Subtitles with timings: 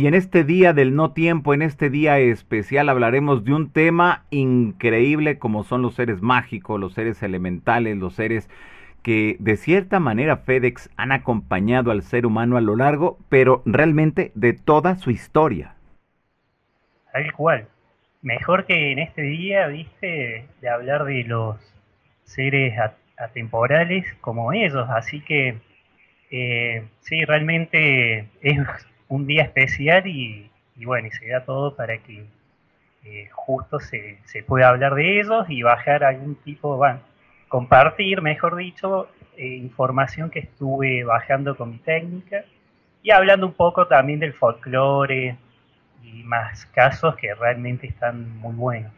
[0.00, 4.26] Y en este día del no tiempo, en este día especial, hablaremos de un tema
[4.30, 8.48] increíble como son los seres mágicos, los seres elementales, los seres
[9.02, 14.30] que de cierta manera FedEx han acompañado al ser humano a lo largo, pero realmente
[14.36, 15.74] de toda su historia.
[17.12, 17.66] Tal cual.
[18.22, 21.56] Mejor que en este día, viste, de hablar de los
[22.22, 22.78] seres
[23.16, 24.88] atemporales como ellos.
[24.90, 25.56] Así que
[26.30, 28.60] eh, sí, realmente es
[29.08, 30.50] un día especial y,
[30.84, 32.24] bueno, y se da todo para que
[33.04, 37.00] eh, justo se, se, pueda hablar de ellos y bajar algún tipo, bueno,
[37.48, 42.44] compartir, mejor dicho, eh, información que estuve bajando con mi técnica
[43.02, 45.36] y hablando un poco también del folclore
[46.02, 48.92] y más casos que realmente están muy buenos.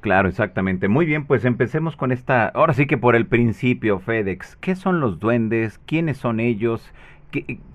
[0.00, 0.86] Claro, exactamente.
[0.86, 4.54] Muy bien, pues empecemos con esta, ahora sí que por el principio, FedEx.
[4.56, 5.80] ¿Qué son los duendes?
[5.84, 6.92] ¿Quiénes son ellos?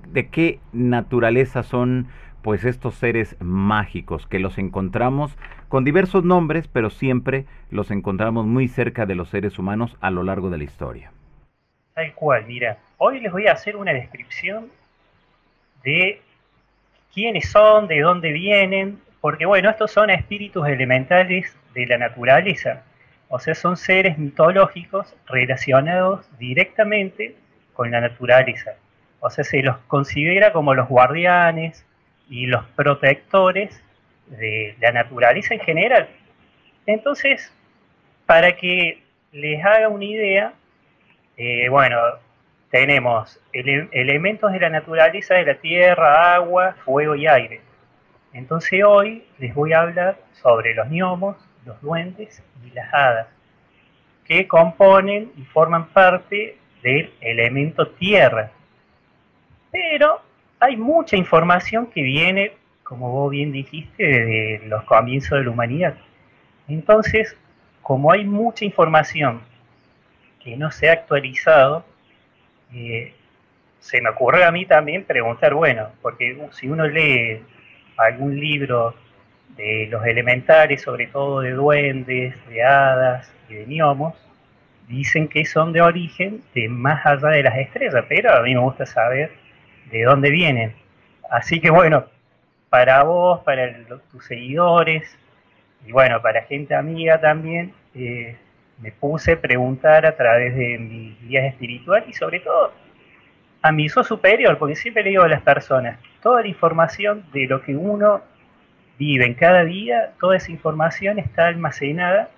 [0.07, 2.07] ¿De qué naturaleza son
[2.41, 5.37] pues estos seres mágicos que los encontramos
[5.69, 10.23] con diversos nombres, pero siempre los encontramos muy cerca de los seres humanos a lo
[10.23, 11.11] largo de la historia?
[11.93, 14.69] Tal cual, mira, hoy les voy a hacer una descripción
[15.83, 16.21] de
[17.13, 22.83] quiénes son, de dónde vienen, porque bueno, estos son espíritus elementales de la naturaleza,
[23.29, 27.35] o sea, son seres mitológicos relacionados directamente
[27.73, 28.73] con la naturaleza.
[29.21, 31.85] O sea, se los considera como los guardianes
[32.29, 33.81] y los protectores
[34.27, 36.09] de la naturaleza en general.
[36.85, 37.53] Entonces,
[38.25, 40.53] para que les haga una idea,
[41.37, 41.97] eh, bueno,
[42.71, 47.61] tenemos elementos de la naturaleza de la tierra, agua, fuego y aire.
[48.33, 53.27] Entonces hoy les voy a hablar sobre los gnomos, los duendes y las hadas,
[54.25, 58.51] que componen y forman parte del elemento tierra.
[59.71, 60.21] Pero
[60.59, 65.95] hay mucha información que viene, como vos bien dijiste, desde los comienzos de la humanidad.
[66.67, 67.35] Entonces,
[67.81, 69.41] como hay mucha información
[70.43, 71.85] que no se ha actualizado,
[72.73, 73.13] eh,
[73.79, 77.41] se me ocurre a mí también preguntar, bueno, porque si uno lee
[77.97, 78.93] algún libro
[79.57, 84.15] de los elementales, sobre todo de duendes, de hadas y de gnomos,
[84.87, 88.61] dicen que son de origen de más allá de las estrellas, pero a mí me
[88.61, 89.40] gusta saber
[89.91, 90.73] de dónde vienen.
[91.29, 92.05] Así que bueno,
[92.69, 93.71] para vos, para
[94.11, 95.17] tus seguidores
[95.85, 98.37] y bueno, para gente amiga también, eh,
[98.79, 102.71] me puse a preguntar a través de mi guías espiritual y sobre todo
[103.61, 107.45] a mi yo superior, porque siempre le digo a las personas, toda la información de
[107.47, 108.21] lo que uno
[108.97, 112.29] vive en cada día, toda esa información está almacenada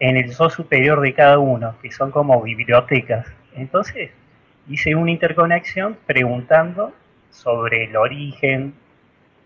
[0.00, 3.26] en el yo superior de cada uno, que son como bibliotecas.
[3.54, 4.10] Entonces,
[4.68, 6.92] hice una interconexión preguntando
[7.30, 8.74] sobre el origen,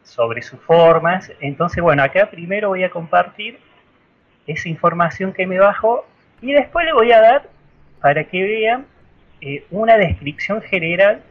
[0.02, 1.32] sobre sus formas.
[1.40, 3.58] Entonces, bueno, acá primero voy a compartir
[4.46, 6.06] esa información que me bajó
[6.40, 7.48] y después le voy a dar
[8.00, 8.86] para que vean
[9.40, 11.22] eh, una descripción general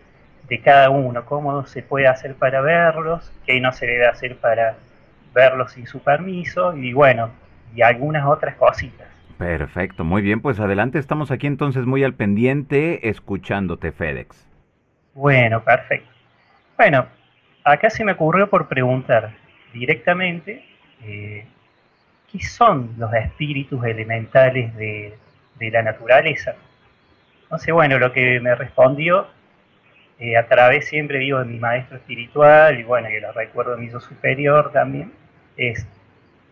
[0.47, 4.77] de cada uno, cómo se puede hacer para verlos, qué no se debe hacer para
[5.33, 7.31] verlos sin su permiso y bueno,
[7.75, 9.07] y algunas otras cositas.
[9.37, 14.47] Perfecto, muy bien, pues adelante, estamos aquí entonces muy al pendiente escuchándote FedEx.
[15.13, 16.09] Bueno, perfecto.
[16.75, 17.05] Bueno,
[17.63, 19.31] acá se me ocurrió por preguntar
[19.73, 20.65] directamente
[21.03, 21.45] eh,
[22.31, 25.15] qué son los espíritus elementales de,
[25.59, 26.55] de la naturaleza.
[27.43, 29.27] Entonces, bueno, lo que me respondió
[30.19, 33.81] eh, a través siempre digo de mi maestro espiritual y bueno, que lo recuerdo de
[33.81, 35.11] mi yo superior también,
[35.57, 35.87] es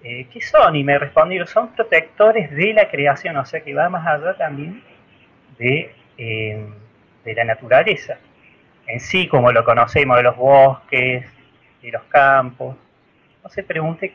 [0.08, 0.76] eh, ¿qué son?
[0.76, 4.84] Y me respondieron, son protectores de la creación, o sea que va más allá también
[5.58, 6.64] de, eh,
[7.24, 8.20] de la naturaleza.
[8.86, 11.26] En sí, como lo conocemos, de los bosques,
[11.82, 12.76] de los campos.
[13.38, 14.14] Entonces pregunté,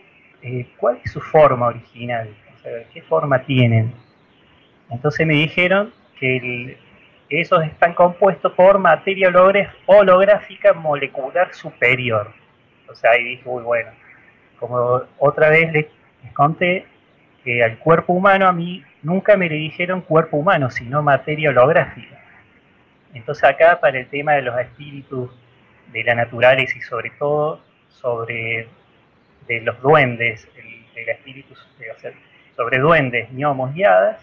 [0.76, 2.28] ¿cuál es su forma original?
[2.92, 3.92] ¿qué forma tienen?
[4.90, 6.78] Entonces me dijeron que
[7.28, 9.32] esos están compuestos por materia
[9.86, 12.32] holográfica molecular superior.
[12.88, 13.90] O sea, ahí dije, muy bueno,
[14.60, 15.86] como otra vez les,
[16.34, 16.86] conté
[17.42, 22.20] que al cuerpo humano a mí nunca me le dijeron cuerpo humano, sino materia holográfica.
[23.14, 25.30] Entonces acá para el tema de los espíritus
[25.90, 28.68] de la naturaleza y sobre todo sobre
[29.48, 30.46] de los duendes,
[30.94, 31.54] el, espíritu,
[32.54, 34.22] sobre duendes, gnomos y hadas,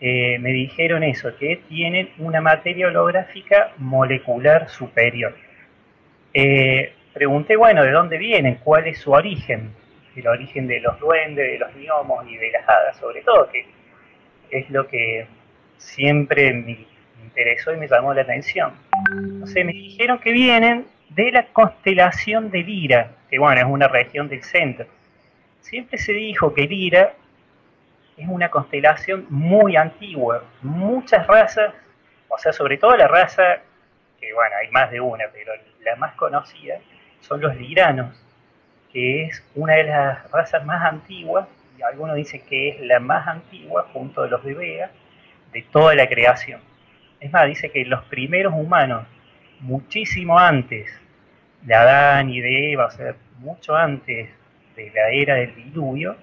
[0.00, 5.36] eh, me dijeron eso, que tienen una materia holográfica molecular superior.
[6.32, 8.56] Eh, pregunté, bueno, ¿de dónde vienen?
[8.56, 9.72] ¿Cuál es su origen?
[10.16, 13.66] El origen de los duendes, de los gnomos y de las hadas, sobre todo, que
[14.50, 15.26] es lo que
[15.76, 16.86] siempre me
[17.22, 18.72] interesó y me llamó la atención.
[19.12, 24.28] Entonces me dijeron que vienen de la constelación de Lira, que bueno, es una región
[24.28, 24.86] del centro.
[25.60, 27.14] Siempre se dijo que Lira
[28.16, 30.44] es una constelación muy antigua.
[30.62, 31.72] Muchas razas,
[32.28, 33.58] o sea, sobre todo la raza,
[34.20, 35.52] que bueno, hay más de una, pero
[35.82, 36.78] la más conocida,
[37.20, 38.14] son los liranos,
[38.92, 41.46] que es una de las razas más antiguas,
[41.78, 44.90] y algunos dicen que es la más antigua, junto a los de Vega,
[45.52, 46.60] de toda la creación.
[47.20, 49.06] Es más, dice que los primeros humanos,
[49.60, 50.90] muchísimo antes
[51.62, 54.28] de Adán y de Eva, o sea, mucho antes
[54.76, 56.16] de la era del diluvio,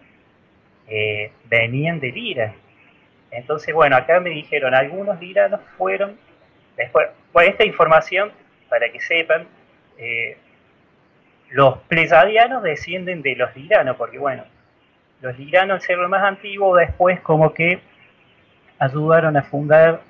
[0.87, 2.53] eh, venían de Lira.
[3.31, 6.17] Entonces, bueno, acá me dijeron, algunos liranos fueron,
[6.75, 8.31] después, bueno, esta información,
[8.69, 9.47] para que sepan,
[9.97, 10.37] eh,
[11.49, 14.43] los plesadianos descienden de los liranos, porque bueno,
[15.21, 17.79] los liranos, al ser lo más antiguo, después como que
[18.79, 20.01] ayudaron a fundar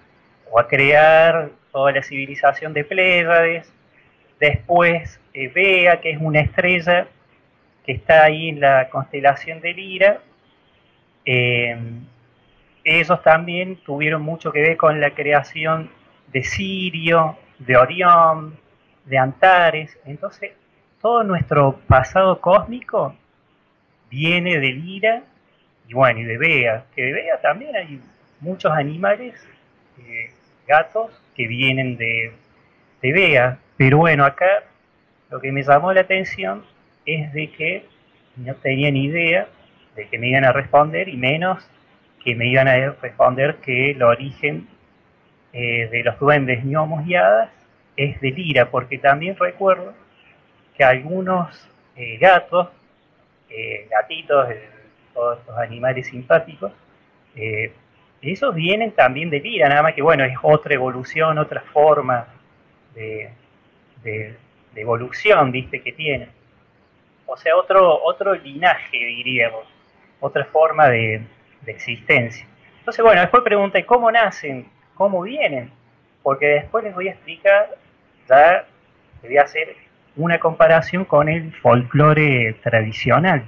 [0.52, 3.72] o a crear toda la civilización de Pléyades,
[4.40, 7.08] después eh, que es una estrella
[7.86, 10.22] que está ahí en la constelación de Lira,
[11.26, 11.78] eh,
[12.84, 15.90] ellos también tuvieron mucho que ver con la creación
[16.32, 18.58] de Sirio, de Orión,
[19.06, 20.52] de Antares, entonces
[21.02, 23.16] todo nuestro pasado cósmico
[24.10, 25.24] viene de Lira
[25.88, 28.02] y bueno, y de Vega, que de Vega también hay
[28.42, 29.36] muchos animales,
[30.00, 30.32] eh,
[30.68, 32.34] gatos, que vienen de,
[33.02, 33.60] de Vega.
[33.78, 34.64] Pero bueno, acá
[35.30, 36.64] lo que me llamó la atención
[37.06, 37.86] es de que
[38.36, 39.48] no tenía ni idea
[39.96, 41.66] de que me iban a responder y menos
[42.24, 44.68] que me iban a responder que el origen
[45.54, 47.50] eh, de los duendes gnomos y hadas
[47.96, 49.94] es de Lira, porque también recuerdo
[50.78, 52.70] que algunos eh, gatos,
[53.90, 54.48] gatitos,
[55.14, 56.72] todos estos animales simpáticos,
[58.22, 62.28] esos vienen también de Lira, nada más que bueno, es otra evolución, otra forma
[62.94, 63.32] de,
[64.76, 66.30] evolución, viste, que tienen.
[67.26, 69.66] O sea, otro, otro linaje, diríamos,
[70.20, 71.22] otra forma de,
[71.66, 72.48] existencia.
[72.80, 75.70] Entonces, bueno, después pregunté cómo nacen, cómo vienen,
[76.24, 77.76] porque después les voy a explicar,
[78.30, 78.66] ya
[79.22, 79.76] les voy a hacer
[80.18, 83.46] una comparación con el folclore tradicional,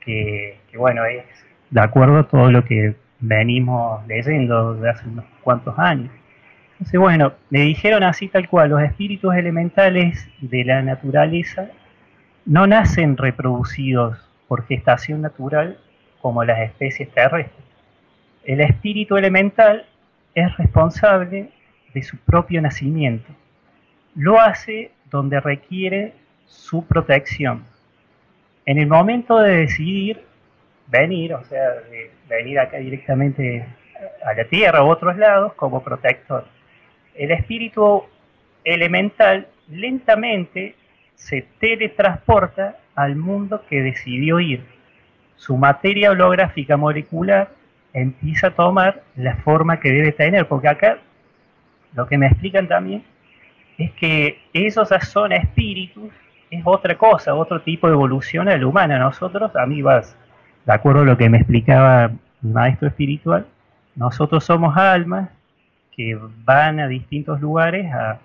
[0.00, 1.24] que, bueno, es
[1.70, 6.10] de acuerdo a todo lo que venimos leyendo desde hace unos cuantos años.
[6.72, 11.68] Entonces, bueno, me dijeron así tal cual, los espíritus elementales de la naturaleza
[12.44, 14.18] no nacen reproducidos
[14.48, 15.78] por gestación natural
[16.20, 17.64] como las especies terrestres.
[18.44, 19.86] El espíritu elemental
[20.34, 21.50] es responsable
[21.92, 23.32] de su propio nacimiento.
[24.14, 26.14] Lo hace donde requiere
[26.46, 27.64] su protección.
[28.64, 30.22] En el momento de decidir
[30.88, 31.68] venir, o sea,
[32.28, 33.64] venir acá directamente
[34.24, 36.44] a la Tierra u otros lados como protector.
[37.14, 38.04] El espíritu
[38.64, 40.74] elemental lentamente
[41.14, 44.64] se teletransporta al mundo que decidió ir.
[45.36, 47.50] Su materia holográfica molecular
[47.92, 50.98] empieza a tomar la forma que debe tener, porque acá
[51.94, 53.02] lo que me explican también
[53.78, 56.10] es que esos son espíritus,
[56.50, 58.98] es otra cosa, otro tipo de evolución a la humana.
[58.98, 60.16] Nosotros, a mí vas
[60.64, 63.46] de acuerdo a lo que me explicaba mi maestro espiritual,
[63.94, 65.30] nosotros somos almas
[65.96, 68.20] que van a distintos lugares a,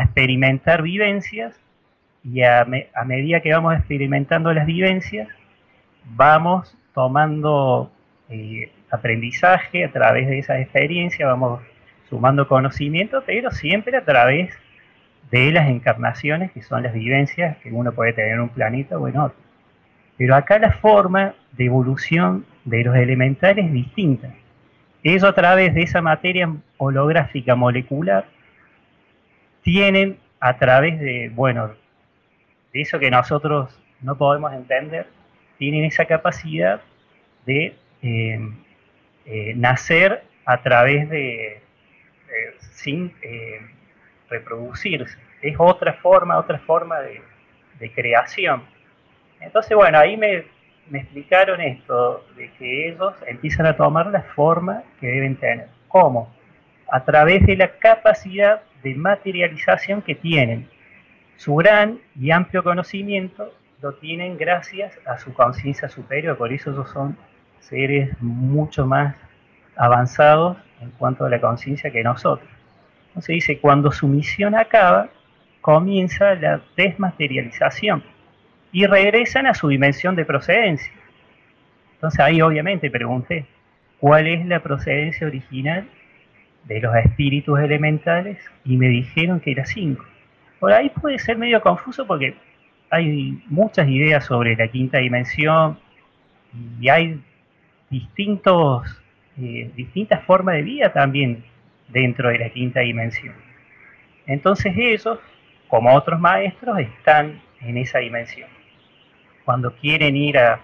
[0.00, 1.58] experimentar vivencias
[2.22, 2.64] y a,
[3.04, 5.26] medida que vamos experimentando las vivencias,
[6.04, 7.90] vamos tomando
[8.28, 11.60] eh, aprendizaje a través de esas experiencias, vamos
[12.08, 14.54] sumando conocimiento, pero siempre a través
[15.30, 19.08] de las encarnaciones, que son las vivencias que uno puede tener en un planeta o
[19.08, 19.38] en otro.
[20.16, 24.34] Pero acá la forma de evolución de los elementales es distinta.
[25.02, 28.26] Ellos a través de esa materia holográfica molecular
[29.62, 31.72] tienen a través de, bueno,
[32.72, 35.06] de eso que nosotros no podemos entender,
[35.58, 36.80] tienen esa capacidad
[37.44, 38.40] de eh,
[39.26, 41.60] eh, nacer a través de,
[42.70, 43.60] sin eh,
[44.28, 45.18] reproducirse.
[45.42, 48.62] Es otra forma, otra forma de creación.
[49.40, 50.44] Entonces, bueno, ahí me,
[50.92, 55.68] explicaron esto, de que ellos empiezan a tomar la forma que deben tener.
[55.88, 56.34] ¿Cómo?
[56.90, 60.68] A través de la capacidad de materialización que tienen.
[61.36, 66.90] Su gran y amplio conocimiento lo tienen gracias a su conciencia superior, por eso ellos
[66.90, 67.16] son
[67.60, 69.14] seres mucho más
[69.78, 72.48] avanzados en cuanto a la conciencia que nosotros.
[73.08, 75.08] Entonces dice, cuando su misión acaba,
[75.60, 78.02] comienza la desmaterialización
[78.72, 80.92] y regresan a su dimensión de procedencia.
[81.94, 83.46] Entonces ahí obviamente pregunté,
[83.98, 85.88] ¿cuál es la procedencia original
[86.64, 88.38] de los espíritus elementales?
[88.64, 90.04] Y me dijeron que era cinco.
[90.60, 92.36] Por ahí puede ser medio confuso porque
[92.90, 95.78] hay muchas ideas sobre la quinta dimensión
[96.80, 97.20] y hay
[97.90, 99.00] distintos,
[99.40, 101.44] eh, distintas formas de vida también
[101.88, 103.34] dentro de la quinta dimensión.
[104.26, 105.18] Entonces ellos,
[105.68, 108.48] como otros maestros, están en esa dimensión.
[109.44, 110.60] Cuando quieren ir a,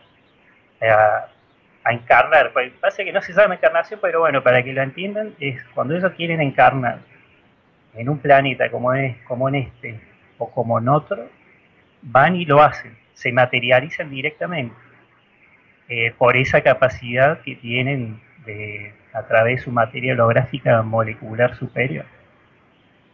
[0.83, 5.35] a, encarnar, pues, pasa que no se llama encarnación, pero bueno, para que lo entiendan,
[5.41, 6.99] es cuando ellos quieren encarnar
[7.95, 10.01] en un planeta como, es, como en este
[10.39, 11.29] o como en otro,
[12.03, 14.75] van y lo hacen, se materializan directamente
[15.89, 18.21] eh, por esa capacidad que tienen
[19.13, 22.05] a través de su materia holográfica molecular superior.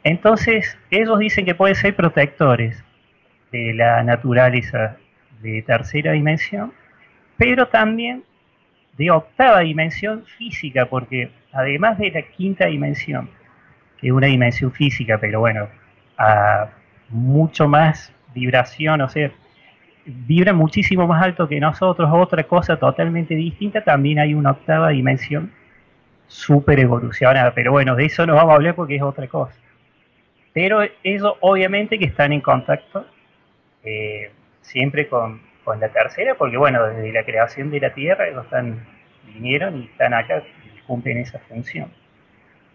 [0.02, 2.82] Entonces, ellos dicen que pueden ser protectores
[3.52, 4.96] de la naturaleza
[5.42, 6.72] de tercera dimensión,
[7.37, 8.25] pero también
[8.96, 13.30] de octava dimensión física, porque además de la quinta dimensión,
[13.99, 15.68] que es una dimensión física, pero bueno,
[16.18, 16.68] a
[17.08, 19.30] mucho más vibración, o sea,
[20.04, 25.52] vibra muchísimo más alto que nosotros, otra cosa totalmente distinta, también hay una octava dimensión
[26.26, 29.59] súper evolucionada, pero bueno, de eso no vamos a hablar porque es otra cosa.
[30.52, 33.07] Pero eso obviamente que están en contacto
[33.85, 34.30] eh,
[34.61, 38.85] siempre con, la tercera, porque bueno, desde la creación de la Tierra ellos están,
[39.25, 41.92] vinieron y están acá y cumplen esa función.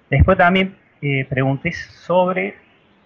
[0.10, 2.55] Después también eh, pregunté sobre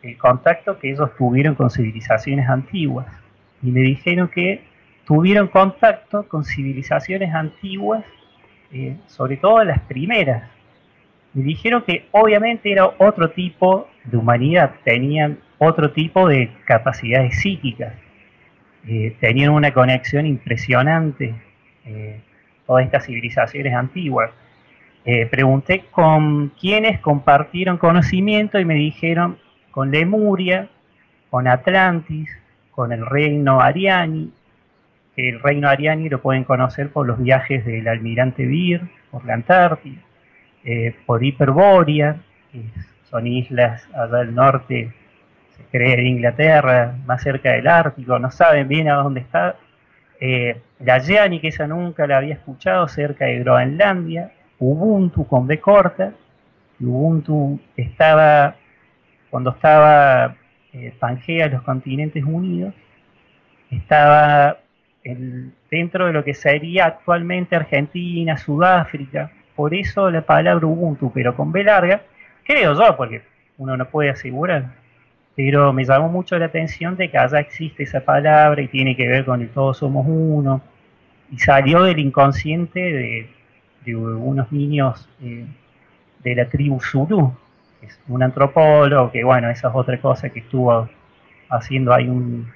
[0.04, 3.08] el contacto que ellos tuvieron con civilizaciones antiguas
[3.62, 4.63] y me dijeron que
[5.06, 8.06] tuvieron contacto con civilizaciones antiguas,
[8.72, 10.44] eh, sobre todo las primeras.
[11.34, 17.94] Me dijeron que obviamente era otro tipo de humanidad, tenían otro tipo de capacidades psíquicas,
[18.88, 21.36] eh, tenían una conexión impresionante,
[21.86, 22.22] eh,
[22.66, 24.32] todas estas civilizaciones antiguas.
[25.32, 29.39] pregunté con quiénes compartieron conocimiento y me dijeron
[29.72, 30.70] con Lemuria,
[31.32, 32.30] con Atlantis,
[32.80, 34.32] con el reino Ariani.
[35.18, 40.00] El reino Ariani lo pueden conocer por los viajes del almirante Beer, por la Antártida,
[40.64, 42.16] eh, por Hiperbórea,
[42.50, 42.64] que
[43.10, 44.94] son islas allá al norte,
[45.58, 49.58] se cree de Inglaterra, más cerca del Ártico, no saben bien a dónde está.
[50.22, 55.60] Eh, la Gianni, que esa nunca la había escuchado, cerca de Groenlandia, Ubuntu con B
[55.60, 56.14] corta,
[56.80, 58.56] Ubuntu estaba,
[59.30, 60.38] cuando estaba
[60.74, 62.74] eh, Pangea, los continentes unidos,
[63.72, 64.58] estaba
[65.70, 71.52] dentro de lo que sería actualmente Argentina, Sudáfrica, por eso la palabra Ubuntu, pero con
[71.52, 72.02] B larga,
[72.44, 73.22] creo yo, porque
[73.58, 74.76] uno no puede asegurar,
[75.36, 79.08] pero me llamó mucho la atención de que allá existe esa palabra y tiene que
[79.08, 80.62] ver con el todos somos uno,
[81.32, 83.30] y salió del inconsciente de,
[83.96, 85.46] unos niños eh,
[86.24, 87.34] de la tribu Zulu,
[87.82, 90.90] es un antropólogo, que bueno, esa es otra cosa que estuvo
[91.50, 92.52] haciendo ahí un,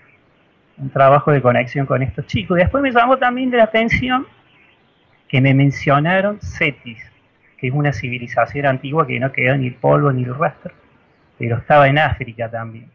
[0.92, 2.58] trabajo de conexión con estos chicos.
[2.58, 4.28] Después me llamó también la atención
[5.28, 7.00] que me mencionaron Cetis,
[7.58, 10.74] que es una civilización antigua que no quedó ni el polvo ni el rastro,
[11.38, 12.90] pero estaba en África también.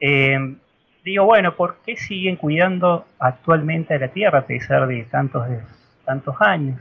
[0.00, 0.56] Eh,
[1.04, 5.60] digo, bueno, ¿por qué siguen cuidando actualmente a la Tierra a pesar de tantos, de
[6.04, 6.80] tantos años?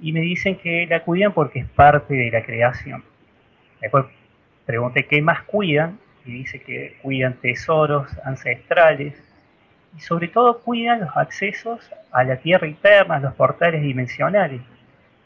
[0.00, 3.04] Y me dicen que la cuidan porque es parte de la creación.
[3.82, 4.06] Después
[4.64, 9.20] pregunté qué más cuidan y dice que cuidan tesoros ancestrales
[9.96, 14.62] y sobre todo cuidan los accesos a la tierra interna, los portales dimensionales.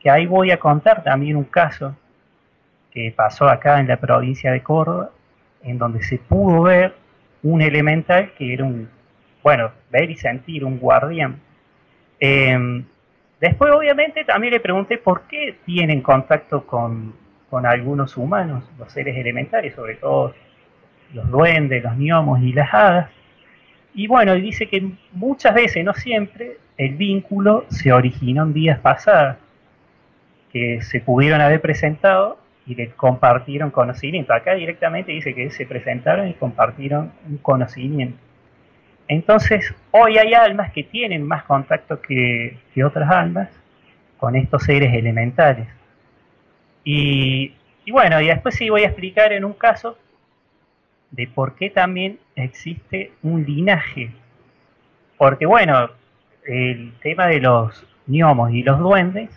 [0.00, 1.94] Que ahí voy a contar también un caso
[2.90, 5.10] que pasó acá en la provincia de Córdoba,
[5.62, 6.94] en donde se pudo ver
[7.42, 8.88] un elemental que era un,
[9.42, 11.38] bueno, ver y sentir, un guardián.
[12.18, 12.84] Em,
[13.38, 19.16] después obviamente también le pregunté por qué tienen contacto con con algunos humanos, los seres
[19.16, 20.34] elementales, sobre todo
[21.14, 23.10] los duendes, los gnomos y las hadas.
[23.94, 29.36] Y bueno, dice que muchas veces, no siempre, el vínculo se originó en días pasados,
[30.52, 34.32] que se pudieron haber presentado y le compartieron conocimiento.
[34.34, 38.18] Acá directamente dice que se presentaron y compartieron un conocimiento.
[39.08, 43.48] Entonces, hoy hay almas que tienen más contacto que, que otras almas
[44.18, 45.68] con estos seres elementales.
[46.88, 47.52] Y,
[47.90, 49.98] bueno, y después sí voy a explicar en un caso
[51.10, 54.12] de por qué también existe un linaje.
[55.18, 55.90] Porque bueno,
[56.44, 59.30] el tema de los gnomos y los duendes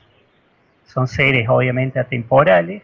[0.86, 2.84] son seres obviamente atemporales,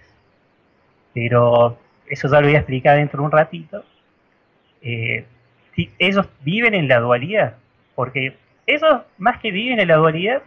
[1.14, 3.86] pero eso ya lo voy a explicar dentro de un ratito.
[4.82, 5.26] Eh,
[6.00, 7.58] ellos viven en la dualidad,
[7.94, 10.42] porque ellos más que viven en la dualidad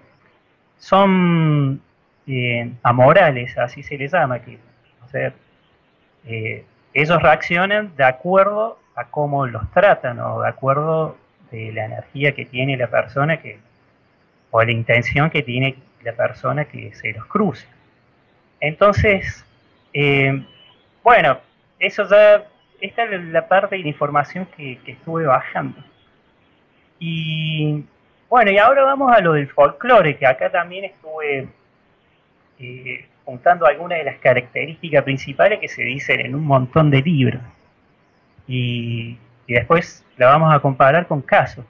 [0.79, 1.83] son
[2.29, 4.59] eh, amorales, así se les llama, que
[5.03, 5.17] o
[6.27, 11.17] eh, ellos reaccionan de acuerdo a cómo los tratan o de acuerdo
[11.51, 13.59] de la energía que tiene la persona que,
[14.51, 17.67] o la intención que tiene la persona que se los cruce.
[18.61, 19.45] Entonces,
[19.95, 20.45] eh,
[21.03, 21.39] bueno,
[21.79, 22.45] eso ya,
[22.81, 25.83] esta es la parte de la información que, estuve bajando.
[26.99, 27.85] Y
[28.29, 31.49] bueno, y ahora vamos a lo del folclore, que acá también estuve
[32.59, 37.43] eh, juntando algunas de las características principales que se dicen en un montón de libros.
[38.47, 41.65] Y, después la vamos a comparar con casos.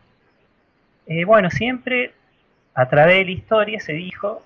[1.07, 2.13] Eh, bueno, siempre
[2.75, 4.43] a través de la historia se dijo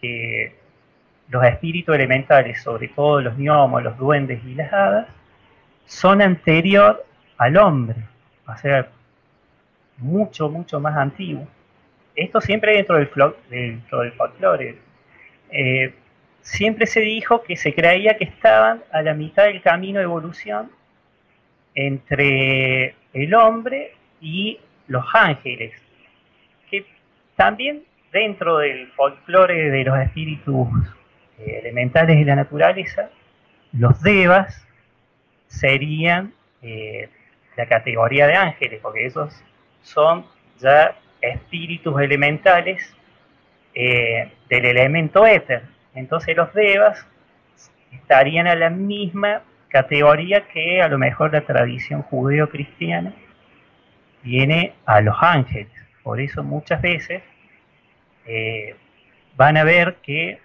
[0.00, 0.54] que
[1.28, 5.08] los espíritus elementales, sobre todo los gnomos, los duendes y las hadas,
[5.86, 7.04] son anterior
[7.36, 7.96] al hombre,
[8.46, 8.88] o sea,
[9.98, 11.46] mucho, mucho más antiguos.
[12.14, 13.10] Esto siempre dentro del,
[13.48, 14.87] dentro del folclore.
[15.50, 15.94] Eh,
[16.40, 20.70] siempre se dijo que se creía que estaban a la mitad del camino de evolución
[21.74, 25.72] entre el hombre y los ángeles,
[26.70, 26.84] que
[27.36, 30.68] también dentro del folclore de los espíritus
[31.38, 33.10] eh, elementales de la naturaleza,
[33.72, 34.66] los devas
[35.46, 37.08] serían eh,
[37.56, 39.42] la categoría de ángeles, porque esos
[39.82, 40.24] son
[40.58, 42.94] ya espíritus elementales
[43.74, 45.62] eh, del elemento éter.
[45.94, 47.06] Entonces los devas
[47.92, 53.12] estarían a la misma categoría que a lo mejor la tradición judeo-cristiana
[54.22, 55.68] tiene a los ángeles.
[56.02, 57.22] Por eso muchas veces
[59.36, 60.38] van a ver que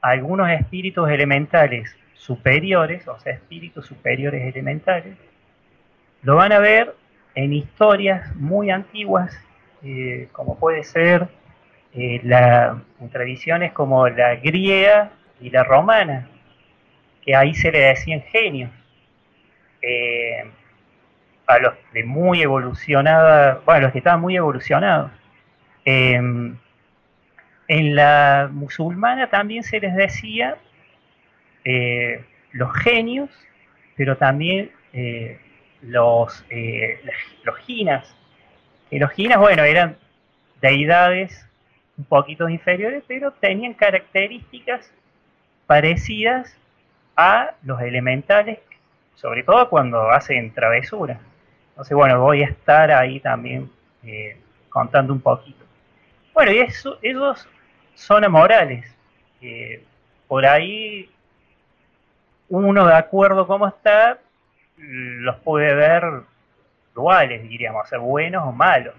[0.00, 5.16] algunos espíritus elementales superiores, o sea, espíritus superiores elementales,
[6.22, 6.94] lo van a ver
[7.34, 9.38] en historias muy antiguas,
[9.82, 11.28] eh, como puede ser
[11.94, 16.28] eh, la, tradiciones como la griega y la romana,
[17.22, 18.70] que ahí se le decían genios.
[19.82, 20.44] Eh,
[21.46, 25.12] a los de muy evolucionada, bueno, los que estaban muy evolucionados.
[27.68, 30.56] En la musulmana también se les decía
[31.64, 33.30] eh, los genios,
[33.96, 35.40] pero también eh,
[35.82, 37.00] los, eh,
[37.42, 38.14] los ginas.
[38.90, 39.96] Y los ginas, bueno, eran
[40.60, 41.45] deidades
[41.98, 44.92] un poquito inferiores, pero tenían características
[45.66, 46.56] parecidas
[47.16, 48.58] a los elementales,
[49.14, 51.18] sobre todo cuando hacen travesura.
[51.70, 53.70] Entonces, bueno, voy a estar ahí también
[54.68, 55.64] contando un poquito.
[56.34, 57.48] Bueno, y eso, esos
[57.94, 58.94] son morales.
[60.28, 61.10] por ahí
[62.48, 64.18] uno de acuerdo cómo está,
[64.76, 66.22] los puede ver
[66.94, 68.94] duales, diríamos, ser buenos o malos.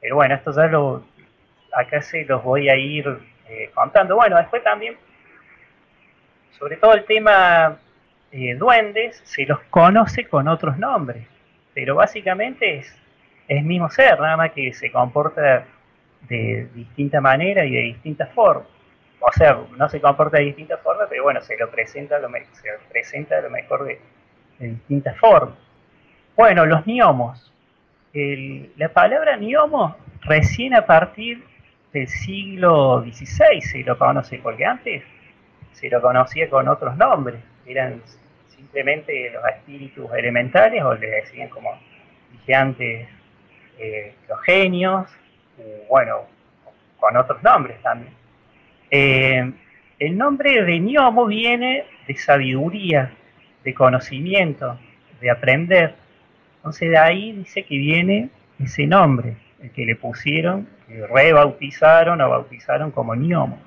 [0.00, 1.04] Pero bueno, esto ya lo,
[1.76, 3.06] acá se los voy a ir
[3.48, 4.16] eh, contando.
[4.16, 4.96] Bueno, después también,
[6.58, 7.78] sobre todo el tema
[8.32, 11.26] eh, duendes, se los conoce con otros nombres,
[11.74, 12.96] pero básicamente es,
[13.46, 15.66] es mismo ser, nada más que se comporta
[16.22, 18.68] de distinta manera y de distintas formas.
[19.20, 22.70] O sea, no se comporta de distintas formas, pero bueno, se lo presenta lo, se
[22.90, 24.00] presenta lo mejor de,
[24.58, 25.56] distintas formas.
[26.34, 27.52] Bueno, los niomos.
[28.12, 31.44] la palabra niomo recién a partir
[31.96, 35.02] del siglo XVI se lo conoce, porque antes
[35.72, 37.40] se lo conocía con otros nombres.
[37.66, 38.02] Eran
[38.54, 41.70] simplemente los espíritus elementales, o le decían como
[42.32, 43.08] dije antes,
[43.78, 45.10] eh, los genios,
[45.88, 46.26] bueno,
[47.00, 48.12] con otros nombres también.
[48.90, 49.52] Eh,
[49.98, 53.10] el nombre de Niomo viene de sabiduría,
[53.64, 54.78] de conocimiento,
[55.20, 55.94] de aprender.
[56.56, 58.28] Entonces de ahí dice que viene
[58.62, 59.36] ese nombre,
[59.74, 63.58] que le pusieron, rebautizaron o bautizaron como Niomo.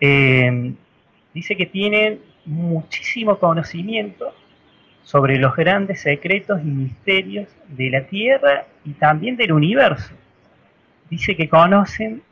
[0.00, 0.72] Eh,
[1.34, 4.34] dice que tienen muchísimo conocimiento
[5.02, 10.14] sobre los grandes secretos y misterios de la Tierra y también del universo
[11.12, 12.22] dice que conocen,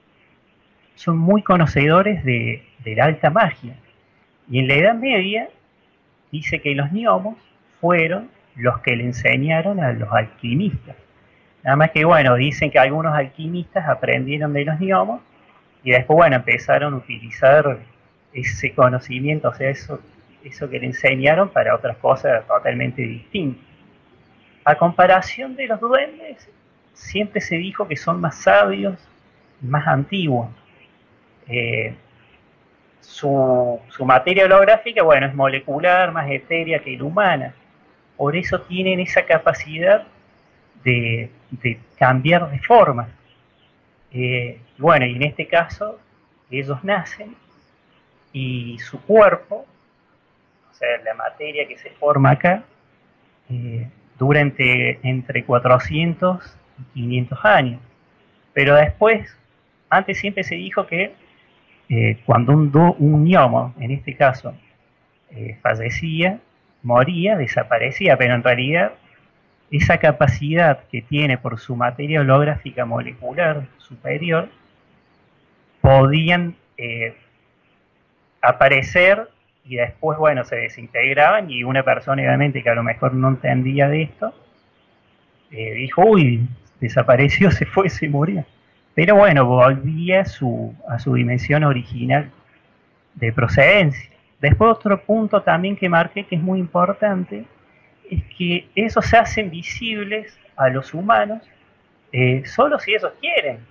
[0.95, 2.63] son muy conocedores de,
[2.97, 3.75] la alta magia.
[4.51, 5.51] Y en la Edad Media
[6.33, 7.37] dice que los gnomos
[7.79, 10.97] fueron los que le enseñaron a los alquimistas.
[11.63, 15.21] Nada más que, bueno, dicen que algunos alquimistas aprendieron de los gnomos
[15.83, 17.79] y después, bueno, empezaron a utilizar
[18.33, 20.01] ese conocimiento, o sea, eso,
[20.45, 23.65] eso que le enseñaron para otras cosas totalmente distintas.
[24.65, 26.49] A comparación de los duendes,
[26.93, 28.95] siempre se dijo que son más sabios
[29.61, 30.49] más antiguos.
[31.49, 31.95] Eh,
[33.01, 37.55] su, materia holográfica, bueno, es molecular, más etérea que la humana.
[38.17, 40.07] Por eso tienen esa capacidad
[40.85, 41.31] de,
[41.99, 43.09] cambiar de forma.
[44.13, 45.99] Eh, bueno, y en este caso,
[46.51, 47.35] ellos nacen
[48.33, 49.67] y su cuerpo,
[50.71, 52.65] o sea, la materia que se forma acá,
[53.49, 53.89] eh,
[54.19, 56.57] durante entre 400
[56.95, 57.81] y 500 años.
[58.53, 59.37] Pero después,
[59.89, 61.15] antes siempre se dijo que
[61.89, 64.55] eh, cuando un, un gnomo, en este caso,
[65.31, 66.39] eh, fallecía,
[66.83, 68.93] moría, desaparecía, pero en realidad
[69.71, 74.49] esa capacidad que tiene por su materia holográfica molecular superior,
[75.81, 77.15] podían eh,
[78.43, 79.29] aparecer
[79.65, 83.89] y después, bueno, se desintegraban y una persona, obviamente, que a lo mejor no entendía
[83.89, 84.35] de esto,
[85.51, 86.49] eh, dijo, uy,
[86.81, 88.45] desapareció, se fue, se murió.
[88.95, 92.31] Pero bueno, volvía su, a su dimensión original
[93.15, 94.11] de procedencia.
[94.41, 97.45] Después otro punto también que marqué que es muy importante,
[98.11, 101.43] es que esos se hacen visibles a los humanos
[102.13, 103.65] eh, solo si ellos quieren.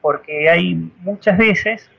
[0.00, 1.90] Porque hay muchas veces,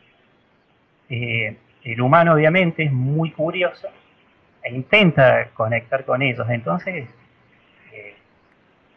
[1.10, 3.88] eh, el humano obviamente es muy curioso
[4.62, 6.48] e intenta conectar con ellos.
[6.50, 7.08] Entonces,
[7.92, 8.16] eh,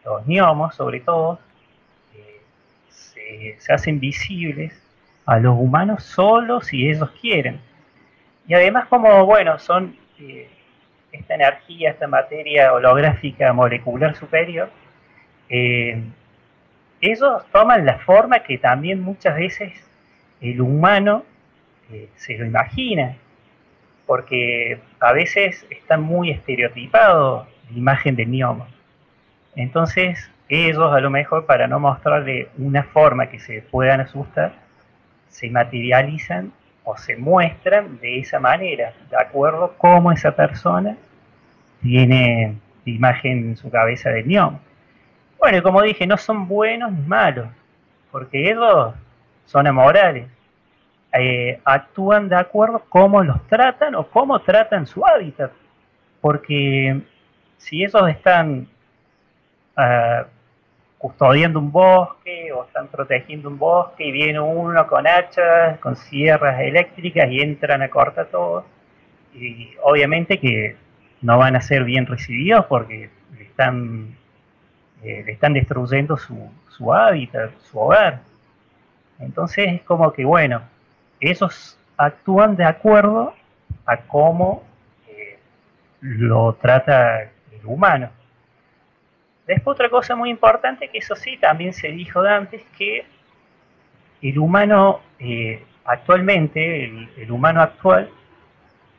[0.05, 1.39] los gnomos, sobre todo,
[2.89, 4.79] se, se hacen visibles
[5.25, 7.59] a los humanos solo si ellos quieren.
[8.47, 9.95] Y además como, bueno, son
[11.11, 14.69] esta energía, esta materia holográfica molecular superior,
[15.49, 16.03] eh,
[17.01, 19.73] ellos toman la forma que también muchas veces
[20.41, 21.23] el humano
[21.91, 23.17] eh, se lo imagina,
[24.05, 28.67] porque a veces está muy estereotipado la imagen del gnomo.
[29.55, 34.53] Entonces, ellos a lo mejor para no mostrarle una forma que se puedan asustar,
[35.29, 36.51] se materializan
[36.89, 40.95] o se muestran de esa manera, de acuerdo cómo esa persona
[41.81, 44.61] tiene imagen en su cabeza de gnomo.
[45.37, 47.49] Bueno, como dije, no son buenos ni malos,
[48.09, 48.93] porque ellos
[49.45, 50.29] son amorales.
[51.11, 55.51] Eh, actúan de acuerdo cómo los tratan o cómo tratan su hábitat.
[56.21, 57.01] Porque
[57.57, 58.65] si ellos están
[59.75, 60.25] uh,
[60.97, 66.59] custodiando un bosque o están protegiendo un bosque y viene uno con hachas, con sierras
[66.59, 68.65] eléctricas y entran a cortar todo,
[69.33, 70.75] y obviamente que
[71.21, 74.15] no van a ser bien recibidos porque le están,
[75.03, 78.21] eh, le están destruyendo su, su hábitat, su hogar.
[79.19, 80.61] Entonces es como que, bueno,
[81.19, 83.33] esos actúan de acuerdo
[83.85, 84.63] a cómo
[85.07, 85.39] eh,
[86.01, 88.09] lo trata el humano.
[89.47, 93.05] Después otra cosa muy importante, que eso sí también se dijo de antes, que
[94.21, 96.85] el humano eh, actualmente,
[97.17, 98.09] el humano actual,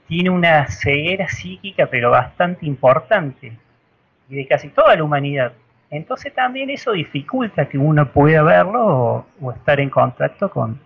[0.08, 3.52] tiene una ceguera psíquica pero bastante importante
[4.28, 5.52] y de casi toda la humanidad.
[5.90, 10.80] Entonces también eso dificulta que uno pueda verlo o, estar en contacto con,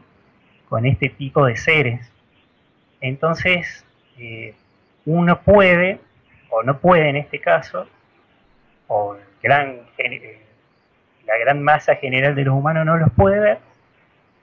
[0.85, 2.13] este tipo de seres.
[3.01, 3.85] Entonces
[4.19, 4.55] eh,
[5.05, 6.01] uno puede,
[6.51, 7.87] o no puede en este caso,
[8.93, 9.81] o gran,
[11.27, 13.59] la gran masa general de los humanos no los puede ver,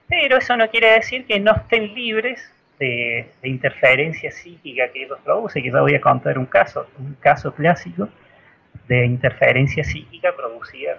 [0.08, 5.62] pero eso no quiere decir que no estén libres de, interferencia psíquica que ellos producen,
[5.62, 8.08] que ya voy a contar un caso, un caso clásico
[8.88, 10.98] de interferencia psíquica producida,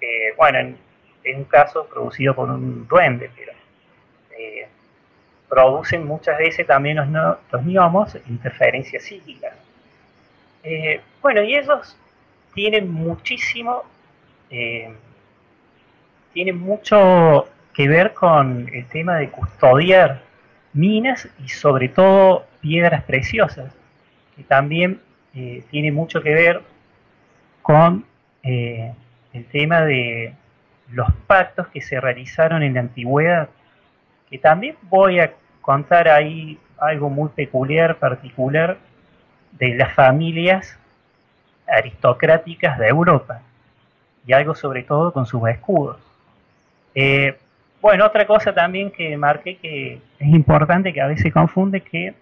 [0.00, 0.74] eh, bueno,
[1.22, 3.52] es un caso producido por un duende, pero
[4.38, 4.68] eh,
[5.50, 7.08] producen muchas veces también los,
[7.52, 9.52] los gnomos interferencia psíquica.
[10.62, 11.98] Eh, bueno, y ellos
[12.56, 13.84] tienen muchísimo,
[16.32, 20.22] tienen mucho que ver con el tema de custodiar
[20.72, 23.74] minas y sobre todo piedras preciosas,
[24.34, 25.00] que también
[25.34, 26.62] eh, tiene mucho que ver
[27.60, 28.06] con
[28.42, 28.94] eh,
[29.34, 30.34] el tema de
[30.90, 33.50] los pactos que se realizaron en la antigüedad,
[34.30, 38.78] que también voy a contar ahí algo muy peculiar, particular,
[39.52, 40.78] de las familias
[41.66, 43.42] aristocráticas de Europa,
[44.26, 45.98] y algo sobre todo con sus escudos.
[46.94, 47.36] Eh,
[47.80, 52.14] bueno, otra cosa también que marqué que es importante, que a veces confunde, que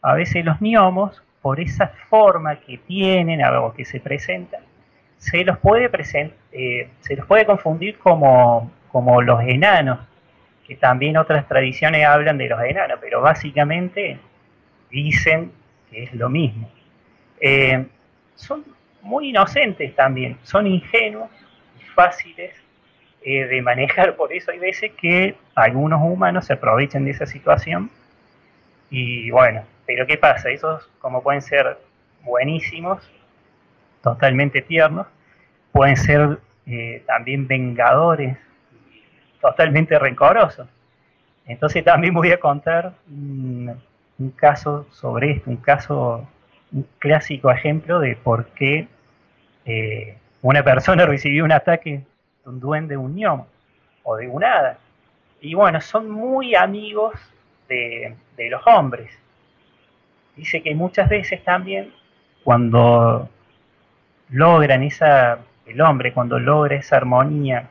[0.00, 4.62] a veces los miomos, por esa forma que tienen, algo que se presentan,
[5.18, 5.90] se los puede,
[6.52, 9.98] eh, se los puede confundir como, como los enanos,
[10.66, 14.18] que también otras tradiciones hablan de los enanos, pero básicamente
[14.90, 15.52] dicen
[15.90, 16.70] que es lo mismo.
[17.40, 17.86] Eh,
[18.34, 18.64] son
[19.04, 21.30] muy inocentes también, son ingenuos
[21.78, 22.54] y fáciles
[23.22, 24.16] eh, de manejar.
[24.16, 27.90] Por eso hay veces que algunos humanos se aprovechan de esa situación.
[28.90, 30.50] Y bueno, pero ¿qué pasa?
[30.50, 31.78] Esos, como pueden ser
[32.22, 33.08] buenísimos,
[34.02, 35.06] totalmente tiernos,
[35.72, 38.36] pueden ser eh, también vengadores,
[39.40, 40.68] totalmente rencorosos.
[41.46, 43.80] Entonces también voy a contar un,
[44.36, 46.26] caso sobre esto, un caso,
[46.72, 48.88] un clásico ejemplo de por qué
[49.64, 52.02] eh, una persona recibió un ataque
[52.44, 53.46] de un duende, un
[54.02, 54.78] o de un hada.
[55.40, 57.14] Y bueno, son muy amigos
[57.68, 59.10] de, de los hombres.
[60.36, 61.92] Dice que muchas veces también
[62.42, 63.28] cuando
[64.30, 67.68] logran esa, el hombre cuando logra esa armonía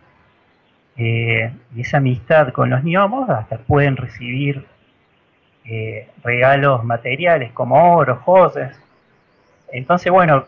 [0.96, 4.66] eh, y esa amistad con los gnomos, hasta pueden recibir
[5.66, 8.78] eh, regalos materiales como oro, joyas.
[9.72, 10.46] Entonces, bueno,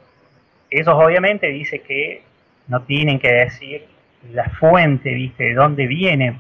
[0.80, 2.22] ellos obviamente dice que
[2.68, 3.86] no tienen que decir
[4.32, 5.46] la fuente, ¿viste?
[5.46, 6.40] De dónde viene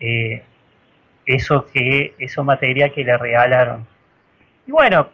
[0.00, 0.42] eh,
[1.26, 3.86] eso que, eso material que le regalaron.
[4.66, 5.08] Y bueno,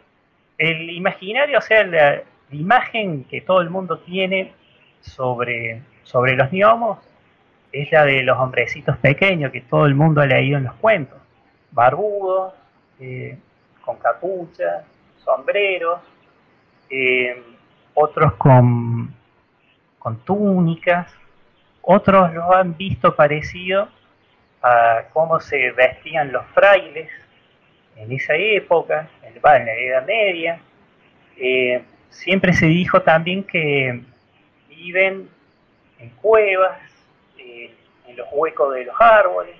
[0.57, 4.51] el imaginario, o sea, la, imagen que todo el mundo tiene
[4.99, 6.99] sobre, sobre los gnomos
[7.71, 11.17] es la de los hombrecitos pequeños que todo el mundo ha leído en los cuentos.
[11.71, 12.53] Barbudos,
[12.99, 13.37] eh,
[13.85, 14.83] con capucha,
[15.23, 16.01] sombreros,
[16.89, 17.41] eh,
[17.93, 19.13] otros con,
[19.99, 21.07] con túnicas,
[21.81, 23.89] otros lo han visto parecido
[24.61, 27.09] a cómo se vestían los frailes
[27.95, 30.59] en esa época, en, la Edad Media.
[31.37, 34.01] Eh, siempre se dijo también que
[34.69, 35.29] viven
[35.99, 36.79] en cuevas,
[37.37, 37.73] eh,
[38.07, 39.55] en los huecos de los árboles,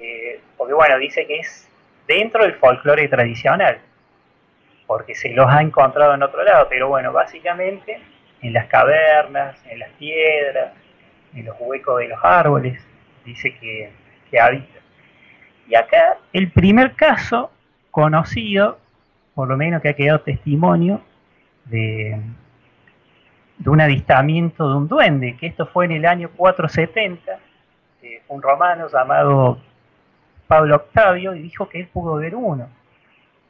[0.00, 1.68] eh, porque bueno, dice que es
[2.06, 3.78] dentro del folclore tradicional,
[4.86, 8.00] porque se los ha encontrado en otro lado, pero bueno, básicamente
[8.42, 10.72] en las cavernas, en las piedras,
[11.34, 12.78] en los huecos de los árboles,
[13.24, 13.90] dice que,
[14.38, 14.80] habita.
[15.68, 17.52] Y acá el primer caso
[17.92, 18.78] conocido,
[19.36, 21.00] por lo menos que ha quedado testimonio,
[21.66, 22.20] de,
[23.58, 27.38] de un avistamiento de un duende, que esto fue en el año 470,
[28.26, 29.58] un romano llamado
[30.48, 32.68] Pablo Octavio, y dijo que él pudo ver uno.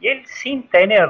[0.05, 1.09] Y él, sin tener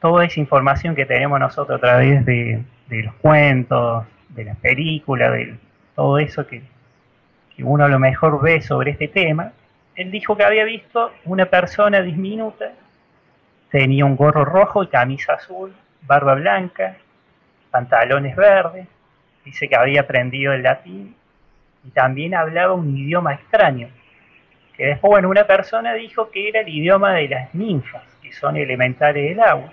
[0.00, 5.58] toda esa información que tenemos nosotros a través de, los cuentos, de las películas, de
[5.94, 6.62] todo eso que,
[7.54, 9.52] que uno a lo mejor ve sobre este tema,
[9.94, 12.72] él dijo que había visto una persona diminuta,
[13.70, 16.96] tenía un gorro rojo y camisa azul, barba blanca,
[17.70, 18.88] pantalones verdes,
[19.44, 21.14] dice que había aprendido el latín
[21.84, 23.90] y también hablaba un idioma extraño,
[24.78, 28.56] que después, bueno, una persona dijo que era el idioma de las ninfas, que son
[28.56, 29.72] elementales del agua.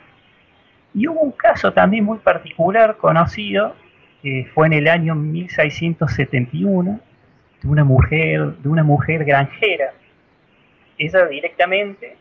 [0.95, 3.75] Y hubo un caso también muy particular, conocido,
[4.23, 6.99] que fue en el año 1671,
[7.61, 9.93] de una mujer, de una mujer granjera.
[10.97, 12.17] Ella directamente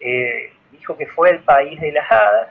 [0.00, 2.48] eh, dijo que fue al país de las hadas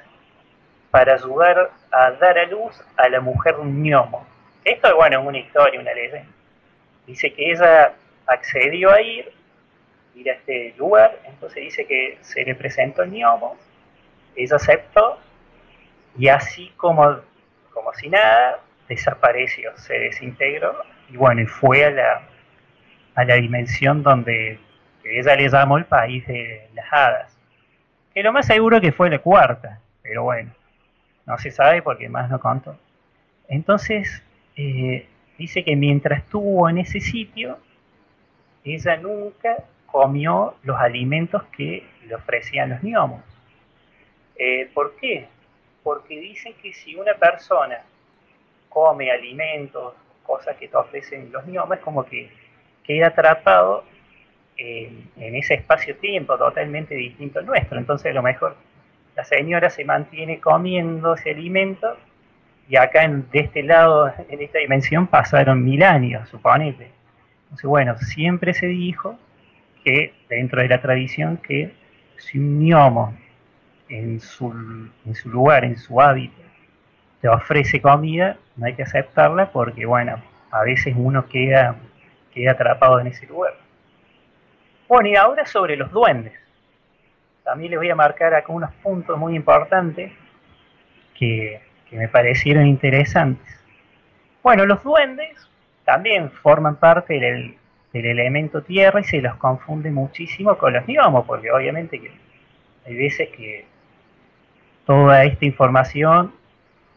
[0.91, 4.27] para ayudar a dar a luz a la mujer gnomo.
[4.63, 6.29] Esto, bueno, es una historia, una leyenda.
[7.07, 7.93] Dice que ella
[8.27, 9.38] accedió a ir,
[10.15, 13.58] ir a este lugar, entonces dice que se le presentó el gnomo,
[14.36, 15.19] ella aceptó,
[16.17, 17.19] y así como,
[17.74, 20.76] como si nada, desapareció, se desintegró,
[21.10, 22.22] y bueno, y fue a la,
[23.15, 24.60] a la dimensión donde
[25.04, 27.38] ella le llamó el país de las hadas.
[28.13, 30.52] Que lo más seguro que fue la cuarta, pero bueno
[31.30, 32.76] no se sabe porque más no contó.
[33.48, 34.24] Entonces,
[34.56, 37.60] eh, dice que mientras estuvo en ese sitio,
[38.63, 39.58] ella nunca
[39.91, 43.21] comió los alimentos que le ofrecían los gnomos.
[44.36, 45.28] Eh, ¿Por qué?
[45.84, 47.80] Porque dicen que si una persona
[48.69, 52.30] come alimentos, cosas que te ofrecen los gnomos, es como que
[52.84, 53.84] queda atrapado
[54.58, 57.78] en, ese espacio-tiempo totalmente distinto al nuestro.
[57.78, 58.56] Entonces, a lo mejor
[59.15, 61.97] la señora se mantiene comiendo ese alimento
[62.67, 66.91] y acá en, de este lado, en esta dimensión, pasaron mil años, suponete.
[67.43, 69.17] Entonces, bueno, siempre se dijo
[69.89, 71.73] que dentro de la tradición que
[72.17, 73.17] si un gnomo
[73.88, 74.54] en su,
[75.25, 76.45] lugar, en su hábitat,
[77.21, 80.21] te ofrece comida, no hay que aceptarla porque, bueno,
[80.52, 81.75] a veces uno queda,
[82.32, 83.56] queda atrapado en ese lugar.
[84.88, 86.34] Bueno, y ahora sobre los duendes.
[87.43, 90.12] También les voy a marcar acá unos puntos muy importantes
[91.17, 93.60] que, me parecieron interesantes.
[94.43, 95.49] Bueno, los duendes
[95.84, 97.58] también forman parte del,
[97.93, 102.12] elemento tierra y se los confunde muchísimo con los gnomos, porque obviamente que
[102.86, 103.65] hay veces que
[104.86, 106.34] toda esta información,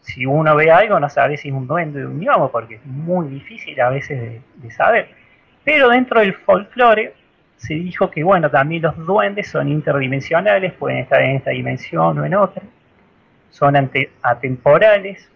[0.01, 2.85] si uno ve algo, no sabe si es un duende o un gnomo, porque es
[2.85, 5.09] muy difícil a veces de saber.
[5.63, 7.13] Pero dentro del folclore
[7.57, 12.25] se dijo que, bueno, también los duendes son interdimensionales, pueden estar en esta dimensión o
[12.25, 12.61] en otra,
[13.51, 13.75] son
[14.21, 15.29] atemporales,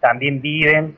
[0.00, 0.96] también viven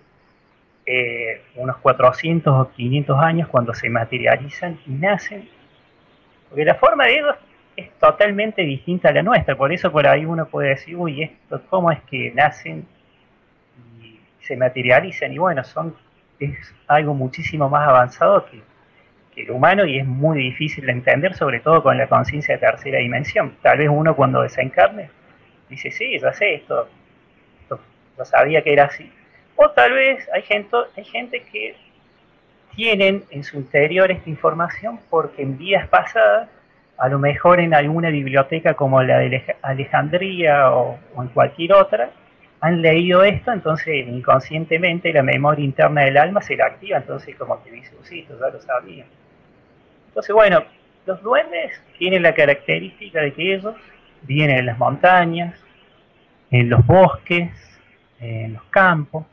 [0.91, 5.47] eh, unos 400 o 500 años cuando se materializan y nacen,
[6.49, 7.37] porque la forma de ellos
[7.77, 11.61] es totalmente distinta a la nuestra, por eso por ahí uno puede decir, uy, esto,
[11.69, 12.87] ¿cómo es que nacen
[14.41, 15.95] se materializan y bueno, son
[16.41, 18.63] es algo muchísimo más avanzado que,
[19.37, 22.99] el humano y es muy difícil de entender, sobre todo con la conciencia de tercera
[22.99, 23.55] dimensión.
[23.63, 25.11] Tal vez uno cuando desencarne
[25.69, 26.89] dice, sí, ya sé esto,
[27.61, 27.79] esto
[28.25, 29.13] sabía que era así.
[29.61, 31.75] O tal vez hay gente, hay gente que
[32.77, 36.49] tienen en su interior esta información porque en vidas pasadas,
[36.97, 42.11] a lo mejor en alguna biblioteca como la de Alejandría o en cualquier otra,
[42.61, 47.61] han leído esto, entonces inconscientemente la memoria interna del alma se la activa, entonces como
[47.65, 49.07] que dice, sí, esto ya lo sabía.
[50.07, 50.63] Entonces, bueno,
[51.05, 53.75] los duendes tienen la característica de que ellos
[54.23, 55.61] vienen en las montañas,
[56.53, 57.51] en los bosques,
[58.21, 59.25] en los campos,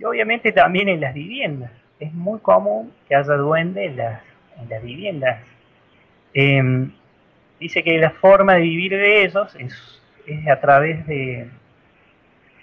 [0.00, 1.70] y obviamente también en las viviendas.
[2.00, 5.40] Es muy común que haya duendes en las, viviendas.
[6.32, 6.90] Em,
[7.58, 10.00] dice que la forma de vivir de ellos es
[10.48, 11.48] a través de,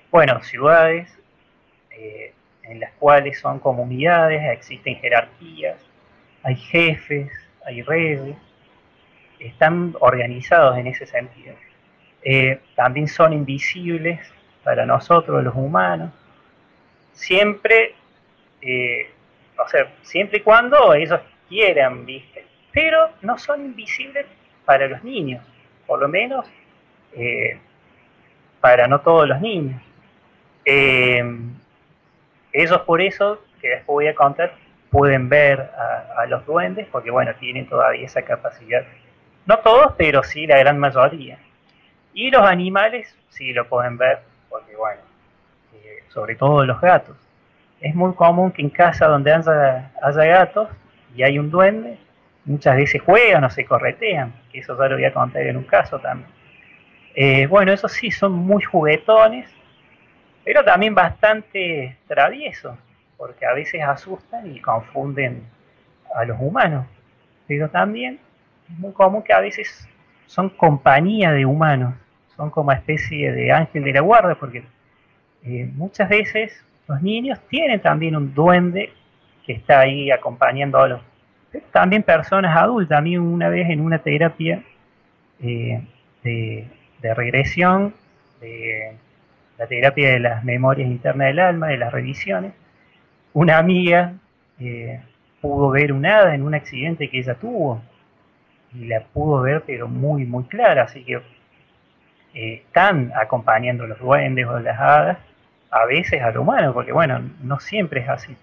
[0.09, 1.07] bueno, ciudades
[1.91, 5.77] eh, en las cuales son comunidades, existen jerarquías,
[6.41, 7.29] hay jefes,
[7.65, 8.35] hay reyes,
[9.39, 11.53] están organizados en ese sentido.
[12.23, 14.19] Eh, también son invisibles
[14.63, 16.11] para nosotros los humanos,
[17.17, 17.95] siempre,
[18.61, 19.09] eh,
[19.57, 22.45] o sea, siempre y cuando ellos quieran, ¿viste?
[22.71, 24.25] Pero no son invisibles
[24.65, 25.43] para los niños,
[25.85, 26.45] por lo menos
[28.61, 29.81] para no todos los niños.
[30.65, 31.23] Eh,
[32.51, 34.53] ellos por eso, que después voy a contar,
[34.89, 35.71] pueden ver
[36.15, 38.83] a, los duendes, porque bueno, tienen todavía esa capacidad.
[39.45, 41.37] No todos, pero sí la gran mayoría.
[42.13, 45.06] Y los animales sí lo pueden ver, porque bueno, eh,
[46.09, 47.15] sobre todo los gatos.
[47.79, 50.69] Es muy común que en casa donde haya, gatos
[51.15, 51.97] y hay un duende,
[52.45, 55.63] muchas veces juegan o se corretean, que eso ya lo voy a contar en un
[55.63, 56.29] caso también.
[57.15, 59.47] Eh, bueno, esos sí son muy juguetones
[60.47, 62.77] pero también bastante traviesos,
[63.17, 65.43] porque a veces asustan y confunden
[66.15, 66.85] a los humanos.
[67.49, 68.17] Pero también
[68.71, 69.85] es muy común que a veces
[70.25, 71.95] son compañía de humanos,
[72.37, 74.63] son como especie de ángel de la guarda, porque
[75.47, 78.91] eh, muchas veces los niños tienen también un duende
[79.45, 81.01] que está ahí acompañándolos.
[81.51, 82.97] Pero también personas adultas.
[82.97, 84.61] A mí una vez en una terapia
[85.41, 85.81] eh,
[86.21, 87.93] de regresión,
[88.41, 88.97] de
[89.57, 92.51] la terapia de las memorias internas del alma, de las revisiones,
[93.33, 94.13] una amiga
[94.59, 94.99] eh,
[95.39, 97.81] pudo ver un hada en un accidente que ella tuvo
[98.73, 101.21] y la pudo ver pero muy muy clara, así que
[102.33, 105.17] están acompañando los duendes o las hadas
[105.71, 108.35] a veces al humano, porque bueno, no siempre es así.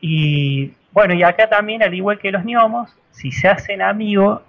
[0.00, 4.42] Y bueno, y acá también, al igual que los gnomos, si se hacen amigos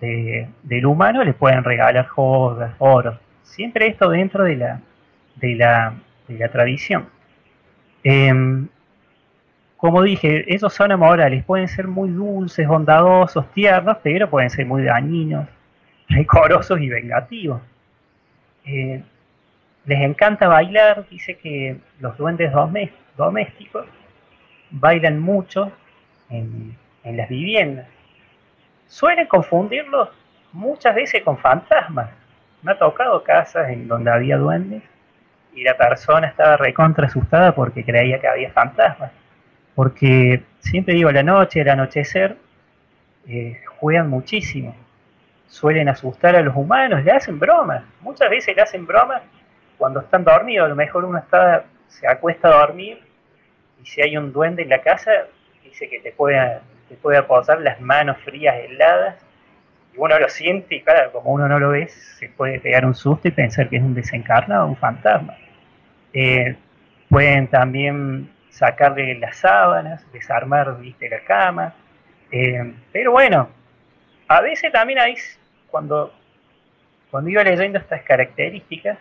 [0.00, 3.18] del humano, les pueden regalar jodas, oro.
[3.42, 4.80] Siempre esto dentro de la,
[5.36, 7.08] de la, tradición.
[8.04, 8.68] Em,
[9.76, 14.82] como dije, esos son amorales, pueden ser muy dulces, bondadosos, tiernos, pero pueden ser muy
[14.82, 15.48] dañinos,
[16.08, 17.60] recorosos y vengativos.
[18.64, 19.02] Eh,
[19.86, 22.52] les encanta bailar, dice que los duendes
[23.16, 23.86] domésticos
[24.70, 25.70] bailan mucho
[26.28, 27.86] en, las viviendas.
[28.88, 30.08] Suelen confundirlos
[30.52, 32.10] muchas veces con fantasmas.
[32.62, 34.82] Me ha tocado casas en donde había duendes
[35.54, 39.12] y la persona estaba recontra asustada porque creía que había fantasmas.
[39.76, 42.36] Porque siempre digo, la noche, el anochecer,
[43.28, 44.74] eh, juegan muchísimo.
[45.46, 47.84] Suelen asustar a los humanos, le hacen bromas.
[48.00, 49.22] Muchas veces le hacen bromas
[49.78, 50.66] cuando están dormidos.
[50.66, 53.00] A lo mejor uno está, se acuesta a dormir
[53.82, 55.10] y si hay un duende en la casa,
[55.62, 59.16] dice que te puede, te puede aposar las manos frías, heladas.
[59.94, 62.94] Y uno lo siente y claro, como uno no lo ve, se puede pegar un
[62.94, 65.36] susto y pensar que es un desencarnado, un fantasma.
[66.12, 66.56] Eh,
[67.08, 71.74] pueden también sacarle las sábanas, desarmar ¿viste, la cama.
[72.30, 73.48] Eh, pero bueno,
[74.28, 75.14] a veces también hay,
[75.70, 76.12] cuando,
[77.10, 78.98] cuando iba leyendo estas características,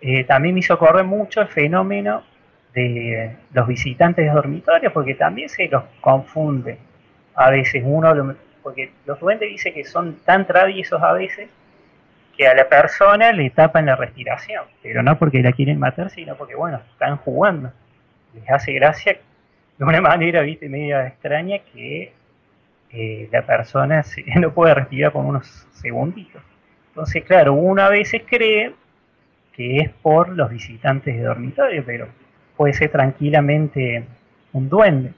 [0.00, 2.22] eh, también me hizo correr mucho el fenómeno
[2.74, 6.78] de los visitantes de dormitorios, porque también se los confunde
[7.34, 11.48] a veces uno, porque los duendes dicen que son tan traviesos a veces
[12.36, 16.36] que a la persona le tapan la respiración, pero no porque la quieren matar, sino
[16.36, 17.72] porque, bueno, están jugando.
[18.34, 19.18] Les hace gracia
[19.76, 22.12] de una manera, viste, media extraña que
[22.90, 24.04] eh, la persona
[24.36, 26.42] no puede respirar por unos segunditos.
[26.90, 28.72] Entonces, claro, uno a veces cree
[29.58, 32.06] que es por los visitantes de dormitorio, pero
[32.56, 34.04] puede ser tranquilamente
[34.52, 35.12] un duende.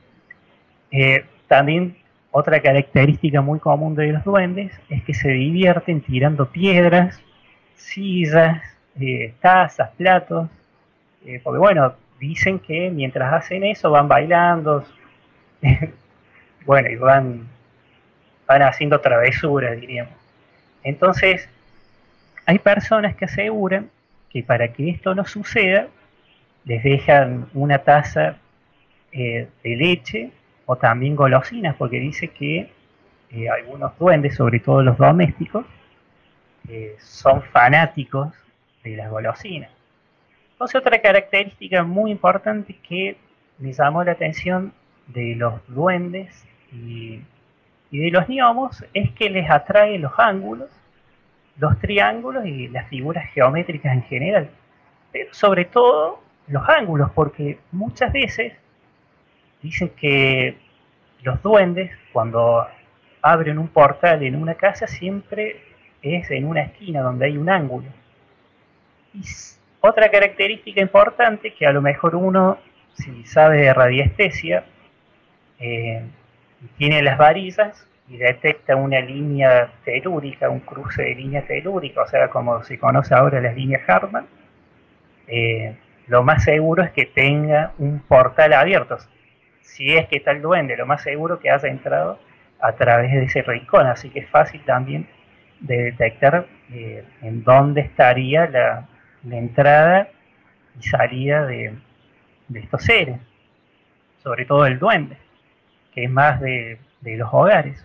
[0.91, 1.95] Eh, también
[2.31, 7.21] otra característica muy común de los duendes es que se divierten tirando piedras,
[7.77, 8.63] sillas,
[8.99, 10.49] eh, tazas, platos,
[11.27, 14.85] eh, porque bueno, dicen que mientras hacen eso van bailando,
[16.65, 17.47] bueno, y van,
[18.47, 20.15] van haciendo travesuras, diríamos.
[20.83, 21.47] Entonces,
[22.47, 23.91] hay personas que aseguran
[24.31, 25.89] que para que esto no suceda,
[26.65, 28.37] les dejan una taza
[29.13, 30.31] eh, de leche
[30.67, 32.71] o también golosinas, porque dice que
[33.31, 35.67] eh, algunos duendes, sobre todo los domésticos,
[36.69, 38.33] eh, son fanáticos
[38.85, 39.71] de las golosinas.
[40.53, 43.17] Entonces otra característica muy importante que
[43.59, 44.73] me llamó la atención
[45.07, 47.23] de los duendes y,
[47.91, 50.69] de los gnomos es que les atrae los ángulos,
[51.61, 54.51] los triángulos y las figuras geométricas en general.
[55.13, 58.55] Pero sobre todo los ángulos, porque muchas veces
[59.63, 60.57] dicen que
[61.23, 62.67] los duendes cuando
[63.23, 65.63] abren un portal en una casa siempre
[66.03, 67.89] es en una esquina donde hay un ángulo.
[69.13, 69.21] Y
[69.81, 72.59] otra característica importante que a lo mejor uno,
[72.95, 74.65] si sabe de radiestesia,
[75.59, 76.03] eh,
[76.79, 82.29] tiene las varillas y detecta una línea telúrica, un cruce de línea telúrica, o sea,
[82.29, 84.27] como se conoce ahora las líneas Hartmann,
[85.29, 85.77] eh,
[86.09, 88.99] lo más seguro es que tenga un portal abierto.
[89.63, 92.19] Si es que está el duende, lo más seguro que haya entrado
[92.61, 95.07] a través de ese rincón, así que es fácil también
[95.61, 98.89] de detectar eh, en dónde estaría la
[99.31, 100.09] entrada
[100.79, 101.75] y salida de,
[102.55, 103.19] estos seres,
[104.23, 105.17] sobre todo el duende,
[105.95, 107.85] que es más de, los hogares.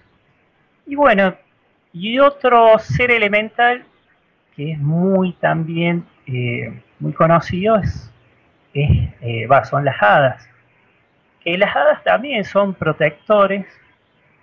[0.86, 1.36] Y bueno,
[1.94, 3.86] y otro ser elemental
[4.56, 8.12] que es muy también eh, muy conocido es,
[8.74, 10.50] eh, son las hadas.
[11.42, 13.66] Que las hadas también son protectores,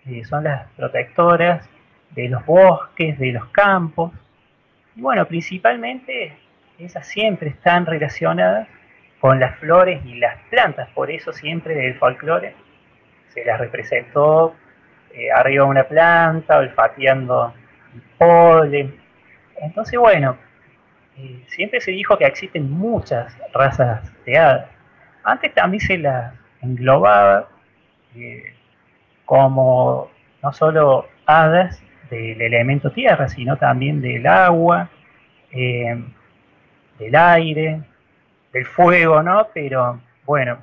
[0.06, 1.68] eh, son las protectoras
[2.10, 4.12] de los bosques, de los campos.
[4.94, 6.36] Y bueno, principalmente
[6.78, 8.68] esas siempre están relacionadas
[9.20, 12.56] con las flores y las plantas, por eso siempre el folclore
[13.28, 14.56] se las representó
[15.14, 17.52] eh, arriba de una planta, olfateando
[18.18, 18.94] polen.
[19.56, 20.36] Entonces, bueno,
[21.16, 24.70] eh, siempre se dijo que existen muchas razas de hadas.
[25.24, 27.48] Antes también se las englobaba
[28.16, 28.54] eh,
[29.24, 30.10] como
[30.42, 34.90] no solo hadas del elemento tierra, sino también del agua,
[35.52, 37.80] del aire,
[38.52, 39.46] del fuego, ¿no?
[39.54, 40.58] Pero bueno,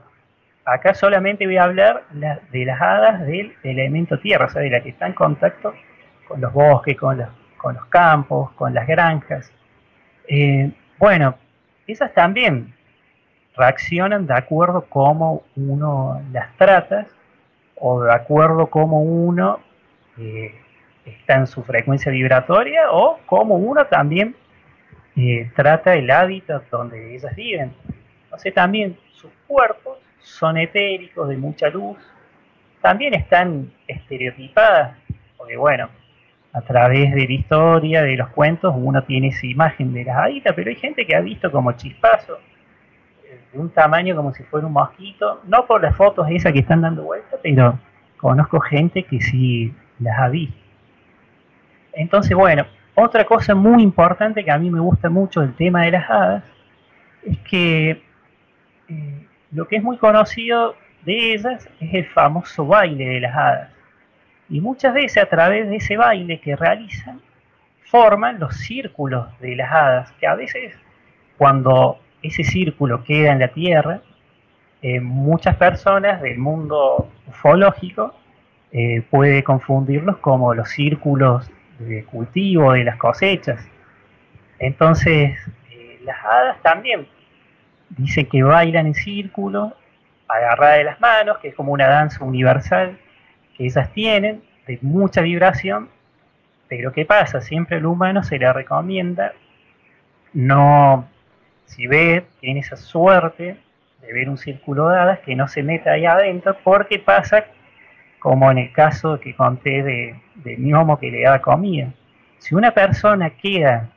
[0.74, 4.82] acá solamente voy a hablar de las hadas del elemento tierra, o sea, de la
[4.82, 5.74] que está en contacto
[6.28, 9.52] con los bosques, con los, campos, con las granjas.
[10.28, 11.36] Eh, bueno,
[11.88, 12.74] esas también
[13.56, 17.08] reaccionan de acuerdo cómo uno las trata
[17.76, 19.60] o de acuerdo cómo uno
[20.18, 20.54] eh,
[21.04, 24.36] está en su frecuencia vibratoria o cómo uno también
[25.16, 27.74] eh, trata el hábitat donde ellas viven.
[28.26, 31.98] Entonces también sus cuerpos son etéricos, de mucha luz,
[32.82, 34.98] también están estereotipadas,
[35.38, 35.90] porque bueno,
[36.54, 40.54] a través de la historia, de los cuentos, uno tiene esa imagen de las haditas,
[40.56, 42.40] pero hay gente que ha visto como chispazos,
[43.52, 46.82] de un tamaño como si fuera un mosquito, no por las fotos esas que están
[46.82, 47.80] dando vuelta, pero
[48.18, 50.58] conozco gente que sí las ha visto.
[51.94, 52.66] Entonces, bueno,
[52.96, 56.44] otra cosa muy importante que a mí me gusta mucho del tema de las hadas
[57.24, 58.02] es que
[58.88, 63.72] eh, lo que es muy conocido de ellas es el famoso baile de las hadas.
[64.50, 67.22] Y muchas veces a través de ese baile que realizan,
[67.84, 70.76] forman los círculos de las hadas, que a veces
[71.38, 74.02] cuando ese círculo queda en la Tierra,
[74.82, 78.14] eh, muchas personas del mundo ufológico
[78.72, 83.68] eh, puede confundirlos como los círculos de cultivo, de las cosechas.
[84.60, 85.38] Entonces,
[85.72, 87.08] eh, las hadas también
[87.90, 89.74] dicen que bailan en círculo,
[90.28, 92.98] agarradas de las manos, que es como una danza universal
[93.58, 95.90] que ellas tienen, de mucha vibración,
[96.68, 97.42] pero ¿qué pasa?
[97.42, 99.34] Siempre el humano se le recomienda
[100.34, 101.08] no,
[101.66, 103.58] si ve, tiene esa suerte
[104.02, 107.46] de ver un círculo de hadas, que no se meta ahí adentro, porque pasa
[108.20, 111.92] como en el caso que conté de, de homo que le daba comida.
[112.38, 113.90] Si una persona queda,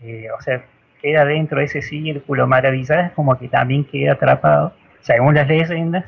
[0.00, 0.64] eh, o sea,
[1.02, 6.06] queda dentro de ese círculo maravillado, es como que también queda atrapado, según las leyendas,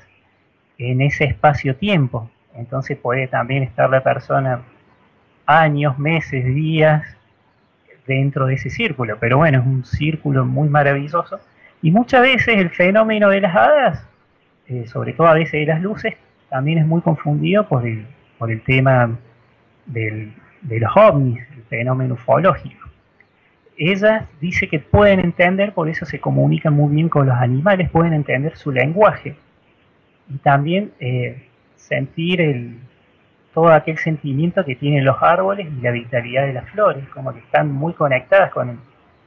[0.78, 2.30] en ese espacio-tiempo.
[2.54, 4.62] Entonces puede también estar la persona
[5.46, 7.02] años, meses, días
[8.06, 9.18] dentro de ese círculo.
[9.20, 11.40] Pero bueno, es un círculo muy maravilloso.
[11.82, 14.08] Y muchas veces el fenómeno de las hadas,
[14.68, 16.14] eh, sobre todo a veces de las luces,
[16.48, 18.06] también es muy confundido por el,
[18.38, 19.10] por el tema
[19.86, 20.32] del,
[20.62, 22.88] de los ovnis, el fenómeno ufológico.
[23.76, 28.12] Ellas dice que pueden entender, por eso se comunican muy bien con los animales, pueden
[28.12, 29.36] entender su lenguaje
[30.28, 32.78] y también eh, sentir el,
[33.52, 37.40] todo aquel sentimiento que tienen los árboles y la vitalidad de las flores, como que
[37.40, 38.78] están muy conectadas con el,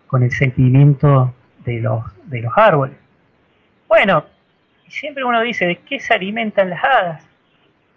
[0.08, 1.34] con el sentimiento
[1.66, 2.96] de los, de los árboles.
[3.88, 4.26] Bueno,
[4.88, 7.28] siempre uno dice, ¿de qué se alimentan las hadas?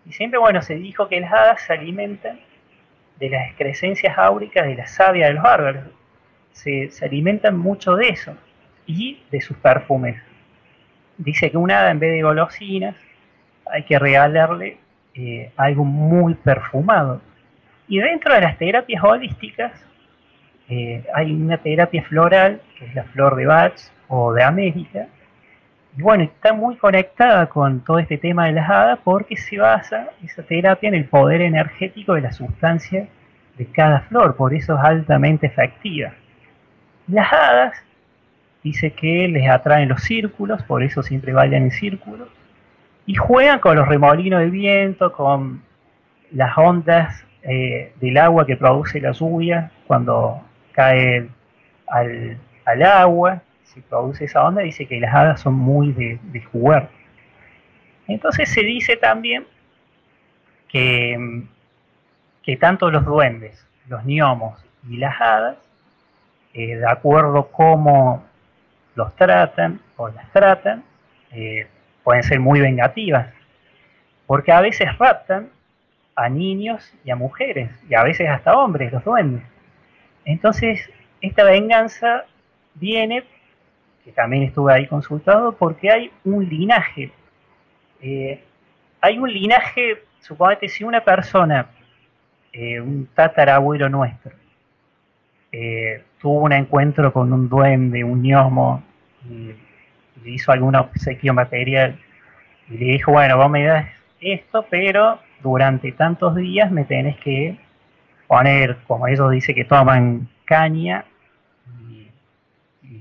[0.06, 2.38] Y siempre, bueno, se dijo que las hadas se alimentan
[3.18, 5.82] de las excrescencias áuricas de la savia de los árboles.
[6.52, 8.36] Se, alimentan mucho de eso
[8.86, 10.20] y de sus perfumes.
[11.16, 12.96] Dice que una hada en vez de golosinas
[13.70, 14.78] hay que regalarle
[15.14, 17.20] eh, algo muy perfumado.
[17.88, 19.72] Y dentro de las terapias holísticas
[20.68, 25.08] eh, hay una terapia floral, que es la flor de Bach o de América.
[25.96, 30.10] Y bueno, está muy conectada con todo este tema de las hadas porque se basa
[30.22, 33.08] esa terapia en el poder energético de la sustancia
[33.60, 36.14] de cada flor, por eso es altamente efectiva.
[37.10, 37.82] Las hadas
[38.62, 42.28] dice que les atraen los círculos, por eso siempre bailan en círculos
[43.06, 45.62] y juegan con los remolinos de viento, con
[46.30, 50.40] las ondas eh, del agua que produce la lluvia cuando
[50.72, 51.28] cae
[51.88, 56.90] al, agua, se produce esa onda, dice que las hadas son muy de, jugar.
[58.06, 59.44] Entonces se dice también
[60.68, 61.42] que,
[62.44, 65.56] que tanto los duendes, los gnomos y las hadas,
[66.54, 68.24] eh, de acuerdo cómo
[68.94, 70.84] los tratan o las tratan,
[71.32, 71.66] eh,
[72.02, 73.28] pueden ser muy vengativas,
[74.26, 75.48] porque a veces raptan
[76.16, 79.42] a niños y a mujeres, y a veces hasta hombres, los duendes.
[80.24, 80.90] Entonces,
[81.20, 82.24] esta venganza
[82.74, 83.24] viene,
[84.04, 87.12] que también estuve ahí consultado, porque hay un linaje.
[88.00, 88.42] Eh,
[89.00, 91.66] hay un linaje, suponete, si una persona,
[92.52, 94.32] eh, un tatarabuelo nuestro,
[95.52, 98.82] eh, tuvo un encuentro con un duende, un gnomo,
[99.28, 99.52] y
[100.22, 101.98] le hizo algún obsequio material
[102.68, 103.86] y le dijo, bueno, vos me das
[104.20, 107.58] esto, pero durante tantos días me tenés que
[108.26, 111.04] poner, como ellos dicen que toman caña
[111.88, 112.08] y,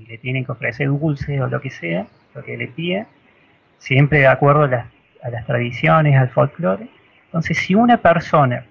[0.06, 3.06] le tienen que ofrecer dulce o lo que sea, lo que le pide,
[3.78, 6.88] siempre de acuerdo a las tradiciones, al folclore.
[7.26, 8.66] Entonces, si una persona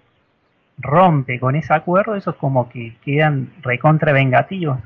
[0.80, 4.80] rompe con ese acuerdo, eso es como que quedan recontra vengativos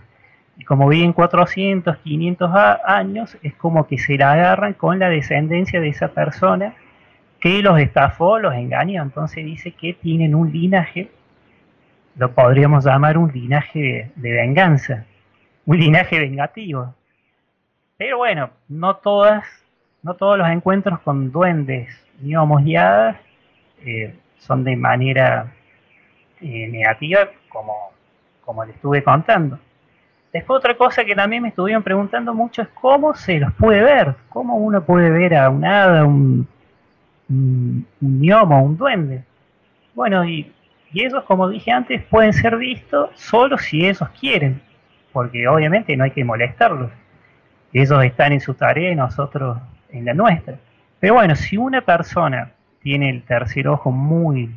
[0.58, 2.52] y como viven 400, 500
[2.86, 6.76] años, es como que se la agarran con la descendencia de esa persona
[7.40, 9.02] que los estafó, los engañó.
[9.02, 11.10] Entonces dice que tienen un linaje,
[12.16, 15.06] lo podríamos llamar un linaje de, venganza,
[15.66, 16.94] un linaje vengativo.
[17.98, 19.46] Pero bueno, no todas,
[20.04, 21.90] no todos los encuentros con duendes
[22.22, 22.36] ni
[22.76, 23.18] hadas
[23.86, 25.52] eh, son de manera
[26.44, 27.92] eh, negativa como,
[28.44, 29.58] como le estuve contando.
[30.34, 34.16] Después otra cosa que también me estuvieron preguntando mucho es cómo se los puede ver,
[34.30, 36.48] cómo uno puede ver a un hada, un,
[37.30, 39.24] un, gnomo, un duende.
[39.94, 40.52] Bueno, y,
[40.92, 44.62] y esos, como dije antes, pueden ser vistos solo si ellos quieren,
[45.12, 46.92] porque obviamente no hay que molestarlos.
[47.72, 49.58] Ellos están en su tarea y nosotros
[49.92, 50.58] en la nuestra.
[51.00, 54.54] Pero bueno, si una persona tiene el tercer ojo muy,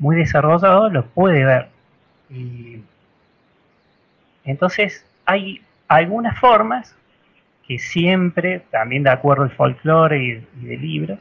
[0.00, 1.68] muy desarrollado, lo puede ver.
[2.28, 2.82] Y
[4.44, 6.96] entonces, hay algunas formas
[7.66, 11.20] que siempre, también de acuerdo al folclore y, de libros,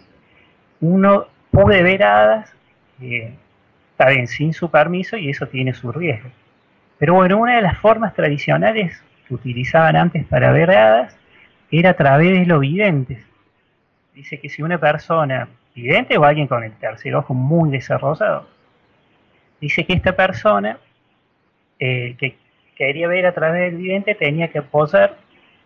[0.79, 2.51] uno puede ver hadas,
[3.01, 3.35] eh,
[4.25, 6.29] sin su permiso y eso tiene su riesgo.
[6.97, 11.17] Pero bueno, una de las formas tradicionales que utilizaban antes para ver hadas
[11.69, 13.23] era a través de los videntes.
[14.15, 18.47] Dice que si una persona vidente o alguien con el tercer ojo muy desarrollado,
[19.61, 20.77] dice que esta persona
[21.79, 22.35] eh, que
[22.75, 25.17] quería ver a través del vidente tenía que posar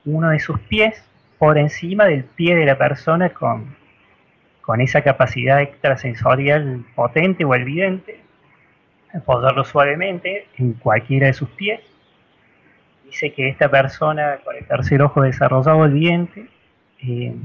[0.06, 1.04] uno de sus pies
[1.38, 3.76] por encima del pie de la persona con,
[4.62, 8.20] con esa capacidad extrasensorial potente o el vidente,
[9.26, 11.82] posarlo suavemente en cualquiera de sus pies.
[13.06, 16.48] Dice que esta persona con el tercer ojo desarrollado, el vidente,
[17.02, 17.36] eh,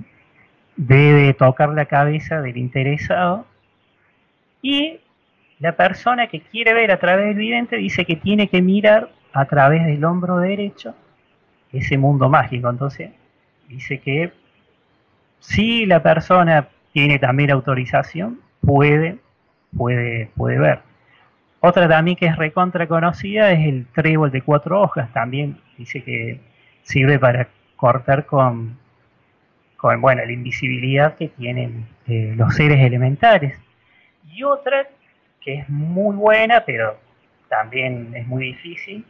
[0.77, 3.47] debe tocar la cabeza del interesado
[4.63, 5.01] y
[5.61, 9.45] la persona que quiere ver a través del vidente dice que tiene que mirar a
[9.47, 10.95] través del hombro derecho
[11.73, 12.71] ese mundo mágico.
[12.71, 13.11] Entonces,
[13.69, 14.33] dice que
[15.41, 19.19] si la persona tiene también autorización, puede,
[19.77, 20.81] puede, puede ver.
[21.61, 26.41] Otra también que es recontra conocida es el trébol de cuatro hojas, también dice que
[26.83, 28.79] sirve para cortar con,
[29.77, 33.59] con bueno, la invisibilidad que tienen eh, los seres elementales.
[34.31, 34.87] Y otra
[35.41, 36.99] que es muy buena, pero
[37.49, 39.05] también es muy difícil,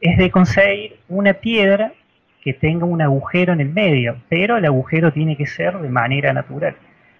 [0.00, 1.92] es de conseguir una piedra
[2.42, 6.32] que tenga un agujero en el medio, pero el agujero tiene que ser de manera
[6.32, 6.74] natural.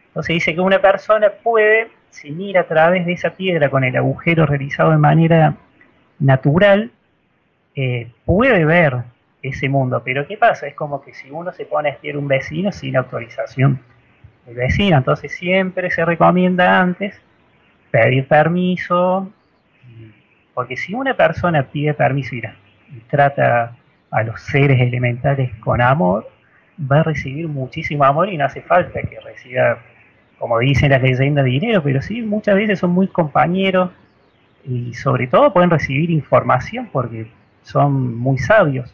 [0.08, 3.96] Entonces dice que una persona puede, si mira a través de esa piedra con el
[3.96, 5.54] agujero realizado de manera
[6.18, 6.90] natural,
[7.76, 8.98] eh, puede ver
[9.42, 10.02] ese mundo.
[10.04, 10.66] Pero ¿qué pasa?
[10.66, 13.80] Es como que si uno se pone a espiar un vecino sin autorización
[14.44, 17.20] del vecino, entonces siempre se recomienda antes
[17.92, 19.30] pedir permiso,
[20.54, 22.42] porque si una persona pide permiso y
[23.08, 23.76] trata
[24.10, 26.28] a los seres elementales con amor,
[26.90, 29.78] va a recibir muchísimo amor y no hace falta que reciba,
[30.38, 33.90] como dicen las leyendas, dinero, pero sí, muchas veces son muy compañeros
[34.64, 37.26] y sobre todo pueden recibir información porque
[37.62, 38.92] son muy sabios.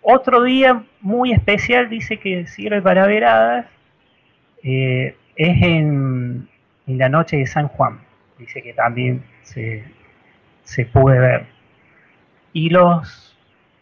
[0.00, 3.66] Otro día muy especial dice que sirve para veradas,
[4.62, 6.48] eh, es en,
[6.88, 8.00] en, la noche de San Juan,
[8.38, 9.84] dice que también se,
[10.64, 11.46] se puede ver.
[12.52, 13.28] Y los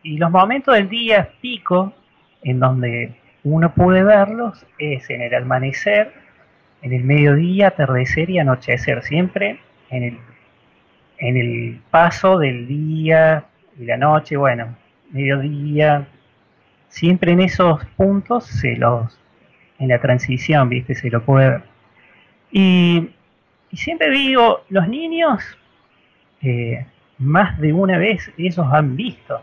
[0.07, 1.93] y los momentos del día pico
[2.45, 6.13] en donde uno puede verlos es en el amanecer,
[6.81, 9.59] en el mediodía, atardecer y anochecer, siempre
[9.91, 10.19] en el,
[11.19, 13.47] en el paso del día
[13.77, 14.77] y la noche, bueno,
[15.11, 16.07] mediodía,
[16.89, 19.19] siempre en esos puntos se los,
[19.81, 21.63] en la transición, viste, se lo puede ver.
[22.51, 23.11] Y,
[23.73, 25.43] siempre digo, los niños,
[26.43, 26.87] eh,
[27.19, 29.41] más de una vez ellos han visto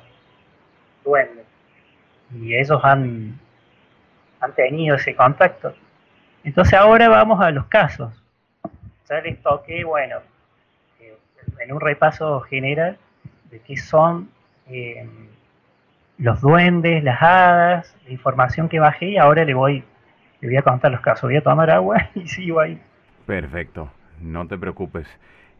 [1.04, 1.45] duendes.
[2.39, 3.39] Y ellos han,
[4.39, 5.74] han tenido ese contacto.
[6.43, 8.12] Entonces ahora vamos a los casos.
[9.10, 10.18] Ya les toqué, bueno,
[10.99, 11.18] eh,
[11.60, 12.97] en un repaso general
[13.51, 14.30] de qué son
[14.70, 15.08] eh,
[16.18, 19.84] los duendes, las hadas, la información que bajé y ahora le voy,
[20.41, 21.24] le voy a contar los casos.
[21.24, 22.80] Voy a tomar agua y sigo ahí.
[23.26, 23.89] Perfecto,
[24.21, 25.07] no te preocupes.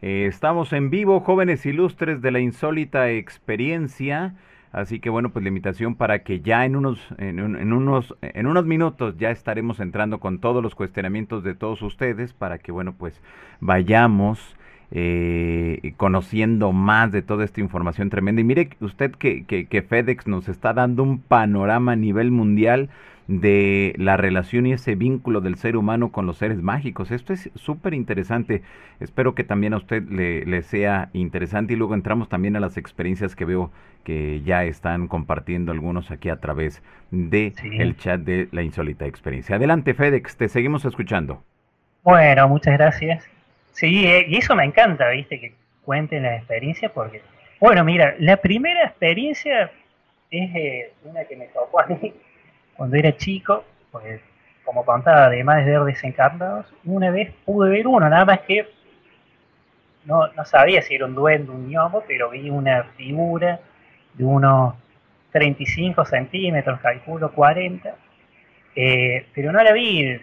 [0.02, 4.34] Eh, estamos en vivo, jóvenes ilustres de la insólita experiencia.
[4.70, 8.66] Así que bueno, pues la invitación para que ya en unos, en, unos, en unos
[8.66, 13.22] minutos ya estaremos entrando con todos los cuestionamientos de todos ustedes para que bueno, pues
[13.60, 14.56] vayamos
[14.90, 18.40] eh, conociendo más de toda esta información tremenda.
[18.40, 22.90] Y mire usted que FedEx nos está dando un panorama a nivel mundial
[23.26, 27.10] de la relación y ese vínculo del ser humano con los seres mágicos.
[27.10, 28.62] Esto es súper interesante.
[29.00, 33.34] Espero que también a usted le, sea interesante y luego entramos también a las experiencias
[33.34, 33.70] que veo
[34.04, 39.56] que ya están compartiendo algunos aquí a través de el chat de la insólita experiencia.
[39.56, 41.42] Adelante, FedEx, te seguimos escuchando.
[42.02, 43.24] Bueno, muchas gracias.
[43.72, 45.54] Sí, eh, y eso me encanta, viste, que
[45.84, 47.22] cuenten la experiencia porque,
[47.58, 49.70] bueno, mira, la primera experiencia
[50.30, 52.12] es eh, una que me tocó a mí
[52.76, 54.20] cuando era chico, pues
[54.64, 58.66] como contaba, además de ver desencarnados, una vez pude ver uno, nada más que
[60.04, 63.60] no, no sabía si era un duende, un gnomo, pero vi una figura
[64.14, 64.74] de unos
[65.32, 67.94] 35 centímetros, calculo 40,
[68.76, 70.20] eh, pero no la vi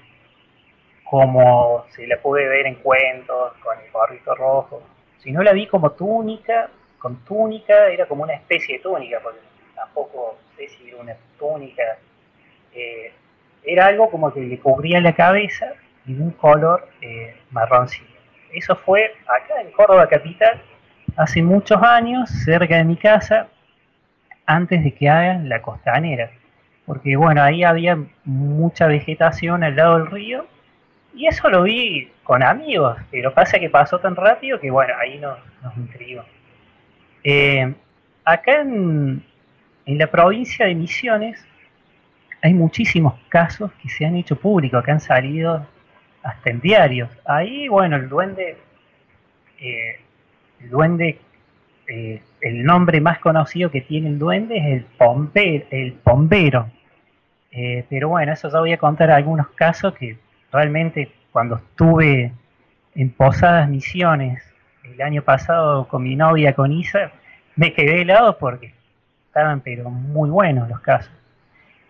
[1.04, 4.82] como se la pude ver en cuentos, con el gorrito rojo,
[5.20, 9.40] sino la vi como túnica, con túnica, era como una especie de túnica, porque
[9.76, 11.84] tampoco sé si era una túnica
[12.74, 13.12] eh,
[13.64, 15.74] era algo como que le cubría la cabeza
[16.06, 18.10] y un color eh, marroncillo.
[18.54, 20.62] Eso fue acá en Córdoba Capital,
[21.16, 23.48] hace muchos años, cerca de mi casa,
[24.46, 26.32] antes de que hagan la costanera.
[26.86, 30.48] Porque bueno, ahí había mucha vegetación al lado del río
[31.14, 35.18] y eso lo vi con amigos, pero pasa que pasó tan rápido que bueno, ahí
[35.20, 36.24] nos, nos intrigó.
[37.24, 37.74] Eh,
[38.26, 39.24] acá en,
[39.86, 41.46] en la provincia de Misiones
[42.42, 45.66] hay muchísimos casos que se han hecho públicos, que han salido
[46.24, 47.10] hasta en diarios.
[47.26, 48.58] Ahí, bueno, el duende,
[49.60, 50.00] eh,
[50.60, 51.20] el duende,
[51.88, 56.70] eh, el nombre más conocido que tiene el duende es el, pompe, el pombero.
[57.52, 60.18] Eh, pero bueno, eso ya voy a contar algunos casos que
[60.52, 62.32] realmente cuando estuve
[62.96, 64.44] en Posadas Misiones
[64.84, 67.12] el año pasado con mi novia, con Isa,
[67.56, 68.74] me quedé helado porque
[69.28, 71.21] estaban pero muy buenos los casos.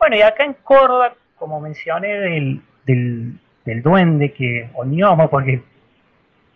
[0.01, 5.61] Bueno, y acá en Córdoba, como mencioné del, del, duende que, o gnomo, porque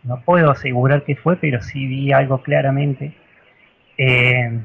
[0.01, 3.13] no puedo asegurar que fue, pero sí vi algo claramente,
[3.99, 4.61] eh,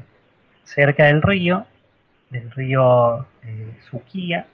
[0.63, 1.67] cerca del río,
[2.31, 4.47] del río eh, Suquía.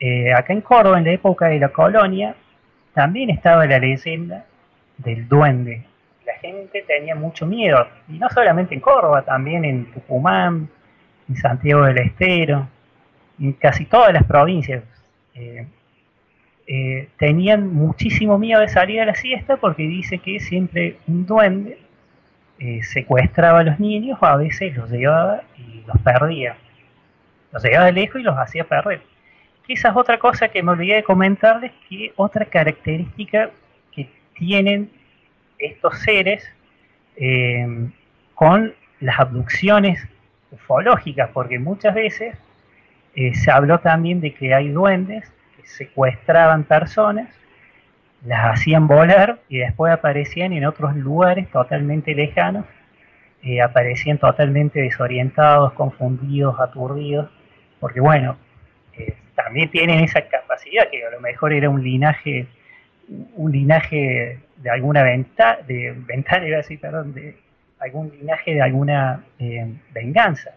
[0.00, 2.34] Eh, acá en Córdoba, en la época de la colonia,
[2.94, 4.46] también estaba la leyenda
[4.96, 5.84] del duende.
[6.24, 10.70] La gente tenía mucho miedo, y no solamente en Córdoba, también en Tucumán,
[11.28, 12.68] en Santiago del Estero,
[13.38, 14.82] en casi todas las provincias
[15.34, 15.66] eh,
[16.66, 21.78] eh, tenían muchísimo miedo de salir a la siesta porque dice que siempre un duende
[22.58, 26.56] eh, secuestraba a los niños o a veces los llevaba y los perdía.
[27.52, 29.02] Los llevaba lejos y los hacía perder.
[29.68, 33.50] es otra cosa que me olvidé de comentarles, que otra característica
[33.92, 34.90] que tienen
[35.58, 36.50] estos seres
[38.34, 40.06] con las abducciones
[40.50, 42.36] ufológicas, porque muchas veces
[43.16, 47.28] eh, se habló también de que hay duendes que secuestraban personas,
[48.24, 52.64] las hacían volar y después aparecían en otros lugares totalmente lejanos,
[53.42, 57.30] eh, aparecían totalmente desorientados, confundidos, aturdidos,
[57.80, 58.36] porque bueno,
[59.34, 62.48] también tienen esa capacidad que a lo mejor era un linaje
[63.08, 67.36] un linaje de alguna venta, de ventana, decir, de
[67.78, 70.54] algún linaje de alguna eh, venganza.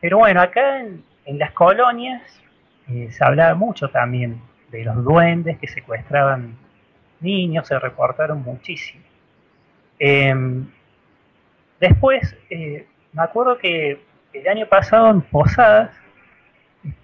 [0.00, 0.82] Pero bueno, acá
[1.34, 2.22] las colonias
[2.88, 6.56] eh, se hablaba mucho también de los duendes que secuestraban
[7.20, 9.02] niños, se reportaron muchísimo.
[9.98, 10.68] Em,
[11.80, 14.00] después, eh, me acuerdo que
[14.32, 15.90] el año pasado en Posadas,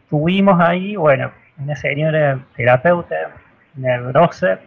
[0.08, 3.32] tuvimos ahí, bueno, una señora terapeuta,
[3.74, 4.60] nervosa,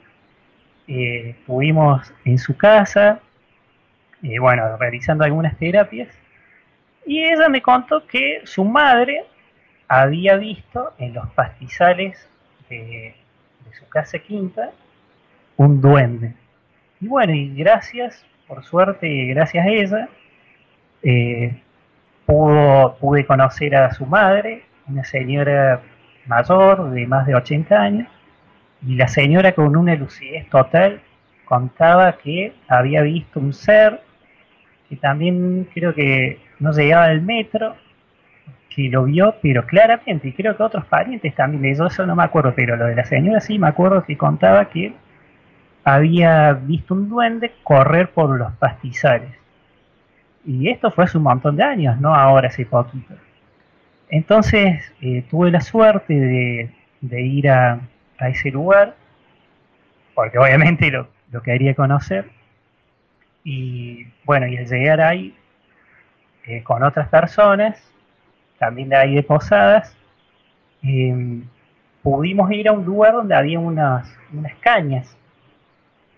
[0.88, 3.20] estuvimos en su casa,
[4.40, 6.10] bueno, realizando algunas terapias,
[7.06, 9.24] y ella me contó que su madre
[9.88, 12.28] había visto en los pastizales
[12.70, 13.16] de,
[13.78, 14.72] su casa quinta
[15.58, 16.34] un duende.
[17.02, 20.10] Y bueno, y gracias, por suerte, gracias a ella,
[21.04, 21.62] eh,
[22.26, 25.82] pudo, pude conocer a su madre, una señora
[26.26, 28.08] mayor de más de 80 años,
[28.86, 31.02] y la señora con una lucidez total
[31.46, 34.02] contaba que había visto un ser
[34.90, 37.76] que también creo que no llegaba al metro,
[38.76, 42.24] que lo vio, pero claramente, y creo que otros parientes también, yo eso no me
[42.24, 44.94] acuerdo, pero lo de la señora sí me acuerdo que contaba que
[45.84, 49.32] había visto un duende correr por los pastizales.
[50.46, 53.14] Y esto fue hace un montón de años, no ahora hace poquito.
[54.10, 56.14] Entonces eh, tuve la suerte
[57.02, 57.80] de ir a,
[58.18, 58.96] a ese lugar,
[60.14, 61.08] porque obviamente lo,
[61.44, 62.30] quería conocer.
[63.44, 65.36] Y bueno, y al llegar ahí
[66.46, 67.78] eh, con otras personas,
[68.58, 69.96] también de ahí de Posadas,
[70.84, 71.44] em,
[72.02, 75.16] pudimos ir a un lugar donde había unas, unas cañas.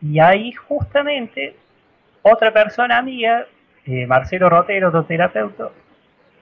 [0.02, 1.56] Y ahí justamente
[2.22, 3.46] otra persona amiga,
[3.86, 5.70] eh, Marcelo Rotero, otro terapeuta,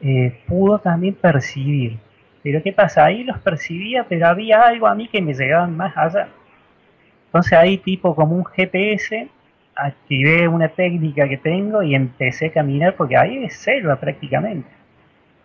[0.02, 2.00] eh, pudo también percibir
[2.46, 3.06] pero ¿qué pasa?
[3.06, 6.28] Ahí los percibía, pero había algo a mí que me llegaban más allá.
[7.26, 9.28] Entonces ahí tipo como un GPS,
[9.74, 14.70] activé una técnica que tengo y empecé a caminar, porque ahí es selva prácticamente.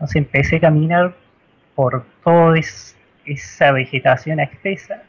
[0.00, 1.14] Entonces empecé a caminar
[1.74, 2.58] por toda
[3.26, 5.02] esa vegetación espesa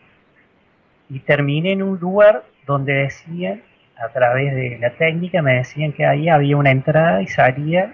[1.09, 3.61] y terminé en un lugar donde decían,
[3.97, 7.93] a través de la técnica, me decían que ahí había una entrada y salida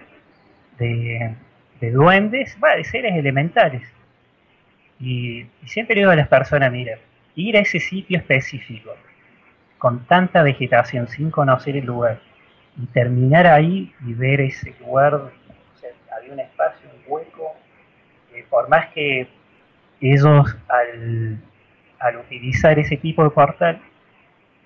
[0.79, 1.35] de,
[1.79, 3.83] de duendes, de seres elementales.
[4.99, 6.97] Y, siempre digo a las personas, mira,
[7.35, 8.95] ir a ese sitio específico,
[9.77, 12.19] con tanta vegetación, sin conocer el lugar,
[12.81, 15.31] y terminar ahí y ver ese lugar, o
[15.79, 16.86] sea, había un espacio,
[18.49, 19.27] por más que
[20.01, 21.37] ellos al,
[21.99, 23.81] al utilizar ese tipo de portal,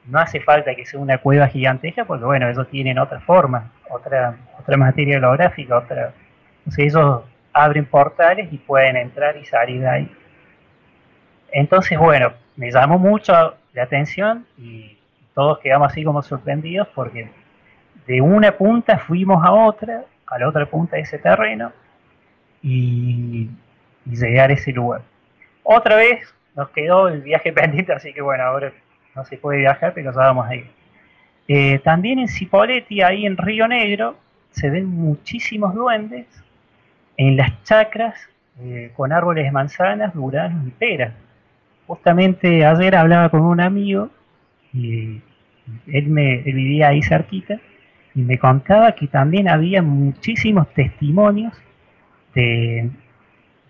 [0.06, 4.38] no hace falta que sea una cueva gigantesca, porque bueno, ellos tienen otra forma, otra,
[4.60, 6.14] otra materia geográfica, otra,
[6.60, 7.22] entonces ellos
[7.54, 10.12] abren portales y pueden entrar y salir de ahí.
[11.52, 14.98] Entonces, bueno, me llamó mucho la atención y
[15.34, 17.30] todos quedamos así como sorprendidos porque
[18.08, 21.72] de una punta fuimos a otra, a la otra punta de ese terreno
[22.62, 23.50] y,
[24.06, 25.02] llegar a ese lugar.
[25.64, 28.72] Otra vez nos quedó el viaje pendiente, así que bueno, ahora
[29.16, 30.68] no se puede viajar, pero ya vamos a ir.
[31.48, 34.16] Eh, también en Cipolletti, ahí en Río Negro,
[34.52, 36.28] se ven muchísimos duendes
[37.18, 38.16] en las chacras
[38.62, 41.14] eh, con árboles de manzanas, duranos y peras.
[41.88, 44.10] Justamente ayer hablaba con un amigo
[44.74, 45.22] y
[45.88, 47.60] él, me, vivía ahí cerquita
[48.14, 51.54] y me contaba que también había muchísimos testimonios
[52.34, 52.90] de,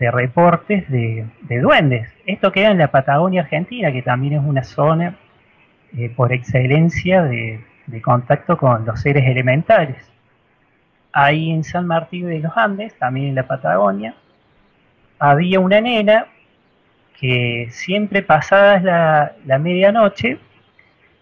[0.09, 1.27] reportes de,
[1.61, 2.09] duendes.
[2.25, 5.17] Esto queda en la Patagonia Argentina, que también es una zona
[5.95, 10.11] eh, por excelencia de, de contacto con los seres elementales
[11.13, 14.15] ahí en San Martín de los Andes, también en la Patagonia,
[15.19, 16.27] había una nena
[17.19, 20.39] que siempre pasada la, la medianoche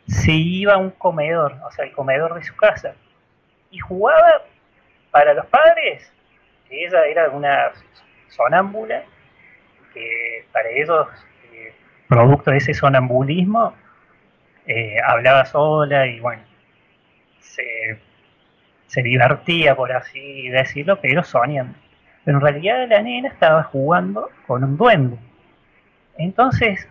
[0.07, 2.93] se iba a un comedor, o sea, el comedor de su casa,
[3.71, 4.41] y jugaba
[5.11, 6.11] para los padres,
[6.69, 7.71] ella era una
[8.29, 9.03] sonámbula,
[9.93, 11.07] que para ellos,
[11.53, 11.73] eh,
[12.07, 13.73] producto de ese sonambulismo,
[14.67, 16.43] eh, hablaba sola y bueno,
[17.39, 17.99] se
[18.89, 21.77] se divertía, por así decirlo, pero soñando.
[22.25, 25.17] Pero en realidad la nena estaba jugando con un duende.
[26.17, 26.89] Entonces,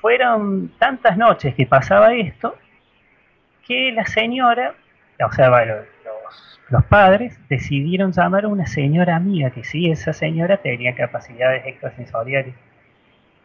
[0.00, 2.56] fueron tantas noches que pasaba esto,
[3.66, 4.74] que la señora,
[5.26, 5.50] o sea,
[6.74, 12.52] los padres decidieron llamar a una señora amiga, que sí, esa señora tenía capacidades extrasensoriales.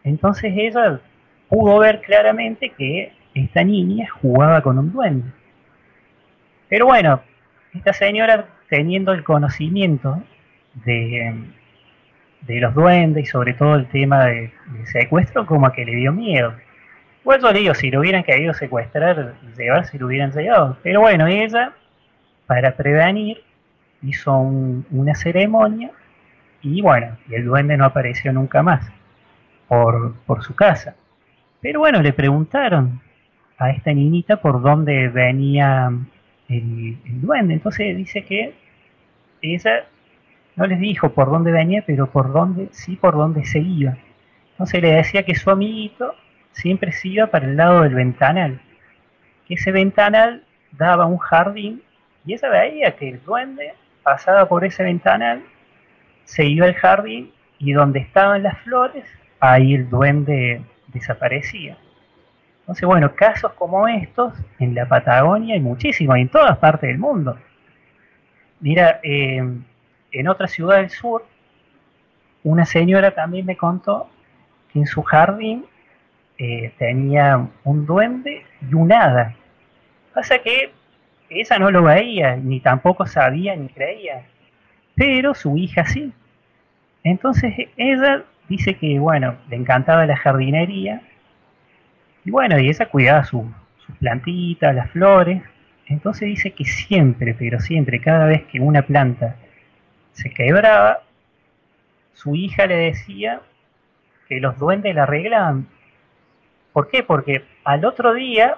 [0.02, 0.98] Entonces ella
[1.48, 5.30] pudo ver claramente que esta niña jugaba con un duende.
[6.68, 7.22] Pero bueno,
[7.72, 10.20] esta señora teniendo el conocimiento
[10.84, 11.32] de,
[12.48, 14.52] los duendes y sobre todo el tema de,
[14.86, 16.52] secuestro, como que le dio miedo.
[17.22, 20.78] Pues yo le digo, si lo hubieran querido secuestrar, llevar, si lo hubieran llevado.
[20.82, 21.74] Pero bueno, ella,
[22.50, 23.44] para prevenir,
[24.02, 25.92] hizo una ceremonia
[26.60, 28.90] y bueno, y el duende no apareció nunca más
[29.68, 30.96] por, por su casa.
[31.60, 33.00] Pero bueno, le preguntaron
[33.56, 35.92] a esta niñita por dónde venía
[36.48, 37.54] el, duende.
[37.54, 38.52] Entonces dice que
[39.42, 39.84] ella
[40.56, 43.96] no les dijo por dónde venía, pero por dónde, sí por dónde se iba.
[44.50, 46.16] Entonces le decía que su amiguito
[46.50, 48.60] siempre se iba para el lado del ventanal.
[49.46, 50.42] Que ese ventanal
[50.72, 51.82] daba un jardín
[52.24, 55.42] y ella veía que el duende pasaba por ese ventanal,
[56.24, 59.04] se iba al jardín y donde estaban las flores,
[59.40, 61.76] ahí el duende desaparecía.
[62.60, 67.36] Entonces, bueno, casos como estos en la Patagonia hay muchísimos, en todas partes del mundo.
[68.60, 69.42] Mira, eh,
[70.12, 71.24] en otra ciudad del sur,
[72.44, 74.08] una señora también me contó
[74.72, 75.66] que en su jardín
[76.38, 79.34] eh, tenía un duende y un hada.
[80.14, 80.72] Pasa que
[81.30, 84.26] ella no lo veía, ni tampoco sabía ni creía,
[84.94, 86.12] pero su hija sí.
[87.04, 91.02] Entonces ella dice que, bueno, le encantaba la jardinería
[92.24, 93.44] y bueno, y ella cuidaba sus
[93.98, 95.42] plantitas, las flores.
[95.86, 99.36] Entonces dice que siempre, pero siempre, cada vez que una planta
[100.12, 101.02] se quebraba,
[102.12, 103.40] su hija le decía
[104.28, 105.66] que los duendes la arreglaban.
[106.72, 107.02] ¿Por qué?
[107.02, 108.56] Porque al otro día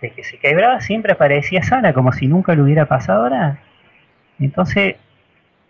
[0.00, 3.58] de que se quebraba siempre aparecía sana, como si nunca le hubiera pasado nada.
[4.38, 4.96] Entonces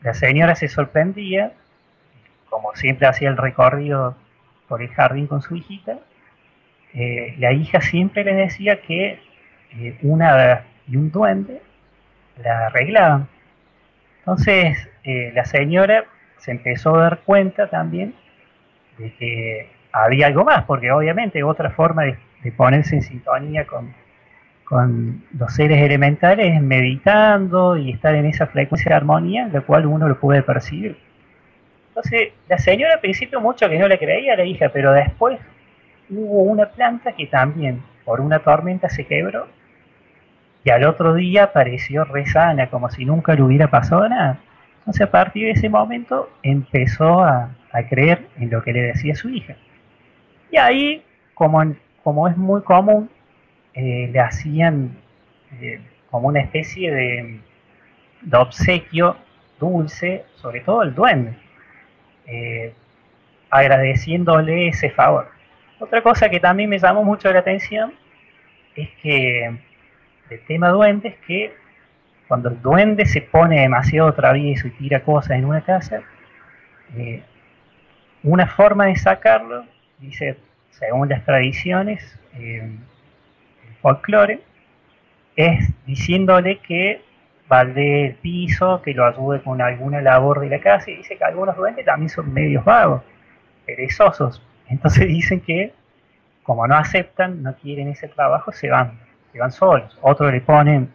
[0.03, 1.53] la señora se sorprendía,
[2.49, 4.17] como siempre hacía el recorrido
[4.69, 5.99] por el jardín con su hijita,
[6.95, 9.21] eh, la hija siempre le decía que
[9.73, 11.61] eh, una y un duende
[12.43, 13.29] la arreglaban.
[14.21, 16.05] Entonces eh, la señora
[16.39, 18.15] se empezó a dar cuenta también
[18.99, 22.19] de que había algo más, porque obviamente otra forma de,
[22.57, 23.93] ponerse en sintonía con,
[24.67, 29.87] con, los seres elementales es meditando y estar en esa frecuencia de armonía, la cual
[29.87, 30.99] uno lo puede percibir.
[31.89, 35.39] Entonces, la señora al principio mucho que no le creía a la hija, pero después
[36.11, 39.49] hubo una planta que también por una tormenta se quebró
[40.63, 44.41] y al otro día apareció resana, como si nunca le hubiera pasado nada.
[44.81, 47.51] Entonces a partir de ese momento empezó a,
[47.91, 49.55] creer en lo que le decía su hija.
[50.51, 51.05] Y ahí,
[51.35, 51.63] como,
[52.03, 53.11] como es muy común,
[53.77, 54.97] eh, le hacían
[55.61, 57.41] eh, como una especie de,
[58.33, 59.19] obsequio
[59.61, 61.37] dulce, sobre todo el duende,
[62.27, 62.73] eh,
[63.51, 65.29] agradeciéndole ese favor.
[65.79, 67.93] Otra cosa que también me llamó mucho la atención
[68.75, 69.45] es que
[70.31, 71.55] el tema duende es que
[72.29, 76.01] cuando el duende se pone demasiado travieso y tira cosas en una casa,
[78.23, 79.67] una forma de sacarlo,
[79.99, 80.39] dice,
[80.71, 82.19] según las tradiciones,
[83.87, 84.41] folclore,
[85.37, 87.03] es diciéndole que
[87.49, 91.23] valde el piso, que lo ayude con alguna labor de la casa, y dice que
[91.23, 93.03] algunos duendes también son medios vagos,
[93.65, 95.73] perezosos, entonces dicen que
[96.43, 98.99] como no aceptan, no quieren ese trabajo, se van,
[99.33, 99.99] se van solos.
[100.01, 100.91] Otros le ponen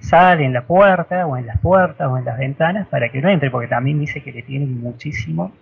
[0.00, 3.28] sal en la puerta o en las puertas o en las ventanas para que no
[3.28, 5.52] entre, porque también dice que le tienen muchísimo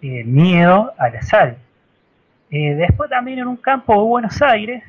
[0.00, 1.58] eh, miedo a la sal.
[2.50, 4.82] Eh, después también en un campo de Buenos Aires,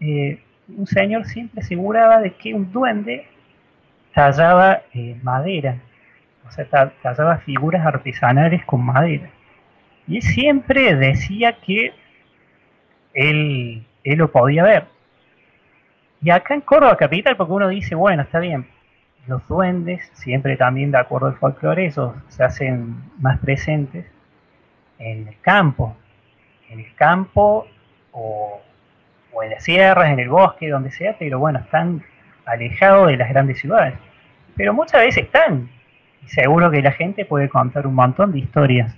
[0.00, 0.42] eh,
[0.76, 3.26] un señor siempre aseguraba de que un duende
[4.14, 4.82] tallaba
[5.22, 5.76] madera,
[6.46, 6.66] o sea,
[7.02, 9.30] tallaba figuras artesanales con madera.
[10.06, 11.92] Y siempre decía que
[13.14, 14.84] él, él lo podía ver.
[16.22, 18.66] Y acá en Córdoba Capital, porque uno dice, bueno, está bien,
[19.26, 24.06] los duendes, siempre también de acuerdo al folclore, esos se hacen más presentes
[24.98, 25.96] en el campo,
[26.68, 27.66] en el campo
[28.12, 28.60] o,
[29.32, 32.02] o, en las sierras, en el bosque, donde sea, pero bueno, están
[32.44, 33.94] alejados de las grandes ciudades.
[34.56, 35.68] Pero muchas veces están,
[36.26, 38.94] seguro que la gente puede contar un montón de historias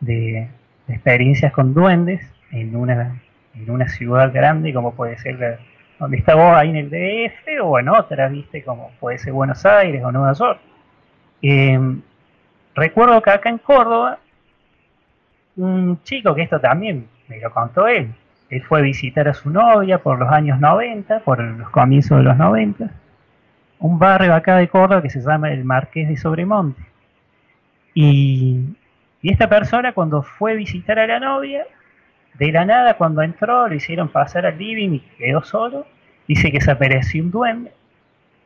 [0.00, 0.48] de,
[0.88, 3.20] experiencias con duendes en una,
[3.54, 5.58] en una ciudad grande como puede ser
[5.98, 9.66] donde está vos ahí en el DF o en otras, viste, como puede ser Buenos
[9.66, 10.60] Aires o Nueva York.
[11.42, 12.00] Em,
[12.74, 14.18] recuerdo que acá en Córdoba,
[15.56, 18.14] un chico que esto también me lo contó él,
[18.50, 22.24] él fue a visitar a su novia por los años 90, por los comienzos de
[22.24, 22.90] los 90,
[23.80, 26.82] un barrio acá de Córdoba que se llama el Marqués de Sobremonte.
[27.94, 28.76] Y,
[29.22, 31.66] esta persona cuando fue a visitar a la novia,
[32.34, 35.86] de la nada cuando entró, le hicieron pasar al living y quedó solo,
[36.26, 37.72] dice que se apareció un duende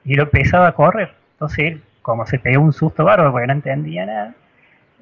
[0.04, 1.12] y lo empezaba a correr.
[1.34, 4.34] Entonces como se pegó un susto bárbaro porque no entendía nada,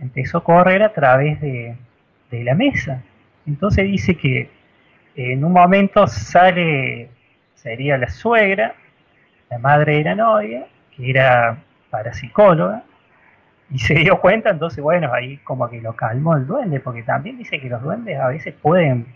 [0.00, 1.76] empezó a correr a través de
[2.30, 3.02] la mesa.
[3.46, 4.50] Entonces dice que
[5.16, 7.08] en un momento sale,
[7.54, 8.74] sería la suegra,
[9.50, 11.58] la madre de la novia, que era
[11.90, 12.84] parapsicóloga,
[13.70, 17.38] y se dio cuenta, entonces bueno, ahí como que lo calmó el duende, porque también
[17.38, 19.06] dice que los duendes a veces pueden,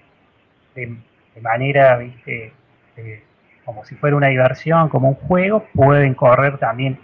[0.75, 0.97] de,
[1.41, 2.53] manera, viste,
[3.65, 6.99] como si fuera una diversión, como un juego, pueden correr también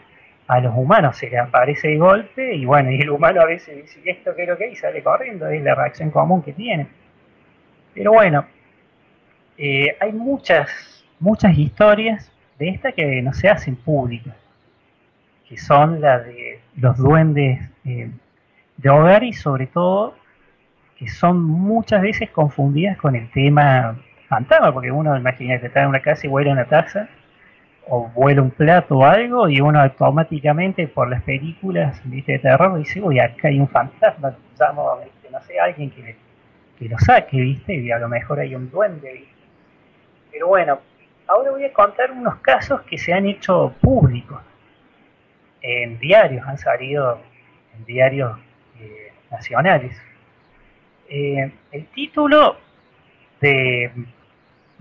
[0.46, 3.76] a los humanos, se le aparece el golpe y bueno, y el humano a veces
[3.76, 4.72] dice, ¿esto qué es lo que hay?
[4.72, 6.88] Y sale corriendo, es la reacción común que tiene.
[7.94, 8.46] Pero bueno,
[9.62, 14.34] eh, hay muchas, muchas historias de esta que no se hacen públicas,
[15.46, 18.10] que son las de los duendes eh,
[18.78, 20.14] de hogar y sobre todo
[20.96, 25.88] que son muchas veces confundidas con el tema fantasma, porque uno imagina que está en
[25.88, 27.10] una casa y vuela una taza
[27.86, 33.02] o vuela un plato o algo y uno automáticamente por las películas de terror dice,
[33.02, 35.00] uy, acá hay un fantasma, llamo,
[35.30, 36.16] no sé, alguien que,
[36.78, 37.74] que lo saque, ¿viste?
[37.74, 39.39] Y a lo mejor hay un duende, ¿viste?
[40.30, 40.80] Pero bueno,
[41.26, 44.40] ahora voy a contar unos casos que se han hecho públicos.
[45.62, 47.20] En diarios, han salido
[47.76, 48.38] en diarios
[48.80, 50.00] eh, nacionales.
[51.08, 52.56] Eh, el título
[53.40, 53.90] de,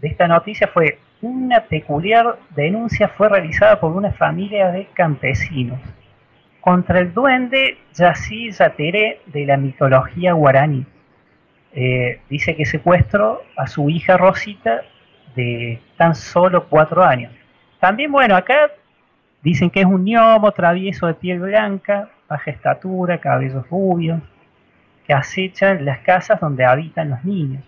[0.02, 5.80] esta noticia fue Una peculiar denuncia fue realizada por una familia de campesinos
[6.62, 10.86] contra el duende Yací Yateré de la mitología guaraní.
[11.74, 14.82] Eh, dice que secuestró a su hija Rosita
[15.36, 17.32] de tan solo cuatro años.
[17.80, 18.72] También, bueno, acá
[19.42, 24.22] dicen que es un gnomo travieso de piel blanca, baja estatura, cabellos rubios,
[25.06, 27.64] que acechan las casas donde habitan los niños.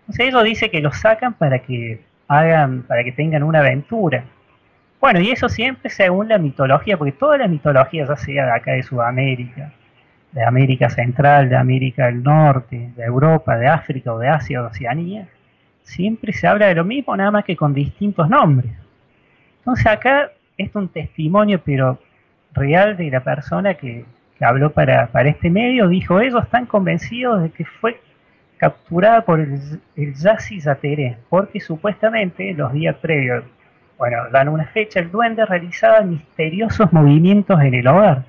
[0.00, 4.24] Entonces ellos dicen que los sacan para que hagan, para que tengan una aventura.
[5.00, 8.72] Bueno, y eso siempre según la mitología, porque toda la mitología, ya sea de acá
[8.72, 9.72] de Sudamérica,
[10.32, 14.62] de América Central, de América del Norte, de Europa, de África o de Asia o
[14.64, 15.28] de Oceanía,
[15.82, 18.72] siempre se habla de lo mismo, nada más que con distintos nombres.
[19.58, 21.98] Entonces acá es un testimonio, pero
[22.52, 24.04] real de la persona que,
[24.40, 28.00] habló para, este medio, dijo, ellos están convencidos de que fue
[28.56, 29.60] capturada por el,
[29.94, 30.58] el Yassi
[31.28, 33.44] porque supuestamente los días previos,
[33.98, 38.24] bueno, dan una fecha, el duende realizaba misteriosos movimientos en el hogar.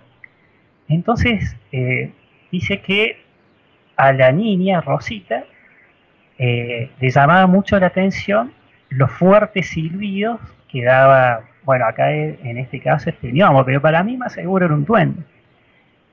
[0.87, 2.11] Entonces, eh,
[2.51, 3.17] dice que
[3.95, 5.45] a la niña, Rosita,
[6.37, 8.51] eh, le llamaba mucho la atención
[8.89, 14.17] los fuertes silbidos que daba, bueno, acá en este caso este gnomo, pero para mí
[14.17, 15.23] más seguro era un duende.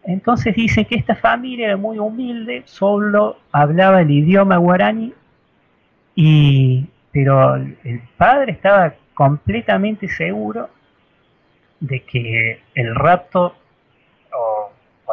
[0.04, 5.12] Entonces dicen que esta familia era muy humilde, solo hablaba el idioma guaraní,
[6.14, 10.70] y, pero el padre estaba completamente seguro
[11.80, 13.54] de que el rapto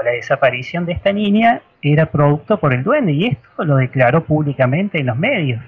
[0.01, 4.99] la desaparición de esta niña era producto por el duende y esto lo declaró públicamente
[4.99, 5.61] en los medios.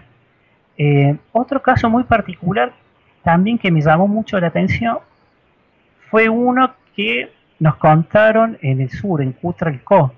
[0.78, 2.72] Eh, otro caso muy particular
[3.24, 5.00] también que me llamó mucho la atención
[6.10, 10.14] fue uno que nos contaron en el sur, en Cutralcó.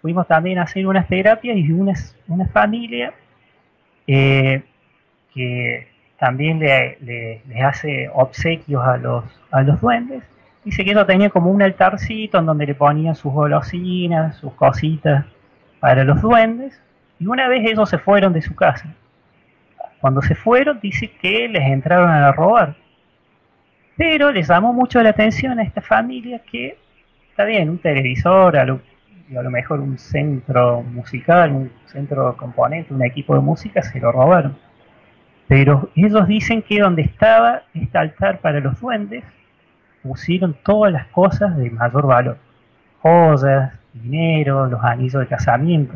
[0.00, 1.94] Fuimos también a hacer unas terapias y una,
[2.28, 3.12] una familia
[4.06, 4.62] eh,
[5.34, 5.88] que
[6.18, 10.22] también le, le, hace obsequios a los, a los duendes
[10.64, 15.24] Dice que eso tenía como un altarcito en donde le ponían sus golosinas, sus cositas
[15.80, 16.80] para los duendes.
[17.18, 18.94] Y una vez ellos se fueron de su casa.
[20.00, 22.74] Cuando se fueron, dice que les entraron a robar.
[23.96, 26.78] Pero les llamó mucho la atención a esta familia que,
[27.30, 28.80] está bien, un televisor, a lo,
[29.50, 34.56] mejor un centro musical, un centro componente, un equipo de música, se lo robaron.
[35.48, 39.22] Pero ellos dicen que donde estaba este altar para los duendes,
[40.02, 42.38] pusieron todas las cosas de mayor valor.
[43.02, 45.94] Joyas, dinero, los anillos de casamiento.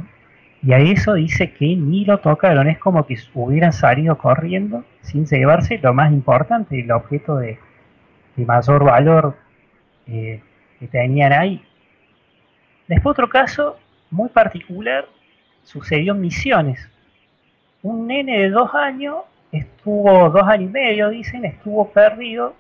[0.63, 2.69] Y a eso dice que ni lo tocaron.
[2.69, 7.59] Es como que hubieran salido corriendo sin llevarse lo más importante, el objeto de,
[8.37, 9.37] mayor valor
[10.07, 10.41] eh,
[10.81, 11.63] que tenían ahí.
[12.89, 13.77] Después otro caso
[14.11, 15.07] muy particular
[15.63, 16.89] sucedió en Misiones.
[17.83, 19.17] Un nene de dos años
[19.53, 22.55] estuvo dos años y medio, dicen, estuvo perdido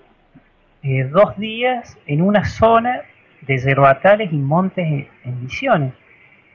[0.84, 3.02] eh, dos días en una zona
[3.40, 4.86] de yerbatales y montes
[5.24, 5.94] en Misiones.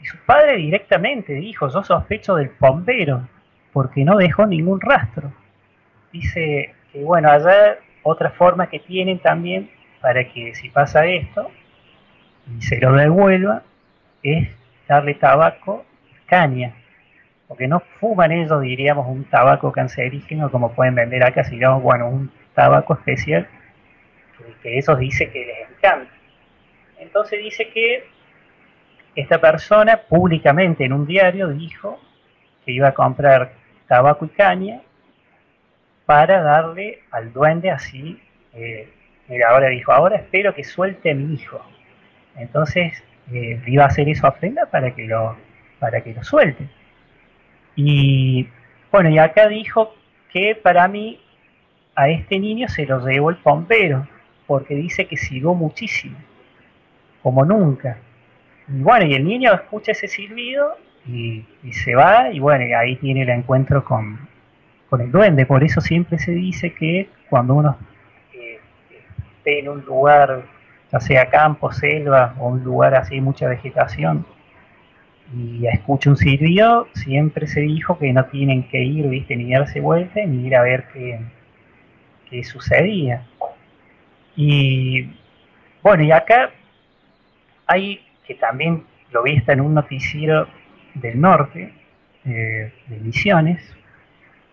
[0.02, 3.28] Y su padre directamente dijo, yo sospecho del bombero,
[3.74, 5.34] porque no dejó ningún rastro.
[6.14, 11.50] Dice que bueno, allá otra forma que tienen también para que si pasa esto
[12.56, 13.64] y se lo devuelva
[14.22, 14.48] es
[14.88, 15.86] darle tabaco,
[16.28, 16.76] caña,
[17.48, 22.32] porque no fuman ellos, diríamos, un tabaco cancerígeno como pueden vender acá, sino, bueno, un
[22.54, 23.48] tabaco especial
[24.62, 26.12] que, eso dice que les encanta.
[26.98, 28.08] Entonces dice que
[29.16, 32.00] esta persona públicamente en un diario dijo
[32.66, 33.54] que iba a comprar
[33.88, 34.82] tabaco y caña
[36.06, 38.22] para darle al duende así,
[38.54, 38.90] eh,
[39.28, 41.62] mira, ahora dijo, ahora espero que suelte a mi hijo.
[42.36, 45.38] Entonces eh, iba a hacer eso a ofrenda para que lo,
[45.80, 46.68] para que lo suelte.
[47.76, 48.48] Y
[48.92, 49.96] bueno, y acá dijo
[50.32, 51.22] que para mí
[51.96, 54.08] a este niño se lo llevó el pompero,
[54.50, 56.18] porque dice que silbó muchísimo,
[57.22, 58.00] como nunca.
[58.68, 60.76] Y bueno, y el niño escucha ese silbido
[61.08, 64.28] y, se va, y bueno, y ahí tiene el encuentro con,
[64.90, 65.46] con, el duende.
[65.46, 67.78] Por eso siempre se dice que cuando uno
[68.34, 68.60] eh,
[69.38, 70.42] esté en un lugar,
[70.92, 74.26] ya sea campo, selva o un lugar así, mucha vegetación,
[75.32, 79.80] y escucha un silbido, siempre se dijo que no tienen que ir, viste, ni darse
[79.80, 81.20] vuelta, ni ir a ver qué,
[82.32, 83.28] qué sucedía.
[84.42, 85.06] Y
[85.84, 86.52] bueno, y acá
[87.68, 90.48] hay que también lo viste en un noticiero
[90.94, 91.74] del norte,
[92.24, 93.62] eh, de Misiones,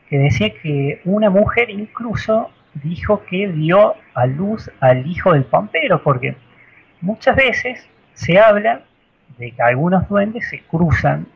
[0.09, 6.03] que decía que una mujer incluso dijo que dio a luz al hijo del pompero,
[6.03, 6.34] porque
[7.01, 8.82] muchas veces se habla
[9.39, 11.28] de que algunos duendes se cruzan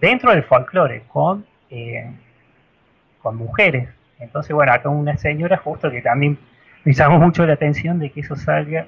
[0.00, 2.10] dentro del folclore con, eh,
[3.22, 3.90] con mujeres.
[4.18, 6.36] Entonces, bueno, acá una señora justo que también
[6.84, 8.86] me llamó mucho la atención de que eso salga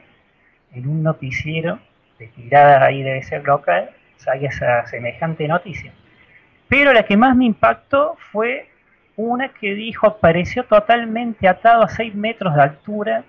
[0.72, 1.78] en un noticiero
[2.18, 5.92] de tirada ahí debe ser local, salga esa semejante noticia.
[6.68, 8.68] Pero la que más me impactó fue
[9.16, 13.24] una que dijo apareció totalmente atado a 6 metros de altura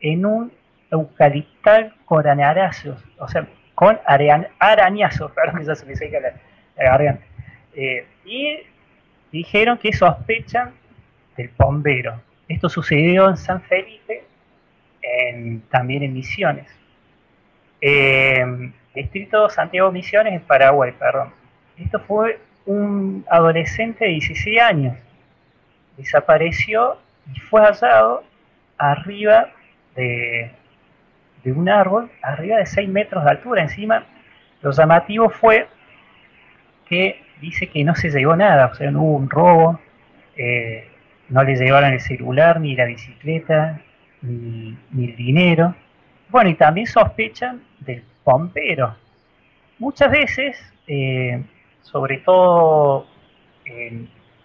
[0.00, 0.52] en un
[0.90, 6.32] eucaliptal coronarazo, o sea, con arañazos, perdón, ya se me seca la,
[6.76, 7.24] garganta.
[7.74, 8.58] Eh, y
[9.30, 10.72] dijeron que sospechan
[11.36, 12.20] del bombero.
[12.48, 14.24] Esto sucedió en San Felipe,
[15.70, 16.66] también en Misiones.
[17.80, 21.32] Eh, distrito Santiago Misiones en Paraguay, perdón.
[21.76, 24.96] Esto fue un adolescente de 16 años.
[25.96, 26.98] Desapareció
[27.32, 28.24] y fue hallado
[28.78, 29.50] arriba
[29.94, 30.50] de,
[31.44, 33.62] un árbol arriba de 6 metros de altura.
[33.62, 34.04] Encima,
[34.62, 35.68] lo llamativo fue
[36.88, 39.80] que dice que no se llevó nada, o sea, no hubo un robo,
[40.36, 40.88] eh,
[41.28, 43.80] no le llevaron el celular, ni la bicicleta,
[44.22, 45.74] ni, el dinero.
[46.28, 48.94] Bueno, y también sospechan del pompero.
[49.78, 51.42] Muchas veces, eh,
[51.82, 53.06] sobre todo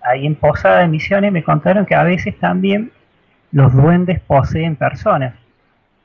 [0.01, 2.91] ahí en Posada de Misiones, me contaron que a veces también
[3.51, 5.35] los duendes poseen personas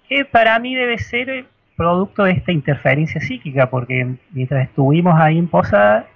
[0.09, 1.47] que para mí debe ser
[1.77, 6.07] producto de esta interferencia psíquica, porque mientras estuvimos ahí en Posada,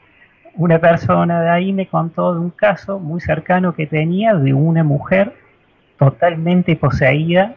[0.54, 4.84] una persona de ahí me contó de un caso muy cercano que tenía de una
[4.84, 5.34] mujer
[5.98, 7.54] totalmente poseída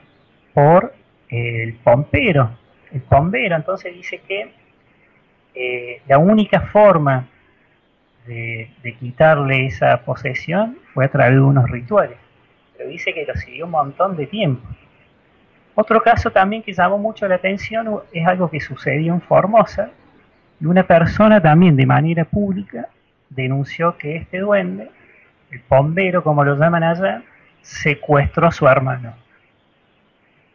[0.53, 0.93] por
[1.29, 2.51] el pompero.
[2.91, 4.51] El pompero entonces dice que
[5.55, 7.27] eh, la única forma
[8.27, 12.17] de, de, quitarle esa posesión fue a través de unos rituales.
[12.77, 14.67] Pero dice que lo siguió un montón de tiempo.
[15.75, 19.89] Otro caso también que llamó mucho la atención es algo que sucedió en Formosa,
[20.59, 22.87] y una persona también de manera pública
[23.35, 24.89] denunció que este duende,
[25.51, 27.23] el bombero como lo llaman allá,
[27.61, 29.13] secuestró a su hermano.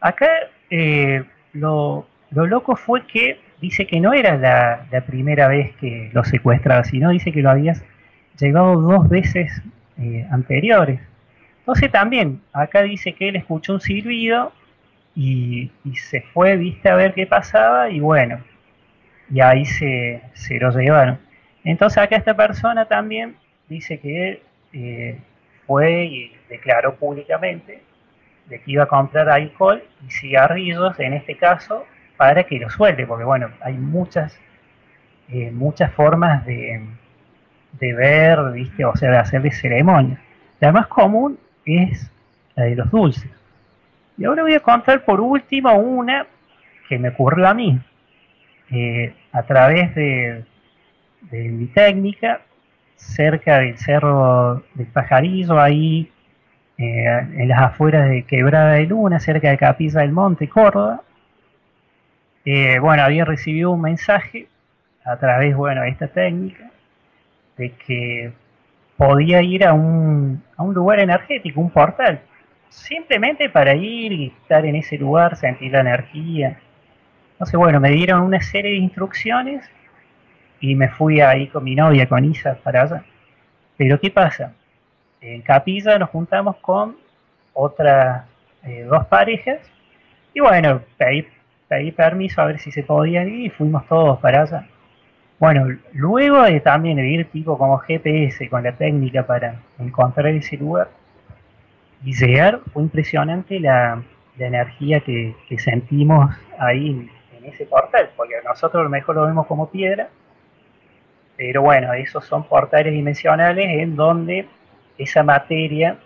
[0.01, 0.29] Acá
[0.71, 6.85] eh, lo, loco fue que dice que no era la, primera vez que lo secuestraba,
[6.85, 7.75] sino dice que lo había
[8.39, 9.63] llevado dos veces
[9.99, 11.01] eh, anteriores.
[11.61, 14.53] Entonces también, acá dice que él escuchó un silbido
[15.15, 18.39] y, se fue, viste, a ver qué pasaba y bueno,
[19.31, 21.19] y ahí se, se lo llevaron.
[21.69, 23.37] Entonces acá esta persona también
[23.69, 24.43] dice que
[24.73, 25.19] eh,
[25.67, 27.83] fue y declaró públicamente
[28.47, 31.85] de que iba a comprar alcohol y cigarrillos, en este caso,
[32.17, 34.41] para que lo suelte, porque bueno, hay muchas,
[35.29, 36.87] eh, muchas formas de,
[37.79, 38.87] de ver, ¿viste?
[38.87, 40.19] o sea, de hacerle ceremonia.
[40.61, 42.11] La más común es
[42.55, 43.31] la de los dulces.
[44.17, 46.27] Y ahora voy a contar por último una
[46.89, 47.79] que me ocurrió a mí.
[48.71, 50.45] Eh, a través de,
[51.31, 52.43] mi técnica,
[52.97, 56.11] cerca del cerro del Pajarillo, ahí
[56.77, 57.05] eh,
[57.37, 61.03] en las afueras de Quebrada de Luna, cerca de Capilla del Monte, Córdoba.
[62.45, 64.49] Eh, bueno, había recibido un mensaje
[65.05, 66.71] a través, bueno, de esta técnica,
[67.57, 68.33] de que
[68.97, 72.21] podía ir a un, a un lugar energético, un portal,
[72.69, 76.59] simplemente para ir y estar en ese lugar, sentir la energía.
[77.33, 79.69] Entonces, bueno, me dieron una serie de instrucciones
[80.61, 83.05] y me fui ahí con mi novia, con Isa, para allá.
[83.77, 84.53] Pero ¿qué pasa?
[85.21, 86.97] En Capilla nos juntamos con
[87.53, 88.25] otras
[88.65, 89.59] eh, dos parejas
[90.35, 91.27] y bueno, pedí,
[91.67, 94.67] pedí, permiso a ver si se podía ir y fuimos todos para allá.
[95.39, 100.89] Bueno, luego de también ir tipo como GPS con la técnica para encontrar ese lugar
[102.05, 104.03] y llegar, fue impresionante la,
[104.39, 110.11] energía que, sentimos ahí en, ese portal, porque nosotros lo mejor lo vemos como piedra,
[111.39, 114.49] pero bueno, esos son portales dimensionales en donde
[114.99, 115.97] esa materia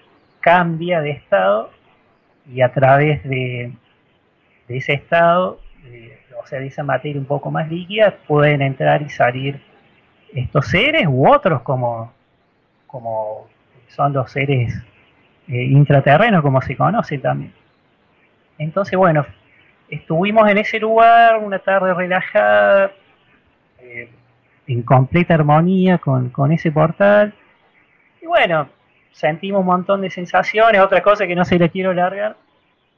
[0.41, 1.71] cambia de estado
[2.47, 3.73] y a través de,
[4.69, 5.59] ese estado,
[6.39, 9.59] o sea, de esa materia un poco más líquida, pueden entrar y salir
[10.35, 12.13] estos seres u otros como,
[12.87, 13.49] como
[13.89, 14.75] son los seres
[15.49, 17.55] eh, intraterrenos, como se conoce también.
[18.59, 19.25] Entonces, bueno,
[19.89, 22.93] estuvimos en ese lugar una tarde relajada.
[23.81, 24.11] Eh,
[24.67, 27.35] en completa armonía con, ese portal.
[28.21, 28.69] Y bueno,
[29.13, 32.37] sentimos un montón de sensaciones, otra cosa que no se le quiero largar,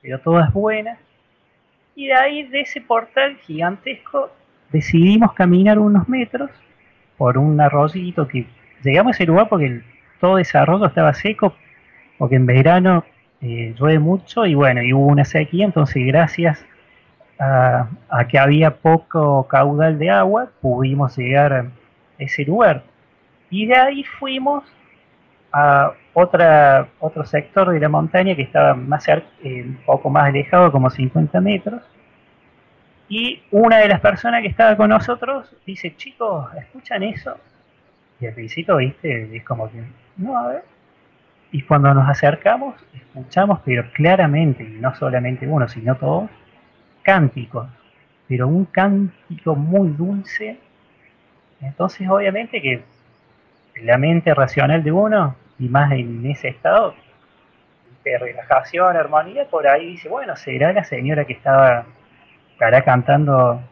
[0.03, 0.99] pero todas buenas.
[1.97, 4.31] Y de ahí, de ese portal gigantesco,
[4.71, 6.51] decidimos caminar unos metros
[7.17, 8.47] por un arroyito que
[8.83, 9.83] llegamos a ese lugar porque
[10.21, 11.55] todo ese arroyo estaba seco,
[12.19, 13.05] porque en verano
[13.41, 16.65] eh, llueve mucho y bueno, y hubo una sequía, entonces gracias
[17.39, 17.89] a,
[18.29, 21.67] que había poco caudal de agua, pudimos llegar a
[22.19, 22.83] ese lugar.
[23.51, 24.65] Y de ahí fuimos
[25.53, 30.73] a otra, otro sector de la montaña que estaba más eh, un poco más alejado,
[30.73, 31.83] como 50 metros.
[33.09, 37.37] Y una de las personas que estaba con nosotros dice, chicos, ¿escuchan eso?
[38.21, 39.83] Y al principio, viste, es como que,
[40.17, 40.65] no, a ver.
[41.53, 46.31] Y cuando nos acercamos, escuchamos, pero claramente, y no solamente uno, sino todos,
[47.05, 47.69] cánticos,
[48.27, 50.59] pero un cántico muy dulce.
[51.61, 52.83] Entonces, obviamente que
[53.83, 56.95] la mente racional de uno, y más en ese estado
[58.03, 61.87] de relajación, armonía, por ahí dice, bueno, será la señora que estaba,
[62.53, 63.63] estará cantando,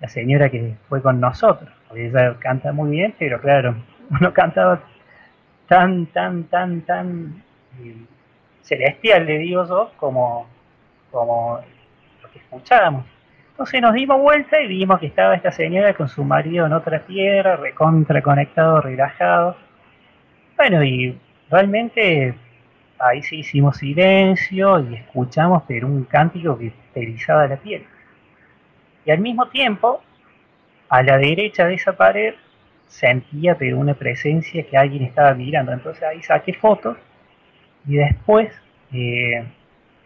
[0.00, 1.70] la señora que fue con nosotros.
[1.94, 3.76] ella canta muy bien, pero claro,
[4.10, 4.80] uno cantaba
[5.68, 7.42] tan, tan, tan, tan
[7.80, 7.96] eh,
[8.62, 10.46] celestial, le digo yo, como,
[11.10, 11.60] como
[12.38, 13.04] escuchábamos.
[13.50, 17.00] Entonces nos dimos vuelta y vimos que estaba esta señora con su marido en otra
[17.00, 19.56] tierra, recontra conectado, relajado.
[20.56, 21.18] Bueno, y
[21.50, 22.34] realmente
[22.98, 27.84] ahí sí hicimos silencio y escuchamos, pero un cántico que perizaba la piel.
[29.04, 30.02] Y al mismo tiempo,
[30.88, 32.34] a la derecha de esa pared,
[32.86, 35.72] sentía una presencia que alguien estaba mirando.
[35.72, 36.96] Entonces ahí saqué fotos
[37.86, 38.52] y después
[38.92, 39.44] eh,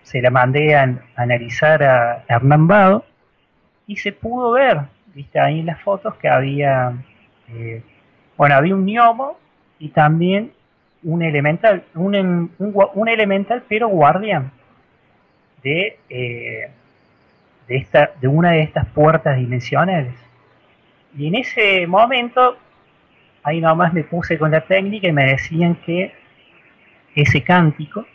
[0.06, 3.04] se la mandé a, analizar a Hernán Bado
[3.88, 6.92] y se pudo ver, viste ahí en las fotos que había,
[7.48, 7.82] eh,
[8.36, 9.36] bueno, había un gnomo
[9.80, 10.52] y también
[11.02, 14.52] un elemental, un, un, elemental pero guardián
[15.64, 16.70] de, eh,
[17.66, 20.14] de, esta, de una de estas puertas dimensionales.
[21.18, 22.56] Y en ese momento,
[23.42, 26.14] ahí nomás me puse con la técnica y me decían que
[27.16, 28.06] ese cántico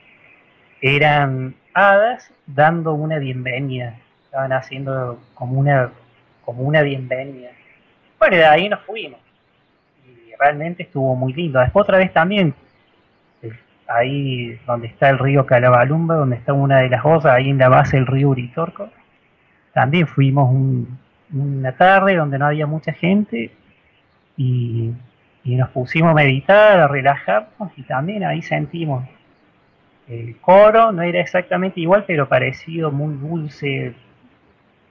[0.82, 3.96] eran hadas dando una bienvenida.
[4.26, 5.92] Estaban haciendo como una,
[6.46, 7.50] como una bienvenida.
[8.20, 9.20] Bueno, de ahí nos fuimos.
[10.06, 11.60] Y realmente estuvo muy lindo.
[11.60, 12.54] Después otra vez también,
[13.88, 17.70] ahí donde está el río Calabalumba, donde está una de las osas, ahí en la
[17.70, 18.90] base del río Uritorco,
[19.74, 20.50] también fuimos
[21.34, 23.52] una tarde donde no había mucha gente
[24.38, 24.92] y,
[25.44, 29.06] y nos pusimos a meditar, a relajarnos y también ahí sentimos
[30.08, 33.94] el coro no era exactamente igual, pero parecido, muy dulce,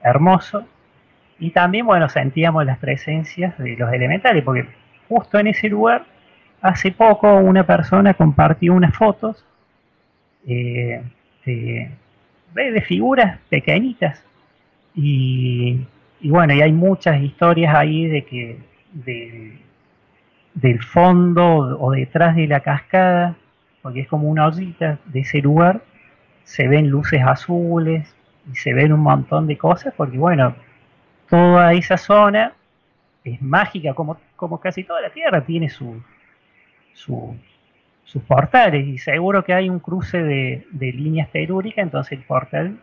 [0.01, 0.65] hermoso.
[1.39, 4.67] Y también, bueno, sentíamos las presencias de los elementales, porque
[5.07, 6.05] justo en ese lugar,
[6.61, 9.43] hace poco una persona compartió unas fotos
[10.47, 11.01] eh,
[11.45, 14.23] de, figuras pequeñitas.
[14.93, 15.85] Y,
[16.23, 18.57] bueno, y hay muchas historias ahí de que
[20.53, 23.35] del fondo o detrás de la cascada
[23.81, 25.81] porque es como una ollita de ese lugar,
[26.43, 28.13] se ven luces azules
[28.51, 30.55] y se ven un montón de cosas, porque bueno,
[31.29, 32.53] toda esa zona
[33.23, 36.01] es mágica, como, como casi toda la Tierra tiene su,
[36.93, 42.77] sus portales y seguro que hay un cruce de, líneas telúricas, entonces el portal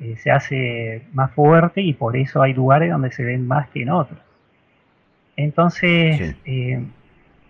[0.00, 3.82] eh, se hace más fuerte y por eso hay lugares donde se ven más que
[3.82, 4.20] en otros.
[5.36, 6.82] Entonces eh,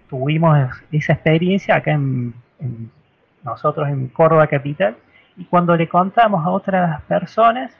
[0.09, 0.59] tuvimos
[0.91, 2.35] esa experiencia acá en,
[3.43, 4.97] nosotros en Córdoba Capital
[5.37, 7.73] y cuando le contamos a otras personas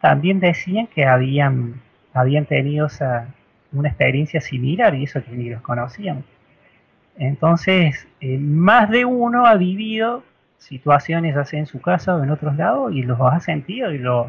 [0.00, 1.80] también decían que habían,
[2.12, 2.88] habían tenido
[3.72, 6.24] una experiencia similar y eso que ni los conocíamos.
[7.16, 10.24] Entonces, eh, más de uno ha vivido
[10.58, 14.28] situaciones así en su casa o en otros lados y los ha sentido y los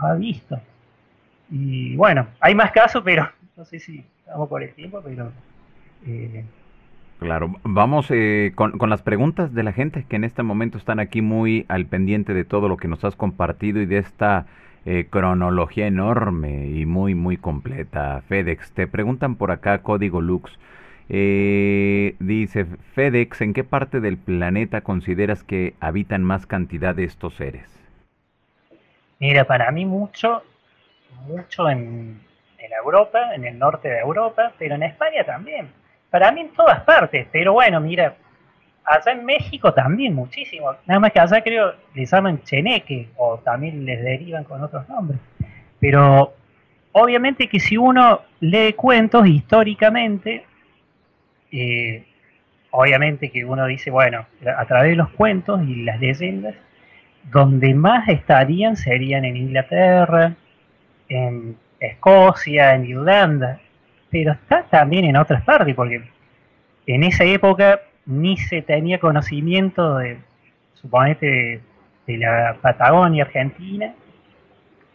[0.00, 0.60] ha visto.
[1.50, 5.30] Y bueno, hay más casos, pero no sé si estamos por el tiempo, pero...
[6.06, 6.44] Eh,
[7.24, 11.22] claro, vamos eh, con, las preguntas de la gente que en este momento están aquí
[11.22, 14.46] muy al pendiente de todo lo que nos has compartido y de esta
[14.84, 18.20] eh, cronología enorme y muy, muy completa.
[18.28, 20.58] FedEx, te preguntan por acá Código Lux.
[21.08, 27.70] dice FedEx, ¿en qué parte del planeta consideras que habitan más cantidad de estos seres?
[29.18, 30.42] Mira, para mí mucho,
[31.26, 32.20] mucho en,
[32.58, 35.83] en Europa, en el norte de Europa, pero en España también.
[36.14, 38.14] Para mí en todas partes, pero bueno, mira,
[38.84, 40.70] allá en México también muchísimo.
[40.86, 45.18] Nada más que allá creo les llaman cheneque o también les derivan con otros nombres.
[45.80, 46.32] Pero
[46.92, 50.44] obviamente que si uno lee cuentos históricamente,
[51.50, 52.04] eh,
[52.70, 54.24] obviamente que uno dice, bueno,
[54.56, 56.54] a través de los cuentos y las leyendas,
[57.24, 60.36] donde más estarían serían en Inglaterra,
[61.08, 63.58] en Escocia, en Irlanda,
[64.14, 66.00] pero está también en otras partes, porque
[66.86, 70.18] en esa época ni se tenía conocimiento de,
[70.74, 71.60] suponete,
[72.06, 73.92] de, la Patagonia Argentina,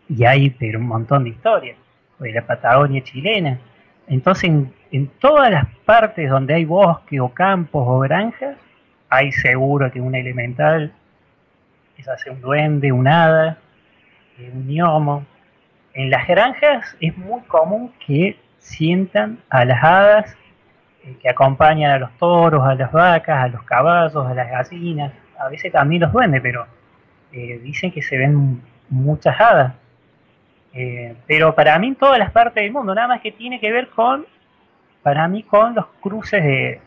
[0.07, 1.75] y hay pero un montón de historias,
[2.19, 3.59] de la Patagonia chilena.
[4.07, 4.51] Entonces,
[4.89, 8.55] en, todas las partes donde hay bosque o campos o granjas,
[9.09, 10.93] hay seguro que un elemental,
[11.97, 13.57] quizás sea un duende, un hada,
[14.53, 15.25] un gnomo,
[15.93, 20.37] en las granjas es muy común que sientan a las hadas
[21.03, 25.13] eh, que acompañan a los toros, a las vacas, a los caballos, a las gallinas,
[25.37, 26.67] a veces también los duendes, pero
[27.31, 29.73] eh, dicen que se ven muchas hadas.
[30.73, 33.71] Eh, pero para mí en todas las partes del mundo, nada más que tiene que
[33.71, 34.25] ver con,
[35.01, 36.81] para mí, con los cruces de,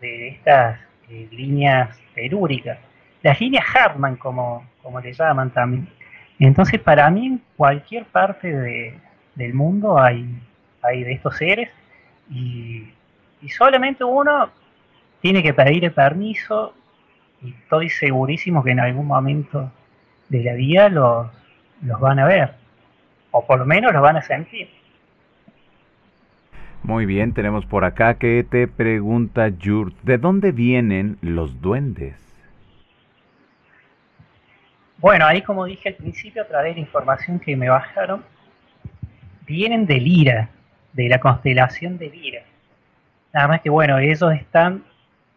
[0.00, 0.78] de estas
[1.08, 2.78] líneas telúricas.
[3.22, 5.88] Las líneas Hartmann, como, como le llaman también.
[6.38, 8.94] Entonces, para mí, en cualquier parte
[9.34, 10.24] del mundo hay,
[10.82, 11.70] hay de estos seres
[12.30, 12.88] y,
[13.56, 14.50] solamente uno
[15.20, 16.74] tiene que pedir el permiso
[17.40, 19.70] y estoy segurísimo que en algún momento
[20.28, 21.28] de la vida los,
[21.82, 22.54] los van a ver,
[23.30, 24.68] o por lo menos los van a sentir.
[26.82, 32.16] Muy bien, tenemos por acá que te pregunta Jurt, ¿de dónde vienen los duendes?
[34.98, 38.24] Bueno, ahí como dije al principio, a través de la información que me bajaron,
[39.46, 40.50] vienen de Lira,
[40.92, 42.42] de la constelación de Lira.
[43.32, 44.84] Nada más que bueno, ellos están,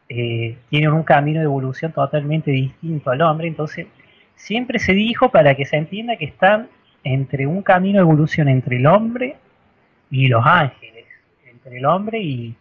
[0.10, 3.88] eh, tienen un camino de evolución totalmente distinto al hombre, entonces
[4.36, 6.70] siempre se dijo para que se entienda que están
[7.04, 9.36] entre un camino de evolución entre el hombre
[10.10, 11.06] y los ángeles,
[11.46, 12.56] entre el hombre y,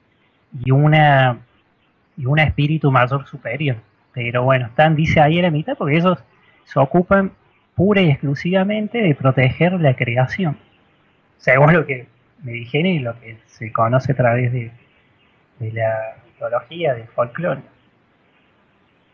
[0.64, 1.38] y una
[2.16, 3.76] y un espíritu mayor superior.
[4.12, 6.18] Pero bueno, están, dice ahí a la mitad, porque ellos
[6.64, 7.32] se ocupan
[7.74, 10.58] pura y exclusivamente de proteger la creación,
[11.38, 12.06] según lo que
[12.42, 14.70] me dijeron y lo que se conoce a través de,
[15.60, 17.60] la mitología, del folclore.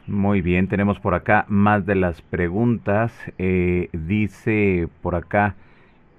[0.06, 3.12] Muy bien, tenemos por acá más de las preguntas.
[3.38, 5.56] Eh, dice por acá,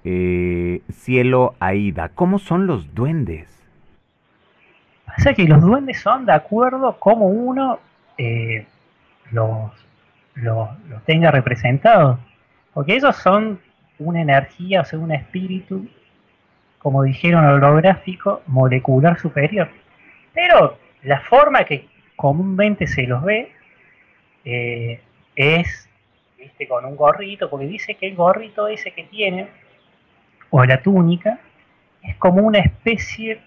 [0.04, 3.48] eh, Cielo Aida, ¿cómo son los duendes?
[5.06, 7.80] Pasa que los duendes son de acuerdo como uno
[8.18, 8.66] eh,
[9.30, 9.72] los
[10.42, 10.70] lo,
[11.04, 12.18] tenga representado.
[12.74, 13.58] Porque ellos son
[13.98, 15.88] una energía, o sea, un espíritu,
[16.78, 19.68] como dijeron, holográfico, molecular superior.
[20.32, 21.86] Pero la forma que
[22.16, 23.52] comúnmente se los ve
[24.44, 25.00] eh,
[25.36, 25.88] es
[26.38, 26.68] ¿viste?
[26.68, 29.48] con un gorrito, porque dice que el gorrito ese que tiene,
[30.50, 31.38] o la túnica,
[32.02, 33.40] es como una especie,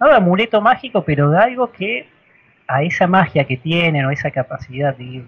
[0.00, 2.08] no de amuleto mágico, pero de algo que
[2.66, 5.24] a esa magia que tienen o esa capacidad de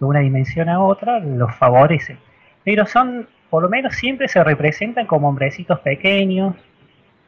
[0.00, 2.16] de una dimensión a otra los favorece.
[2.64, 6.56] Pero son, por lo menos siempre se representan como hombrecitos pequeños,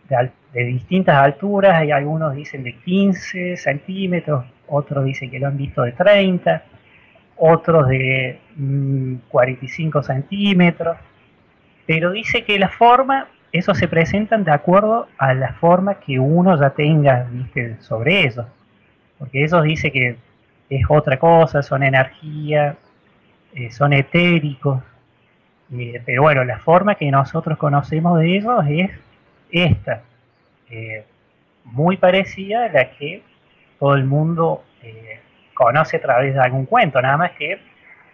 [0.09, 5.83] de, distintas alturas, hay algunos dicen de 15 centímetros, otros dicen que lo han visto
[5.83, 6.63] de 30,
[7.37, 8.39] otros de
[9.29, 10.97] 45 mm, centímetros,
[11.87, 16.59] pero dice que la forma, eso se presentan de acuerdo a la forma que uno
[16.59, 17.29] ya tenga
[17.81, 18.47] sobre ellos.
[19.19, 20.17] porque ellos dicen que
[20.69, 22.77] es otra cosa, son energía,
[23.55, 24.83] eh, son etéricos,
[25.73, 28.91] eh, pero bueno, la forma que nosotros conocemos de ellos es
[29.53, 30.03] esta,
[30.71, 31.05] eh,
[31.65, 33.23] muy parecida a la que
[33.79, 34.65] todo el mundo
[35.55, 37.61] conoce a través de algún cuento, nada más que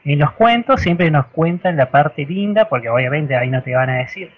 [0.04, 3.90] en los cuentos siempre nos cuentan la parte linda, porque obviamente ahí no te van
[3.90, 4.30] a decir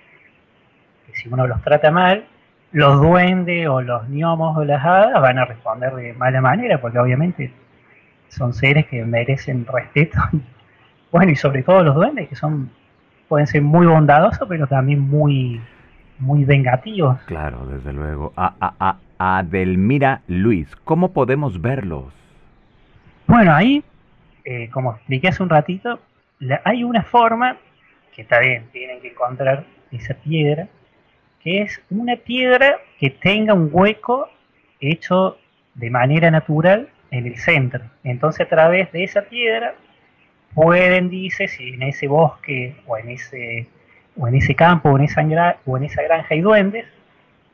[1.07, 2.25] que si uno los trata mal,
[2.73, 6.99] los duendes o los gnomos o las hadas van a responder de mala manera, porque
[6.99, 7.53] obviamente
[8.29, 10.19] son seres que merecen respeto.
[11.13, 12.71] Bueno, y sobre todo los duendes, que son
[13.27, 15.61] pueden ser muy bondadosos, pero también muy,
[16.21, 17.21] muy vengativos.
[17.23, 18.33] Claro, desde luego.
[18.37, 22.13] A, a, a, Adelmira Luis, ¿cómo podemos verlos?
[23.27, 23.85] Bueno, ahí,
[24.45, 26.01] eh, como expliqué hace un ratito,
[26.65, 27.59] hay una forma,
[28.15, 30.69] que está bien, tienen que encontrar esa piedra,
[31.43, 34.29] que es una piedra que tenga un hueco
[34.81, 35.37] hecho
[35.75, 37.85] de manera natural en el centro.
[38.05, 39.75] Entonces a través de esa piedra
[40.55, 43.67] pueden, dice, si en ese bosque o en ese,
[44.16, 45.23] o en ese campo o en esa,
[46.03, 46.87] granja hay duendes,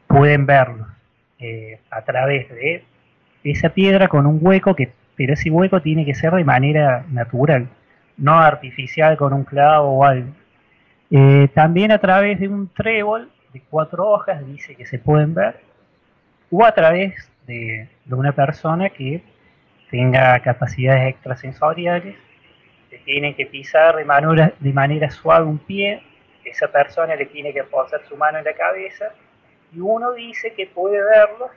[0.06, 0.86] pueden verlos
[1.38, 2.84] eh, a través de
[3.44, 7.68] esa piedra con un hueco, que, pero ese hueco tiene que ser de manera natural,
[8.16, 10.30] no artificial con un clavo o algo.
[11.10, 15.60] Eh, también a través de un trébol de cuatro hojas dice que se pueden ver,
[16.50, 19.22] o a través de, una persona que
[19.90, 22.16] tenga capacidades extrasensoriales,
[22.90, 26.02] se tiene que pisar de de manera suave un pie,
[26.46, 29.12] esa persona le tiene que posar su mano en la cabeza,
[29.72, 31.50] y uno dice que puede verlo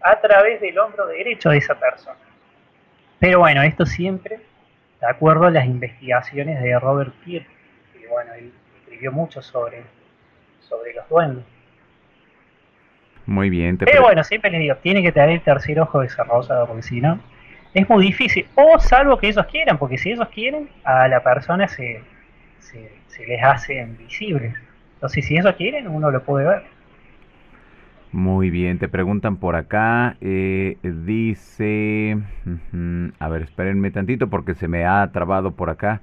[0.00, 2.18] a través del hombro derecho de esa persona.
[3.18, 4.40] Pero bueno, esto siempre
[5.00, 7.46] de acuerdo a las investigaciones de Robert Peer,
[7.92, 9.82] que bueno, él escribió mucho sobre,
[10.60, 11.44] sobre los duendes.
[13.26, 13.76] Muy bien.
[13.76, 17.20] Pero bueno, siempre les digo, tiene que tener el tercer ojo desarrollado, porque si no,
[17.74, 18.48] es muy difícil.
[18.54, 22.02] O salvo que ellos quieran, porque si ellos quieren, a la persona se,
[22.60, 22.90] se,
[23.26, 24.54] les hace invisible.
[24.94, 26.62] Entonces, si ellos quieren, uno lo puede ver.
[28.10, 32.16] Muy bien, te preguntan por acá, eh, dice,
[33.18, 36.00] a ver, espérenme tantito porque se me ha trabado por acá.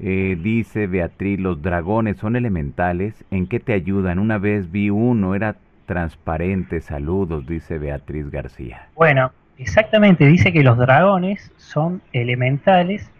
[0.00, 4.18] Eh, dice Beatriz, los dragones son elementales, ¿en qué te ayudan?
[4.18, 5.56] Una vez vi uno, era
[5.86, 8.88] transparente, saludos, dice Beatriz García.
[8.96, 13.10] Bueno, Exactamente, dice que los dragones son elementales,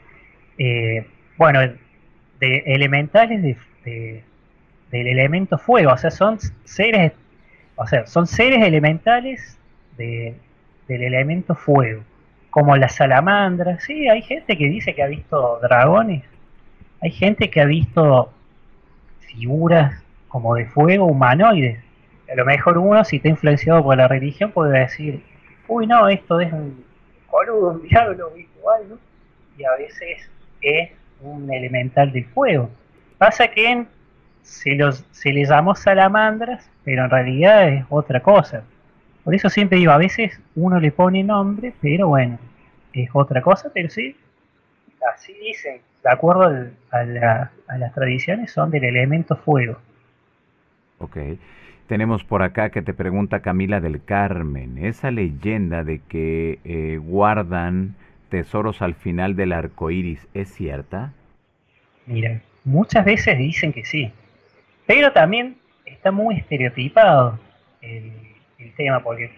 [0.58, 1.06] eh,
[1.38, 1.60] bueno,
[2.40, 3.42] de elementales
[3.84, 4.22] de,
[4.90, 7.12] del elemento fuego, o sea, son seres,
[7.76, 9.58] o sea, son seres elementales
[9.96, 10.34] de,
[10.88, 12.02] del elemento fuego,
[12.50, 16.24] como la salamandra, sí, hay gente que dice que ha visto dragones,
[17.00, 18.32] hay gente que ha visto
[19.20, 21.78] figuras como de fuego humanoides,
[22.30, 25.22] a lo mejor uno, si está influenciado por la religión, puede decir,
[25.68, 26.84] uy, no, esto es un
[27.28, 28.32] coludo, un diablo,
[28.88, 28.98] ¿no?
[29.56, 30.28] Y a veces
[30.60, 30.90] es
[31.20, 32.70] un elemental del fuego.
[33.18, 33.86] Pasa que
[34.43, 38.62] se, los, se les llamó salamandras, pero en realidad es otra cosa.
[39.24, 42.38] Por eso siempre digo, a veces uno le pone nombre, pero bueno,
[42.93, 44.16] es otra cosa, pero sí,
[45.14, 49.78] así dicen, de acuerdo a, a las tradiciones, son del elemento fuego.
[50.98, 51.16] Ok.
[51.86, 57.94] Tenemos por acá que te pregunta Camila del Carmen, esa leyenda de que eh, guardan
[58.28, 61.12] tesoros al final del arco iris, ¿es cierta?
[62.06, 64.12] Mira, muchas veces dicen que sí,
[64.86, 67.38] pero también está muy estereotipado
[67.80, 68.12] el,
[68.76, 69.30] tema, porque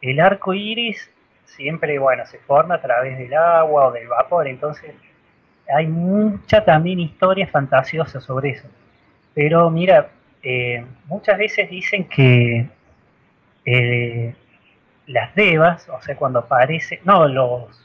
[0.00, 1.10] el arco iris
[1.44, 4.94] siempre, bueno, se forma a través del agua o del vapor, entonces
[5.74, 8.68] hay mucha también historia fantasiosa sobre eso.
[9.34, 10.10] Pero mira,
[10.42, 12.66] eh, muchas veces dicen que
[13.64, 14.34] eh,
[15.06, 17.83] las devas, o sea, cuando aparece, no, los,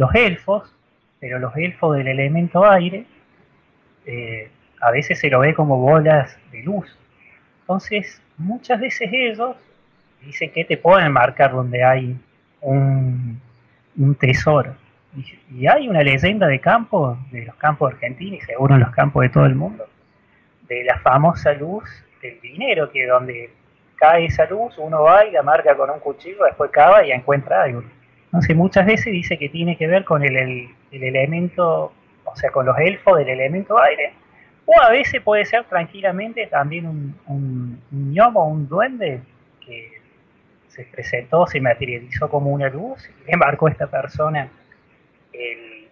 [0.00, 0.74] los elfos,
[1.20, 3.04] pero los elfos del elemento aire,
[4.06, 4.50] eh,
[4.80, 6.86] a veces se lo ve como bolas de luz.
[7.60, 9.56] Entonces, muchas veces ellos
[10.22, 12.16] dicen que te pueden marcar donde hay
[12.62, 13.38] un,
[13.98, 14.74] un tesoro.
[15.14, 18.92] Y, y, hay una leyenda de campo, de los campos argentinos y seguro en los
[18.92, 19.86] campos de todo el mundo,
[20.66, 21.84] de la famosa luz
[22.22, 23.50] del dinero, que donde
[23.96, 27.64] cae esa luz, uno va y la marca con un cuchillo, después cava y encuentra
[27.64, 27.82] algo.
[28.30, 31.92] Entonces muchas veces dice que tiene que ver con el, el, elemento,
[32.24, 34.12] o sea, con los elfos del elemento aire,
[34.66, 39.20] o a veces puede ser tranquilamente también un, un, un gnomo, un duende
[39.66, 40.00] que
[40.68, 44.48] se presentó, se materializó como una luz y a esta persona
[45.32, 45.88] el,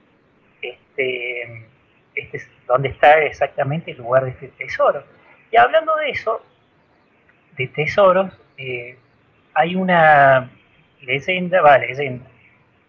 [0.62, 1.66] este,
[2.15, 5.02] este, dónde está exactamente el lugar de este tesoro.
[5.51, 6.40] Y hablando de eso,
[7.56, 8.97] de tesoros, eh,
[9.55, 10.51] hay una
[11.02, 12.26] leyenda, va, leyenda,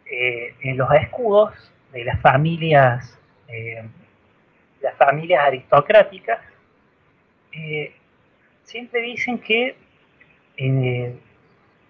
[0.05, 1.53] eh, en los escudos
[1.91, 3.17] de las familias,
[3.47, 3.83] eh,
[4.81, 6.39] las familias aristocráticas,
[7.51, 7.93] eh,
[8.63, 9.75] siempre dicen que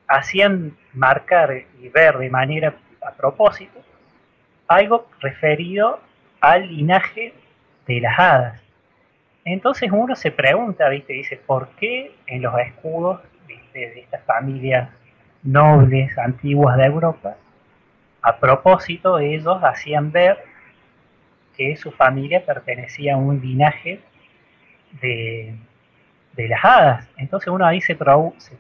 [0.07, 3.79] hacían marcar y ver de manera a propósito
[4.67, 5.99] algo referido
[6.39, 7.33] al linaje
[7.87, 8.61] de las hadas.
[9.43, 11.13] Entonces uno se pregunta, ¿viste?
[11.13, 13.21] Dice, ¿por qué en los escudos
[13.73, 14.89] de estas familias
[15.43, 17.35] nobles antiguas de Europa,
[18.21, 20.37] a propósito ellos hacían ver
[21.55, 23.99] que su familia pertenecía a un linaje
[25.01, 25.55] de,
[26.35, 27.07] de las hadas.
[27.17, 28.57] Entonces uno ahí se, se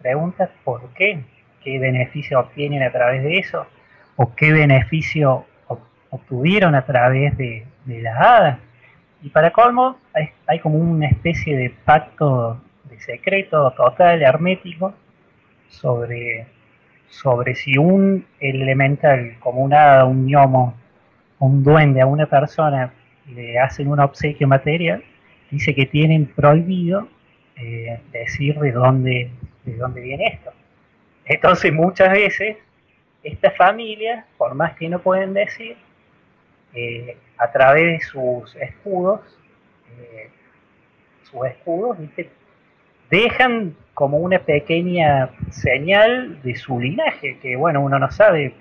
[0.00, 1.24] pregunta por qué,
[1.62, 3.66] qué beneficio obtienen a través de eso,
[4.16, 5.46] o qué beneficio
[6.10, 8.58] obtuvieron a través de, las hadas.
[9.22, 9.96] Y para colmo,
[10.46, 14.94] hay, como una especie de pacto de secreto total, hermético,
[15.72, 16.46] sobre,
[17.08, 20.74] sobre si un elemental como un hada, un gnomo,
[21.38, 22.92] un duende a una persona
[23.34, 25.02] le hacen un obsequio material,
[25.50, 27.08] dice que tienen prohibido
[27.56, 29.30] eh, decir de dónde,
[29.64, 30.52] de dónde viene esto.
[31.24, 32.56] Entonces muchas veces
[33.22, 35.76] estas familias, por más que no pueden decir,
[36.74, 39.20] eh, a través de sus escudos,
[39.98, 40.30] eh,
[41.22, 41.98] sus escudos,
[43.12, 48.54] dejan como una pequeña señal de su linaje, que bueno, uno no sabe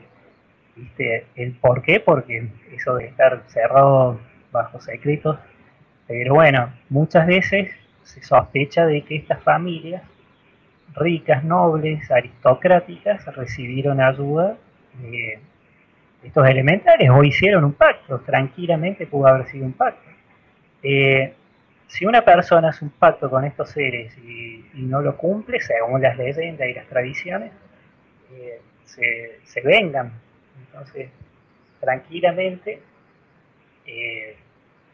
[1.36, 4.19] el por qué, porque eso de estar cerrado
[4.52, 5.38] bajo secretos,
[6.06, 7.72] pero bueno, muchas veces
[8.03, 10.03] se sospecha de que estas familias
[10.95, 14.57] ricas, nobles, aristocráticas, recibieron ayuda
[15.02, 15.40] de
[16.23, 20.10] estos elementales o hicieron un pacto, tranquilamente pudo haber sido un pacto.
[20.84, 21.36] Eh,
[21.92, 26.18] si una persona hace un pacto con estos seres y, no lo cumple, según las
[26.18, 27.52] leyendas y las tradiciones,
[28.32, 30.14] eh, se, vengan.
[30.66, 31.10] Entonces,
[31.82, 32.82] tranquilamente,
[33.86, 34.38] eh,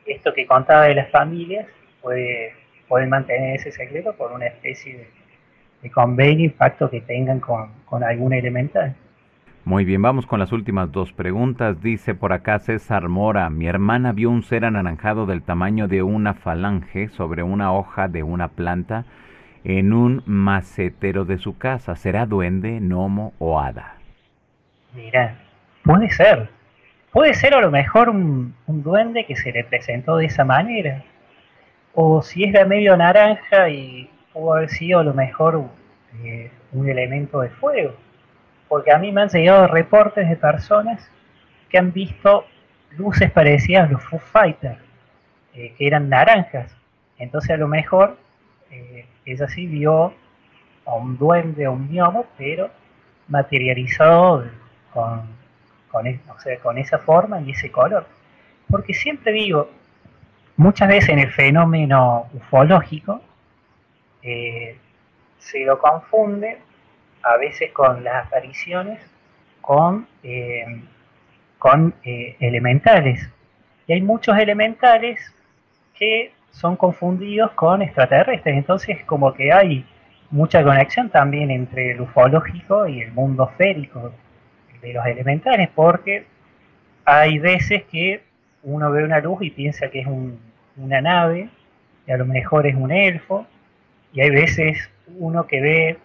[0.07, 1.67] esto que contaba de las familias
[2.01, 2.53] puede,
[2.87, 5.07] pueden mantener ese secreto por una especie
[5.83, 8.95] de, convenio y pacto que tengan con, con algún elemental.
[9.67, 11.81] Muy bien, vamos con las últimas dos preguntas.
[11.81, 16.35] Dice por acá César Mora, mi hermana vio un ser anaranjado del tamaño de una
[16.35, 19.03] falange sobre una hoja de una planta
[19.65, 21.97] en un macetero de su casa.
[21.97, 23.95] ¿Será duende, gnomo o hada?
[24.95, 25.35] Mira,
[25.83, 26.47] puede ser.
[27.11, 31.03] Puede ser a lo mejor un, duende que se le presentó de esa manera.
[31.93, 35.61] O si es de medio naranja y pudo haber sido a lo mejor
[36.23, 38.06] eh, un elemento de fuego
[38.67, 41.09] porque a mí me han llegado reportes de personas
[41.69, 42.45] que han visto
[42.91, 44.79] luces parecidas a los Foo Fighters,
[45.53, 46.75] eh, que eran naranjas.
[47.17, 48.17] Entonces a lo mejor
[48.71, 50.13] eh, ella sí vio
[50.85, 52.69] a un duende o un gnomo, pero
[53.27, 54.45] materializado
[54.93, 55.27] con,
[56.61, 58.05] con esa forma y ese color.
[58.69, 59.69] Porque siempre digo,
[60.57, 63.21] muchas veces en el fenómeno ufológico
[64.21, 64.77] eh,
[65.37, 66.59] se lo confunde
[67.23, 68.99] a veces con las apariciones
[69.61, 70.81] con, eh,
[71.57, 73.29] con eh, elementales.
[73.85, 75.19] Y hay muchos elementales
[75.93, 78.55] que son confundidos con extraterrestres.
[78.55, 79.85] Entonces como que hay
[80.31, 84.13] mucha conexión también entre el ufológico y el mundo férico
[84.81, 86.25] de los elementales, porque
[87.05, 88.23] hay veces que
[88.63, 90.07] uno ve una luz y piensa que es
[90.77, 91.49] una nave,
[92.05, 93.45] y a lo mejor es un elfo,
[94.13, 95.97] y hay veces uno que ve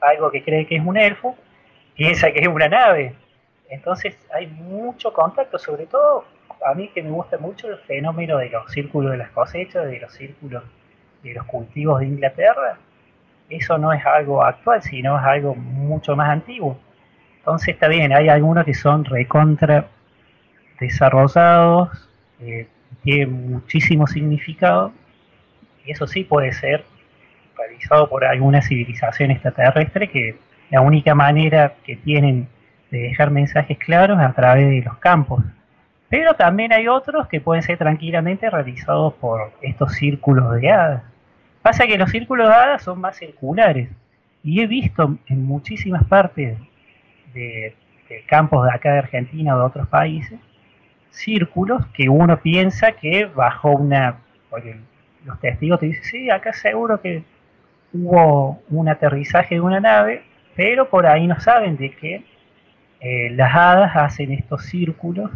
[0.00, 1.36] algo que cree que es un elfo,
[1.94, 3.14] piensa que es una nave.
[3.68, 6.24] Entonces hay mucho contacto, sobre todo
[6.64, 10.00] a mí que me gusta mucho el fenómeno de los círculos de las cosechas, de
[10.00, 10.64] los círculos
[11.22, 12.78] de los cultivos de Inglaterra.
[13.48, 16.78] Eso no es algo actual, sino es algo mucho más antiguo.
[17.38, 19.86] Entonces está bien, hay algunos que son recontra
[20.80, 22.08] desarrollados,
[22.40, 22.66] eh,
[23.02, 24.92] tienen muchísimo significado,
[25.84, 26.84] y eso sí puede ser
[27.56, 30.36] realizado por alguna civilización extraterrestre que
[30.70, 32.48] la única manera que tienen
[32.90, 35.44] de dejar mensajes claros es a través de los campos.
[36.08, 41.02] Pero también hay otros que pueden ser tranquilamente realizados por estos círculos de hadas.
[41.62, 43.88] Pasa que los círculos de hadas son más circulares.
[44.44, 46.56] Y he visto en muchísimas partes
[47.34, 47.74] de,
[48.26, 50.38] campos de acá de Argentina o de otros países,
[51.10, 54.18] círculos que uno piensa que bajo una...
[54.48, 54.76] Porque
[55.24, 57.24] los testigos te dicen, sí, acá seguro que
[57.92, 60.22] hubo un aterrizaje de una nave,
[60.54, 62.24] pero por ahí no saben de que
[63.00, 65.30] eh, las hadas hacen estos círculos,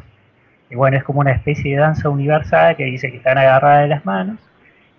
[0.71, 3.89] y bueno, es como una especie de danza universal que dice que están agarradas de
[3.89, 4.39] las manos,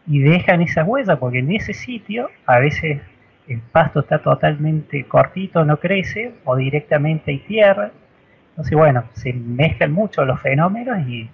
[0.08, 3.02] y dejan esas huellas, porque en ese sitio a veces
[3.48, 7.92] el pasto está totalmente cortito, no crece, o directamente hay tierra,
[8.52, 11.30] Entonces, bueno, se mezclan mucho los fenómenos y,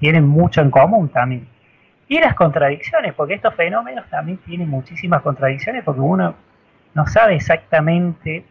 [0.00, 1.46] tienen mucho en común también.
[2.08, 6.34] Y las contradicciones, porque estos fenómenos también tienen muchísimas contradicciones, porque uno
[6.94, 8.44] no sabe exactamente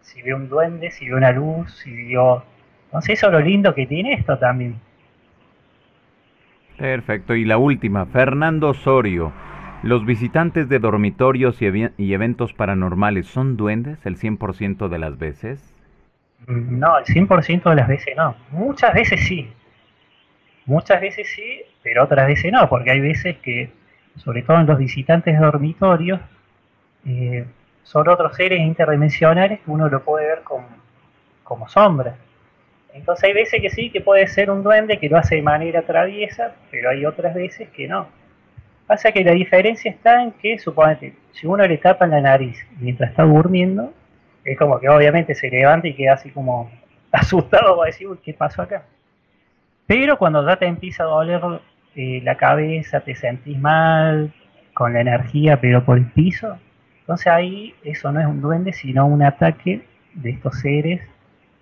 [0.00, 2.42] si ve un duende, si ve una luz, si vio...
[2.86, 4.76] Entonces eso es lo lindo que tiene esto también.
[6.78, 7.34] Perfecto.
[7.34, 9.32] Y la última, Fernando Osorio.
[9.82, 11.66] ¿Los visitantes de dormitorios y,
[11.96, 15.74] y eventos paranormales son duendes el 100% de las veces?
[16.46, 18.34] No, el 100% de las veces no.
[18.50, 19.50] Muchas veces sí.
[20.66, 23.70] Muchas veces sí, pero otras veces no, porque hay veces que,
[24.16, 26.20] sobre todo en los visitantes dormitorios,
[27.06, 27.46] eh,
[27.84, 30.66] son otros seres interdimensionales que uno lo puede ver como,
[31.44, 32.16] como sombra.
[32.92, 35.82] Entonces hay veces que sí, que puede ser un duende que lo hace de manera
[35.82, 38.08] traviesa, pero hay otras veces que no.
[38.88, 43.10] Pasa que la diferencia está en que, suponete, si uno le tapa la nariz mientras
[43.10, 43.92] está durmiendo,
[44.44, 46.70] es como que obviamente se levanta y queda así como
[47.12, 48.82] asustado va a decir, uy, ¿qué pasó acá?
[49.86, 51.40] Pero cuando ya te empieza a doler
[51.94, 54.32] eh, la cabeza, te sentís mal,
[54.74, 56.58] con la energía, pero por el piso,
[57.00, 61.00] entonces ahí eso no es un duende, sino un ataque de estos seres,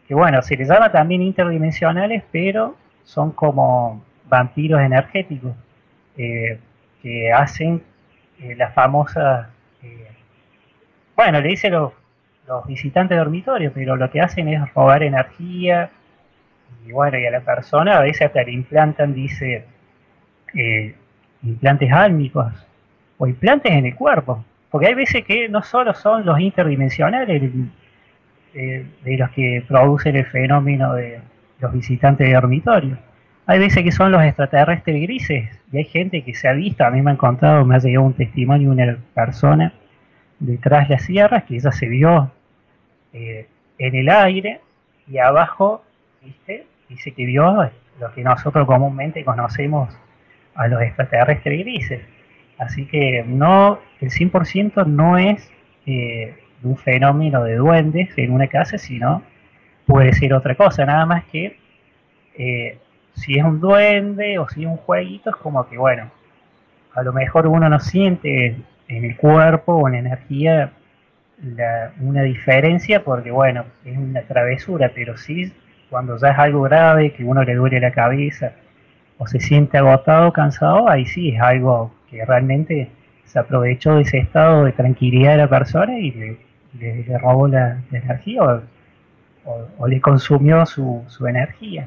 [0.09, 5.55] que bueno, se les llama también interdimensionales, pero son como vampiros energéticos,
[6.16, 6.59] eh,
[7.02, 7.82] que hacen
[8.40, 9.51] eh, la famosa,
[11.14, 11.92] bueno, le dice los
[12.46, 15.90] los visitantes de dormitorio, pero lo que hacen es robar energía
[16.86, 19.64] y bueno, y a la persona a veces hasta le implantan, dice,
[20.54, 20.94] eh,
[21.42, 22.52] implantes álmicos
[23.18, 27.42] o implantes en el cuerpo, porque hay veces que no solo son los interdimensionales
[28.54, 31.20] eh, de los que producen el fenómeno de
[31.60, 32.98] los visitantes de dormitorio,
[33.46, 36.90] hay veces que son los extraterrestres grises y hay gente que se ha visto, a
[36.90, 39.72] mí me ha contado, me ha llegado un testimonio una persona
[40.38, 42.30] detrás de las sierras, que ella se vio
[43.12, 43.46] eh,
[43.78, 44.60] en el aire
[45.06, 45.84] y abajo,
[46.88, 47.70] Dice que vio
[48.01, 49.96] lo que nosotros comúnmente conocemos
[50.55, 52.02] a los extraterrestres grises.
[52.59, 55.51] Así que no, el 100% no es
[55.86, 59.22] eh, un fenómeno de duendes en una casa, sino
[59.86, 61.59] puede ser otra cosa, nada más que
[62.36, 62.78] eh,
[63.14, 66.10] si es un duende o si es un jueguito, es como que, bueno,
[66.94, 68.56] a lo mejor uno no siente
[68.88, 70.72] en el cuerpo o en la energía
[72.01, 75.52] una diferencia porque, bueno, es una travesura, pero sí
[75.94, 78.50] cuando ya es algo grave, que uno le duele la cabeza
[79.16, 82.90] o se siente agotado, cansado, ahí sí es algo que realmente
[83.26, 86.10] se aprovechó de ese estado de tranquilidad de la persona y
[86.80, 88.42] le, robó la, energía
[89.44, 91.86] o, le consumió su, su energía.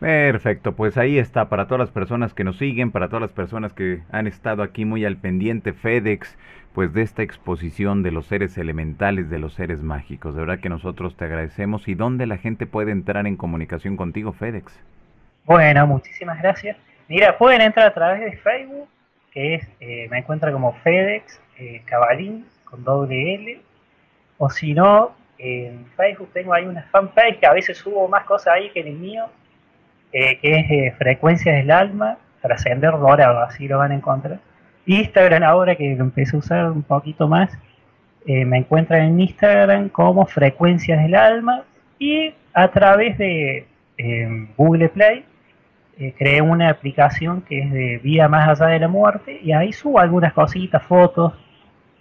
[0.00, 3.74] Perfecto, pues ahí está para todas las personas que nos siguen, para todas las personas
[3.74, 6.34] que han estado aquí muy al pendiente, FedEx,
[6.74, 10.34] pues de esta exposición de los seres elementales, de los seres mágicos.
[10.34, 11.86] De verdad que nosotros te agradecemos.
[11.88, 14.78] ¿Y dónde la gente puede entrar en comunicación contigo, FedEx?
[15.44, 16.76] Bueno, muchísimas gracias.
[17.08, 18.88] Mira, pueden entrar a través de Facebook,
[19.30, 23.60] que es, eh, me encuentra como FedEx eh, Cabalín con doble L,
[24.38, 28.54] o si no, en Facebook tengo ahí una fanpage que a veces subo más cosas
[28.54, 29.26] ahí que en el mío,
[30.12, 34.40] eh, que es eh, Frecuencias del Alma, Trascender Dorado, así lo van a encontrar.
[34.86, 37.56] Instagram ahora que lo empecé a usar un poquito más,
[38.26, 41.62] eh, me encuentran en Instagram como Frecuencias del Alma
[41.98, 43.66] y a través de
[44.56, 45.24] Google Play
[46.18, 50.00] creé una aplicación que es de Vida Más Allá de la Muerte y ahí subo
[50.00, 51.32] algunas cositas, fotos,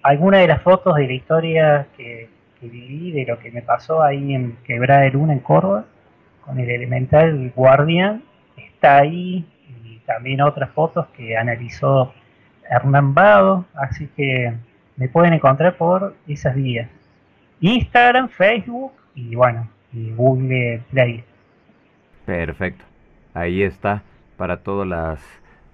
[0.02, 2.30] algunas de las fotos de la historia que,
[2.60, 5.86] que viví, de lo que me pasó ahí en Quebrada de Luna en Córdoba
[6.46, 8.24] con el elemental Guardian,
[8.58, 9.46] está ahí,
[9.86, 12.14] y también otras fotos que analizó
[12.70, 14.54] Hernán Bado, así que
[14.96, 16.90] me pueden encontrar por esas vías.
[17.62, 21.24] Instagram, Facebook y bueno, y Google Play.
[22.26, 22.86] Perfecto.
[23.34, 24.04] Ahí está
[24.38, 25.20] para todas las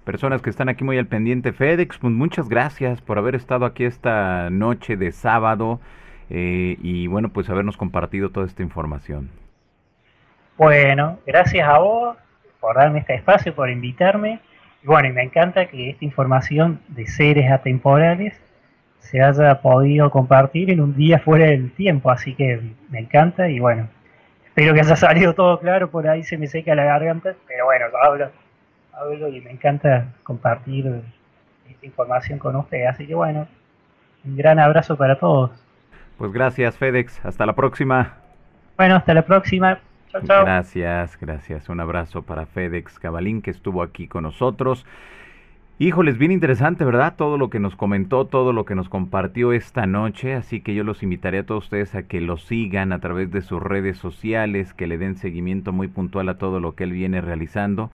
[0.04, 1.52] personas que están aquí muy al pendiente.
[1.52, 5.80] FedEx, pues muchas gracias por haber estado aquí esta noche de sábado
[6.30, 9.30] eh, y bueno, pues habernos compartido toda esta información.
[10.56, 12.16] Bueno, gracias a vos
[12.60, 14.40] por darme este espacio, por invitarme.
[14.82, 18.40] Y bueno, y me encanta que esta información de seres atemporales
[18.98, 23.58] se haya podido compartir en un día fuera del tiempo, así que me encanta y
[23.58, 23.88] bueno,
[24.46, 27.86] espero que haya salido todo claro, por ahí se me seca la garganta, pero bueno,
[28.02, 28.30] hablo,
[28.92, 31.02] hablo y me encanta compartir
[31.68, 33.48] esta información con ustedes, así que bueno,
[34.24, 35.50] un gran abrazo para todos.
[36.18, 38.14] Pues gracias FedEx, hasta la próxima.
[38.76, 39.80] Bueno, hasta la próxima.
[40.12, 41.68] Gracias, gracias.
[41.68, 44.84] Un abrazo para FedEx Cabalín que estuvo aquí con nosotros.
[45.78, 47.14] Híjoles, bien interesante, ¿verdad?
[47.16, 50.84] Todo lo que nos comentó, todo lo que nos compartió esta noche, así que yo
[50.84, 54.74] los invitaré a todos ustedes a que lo sigan a través de sus redes sociales,
[54.74, 57.88] que le den seguimiento muy puntual a todo lo que él viene realizando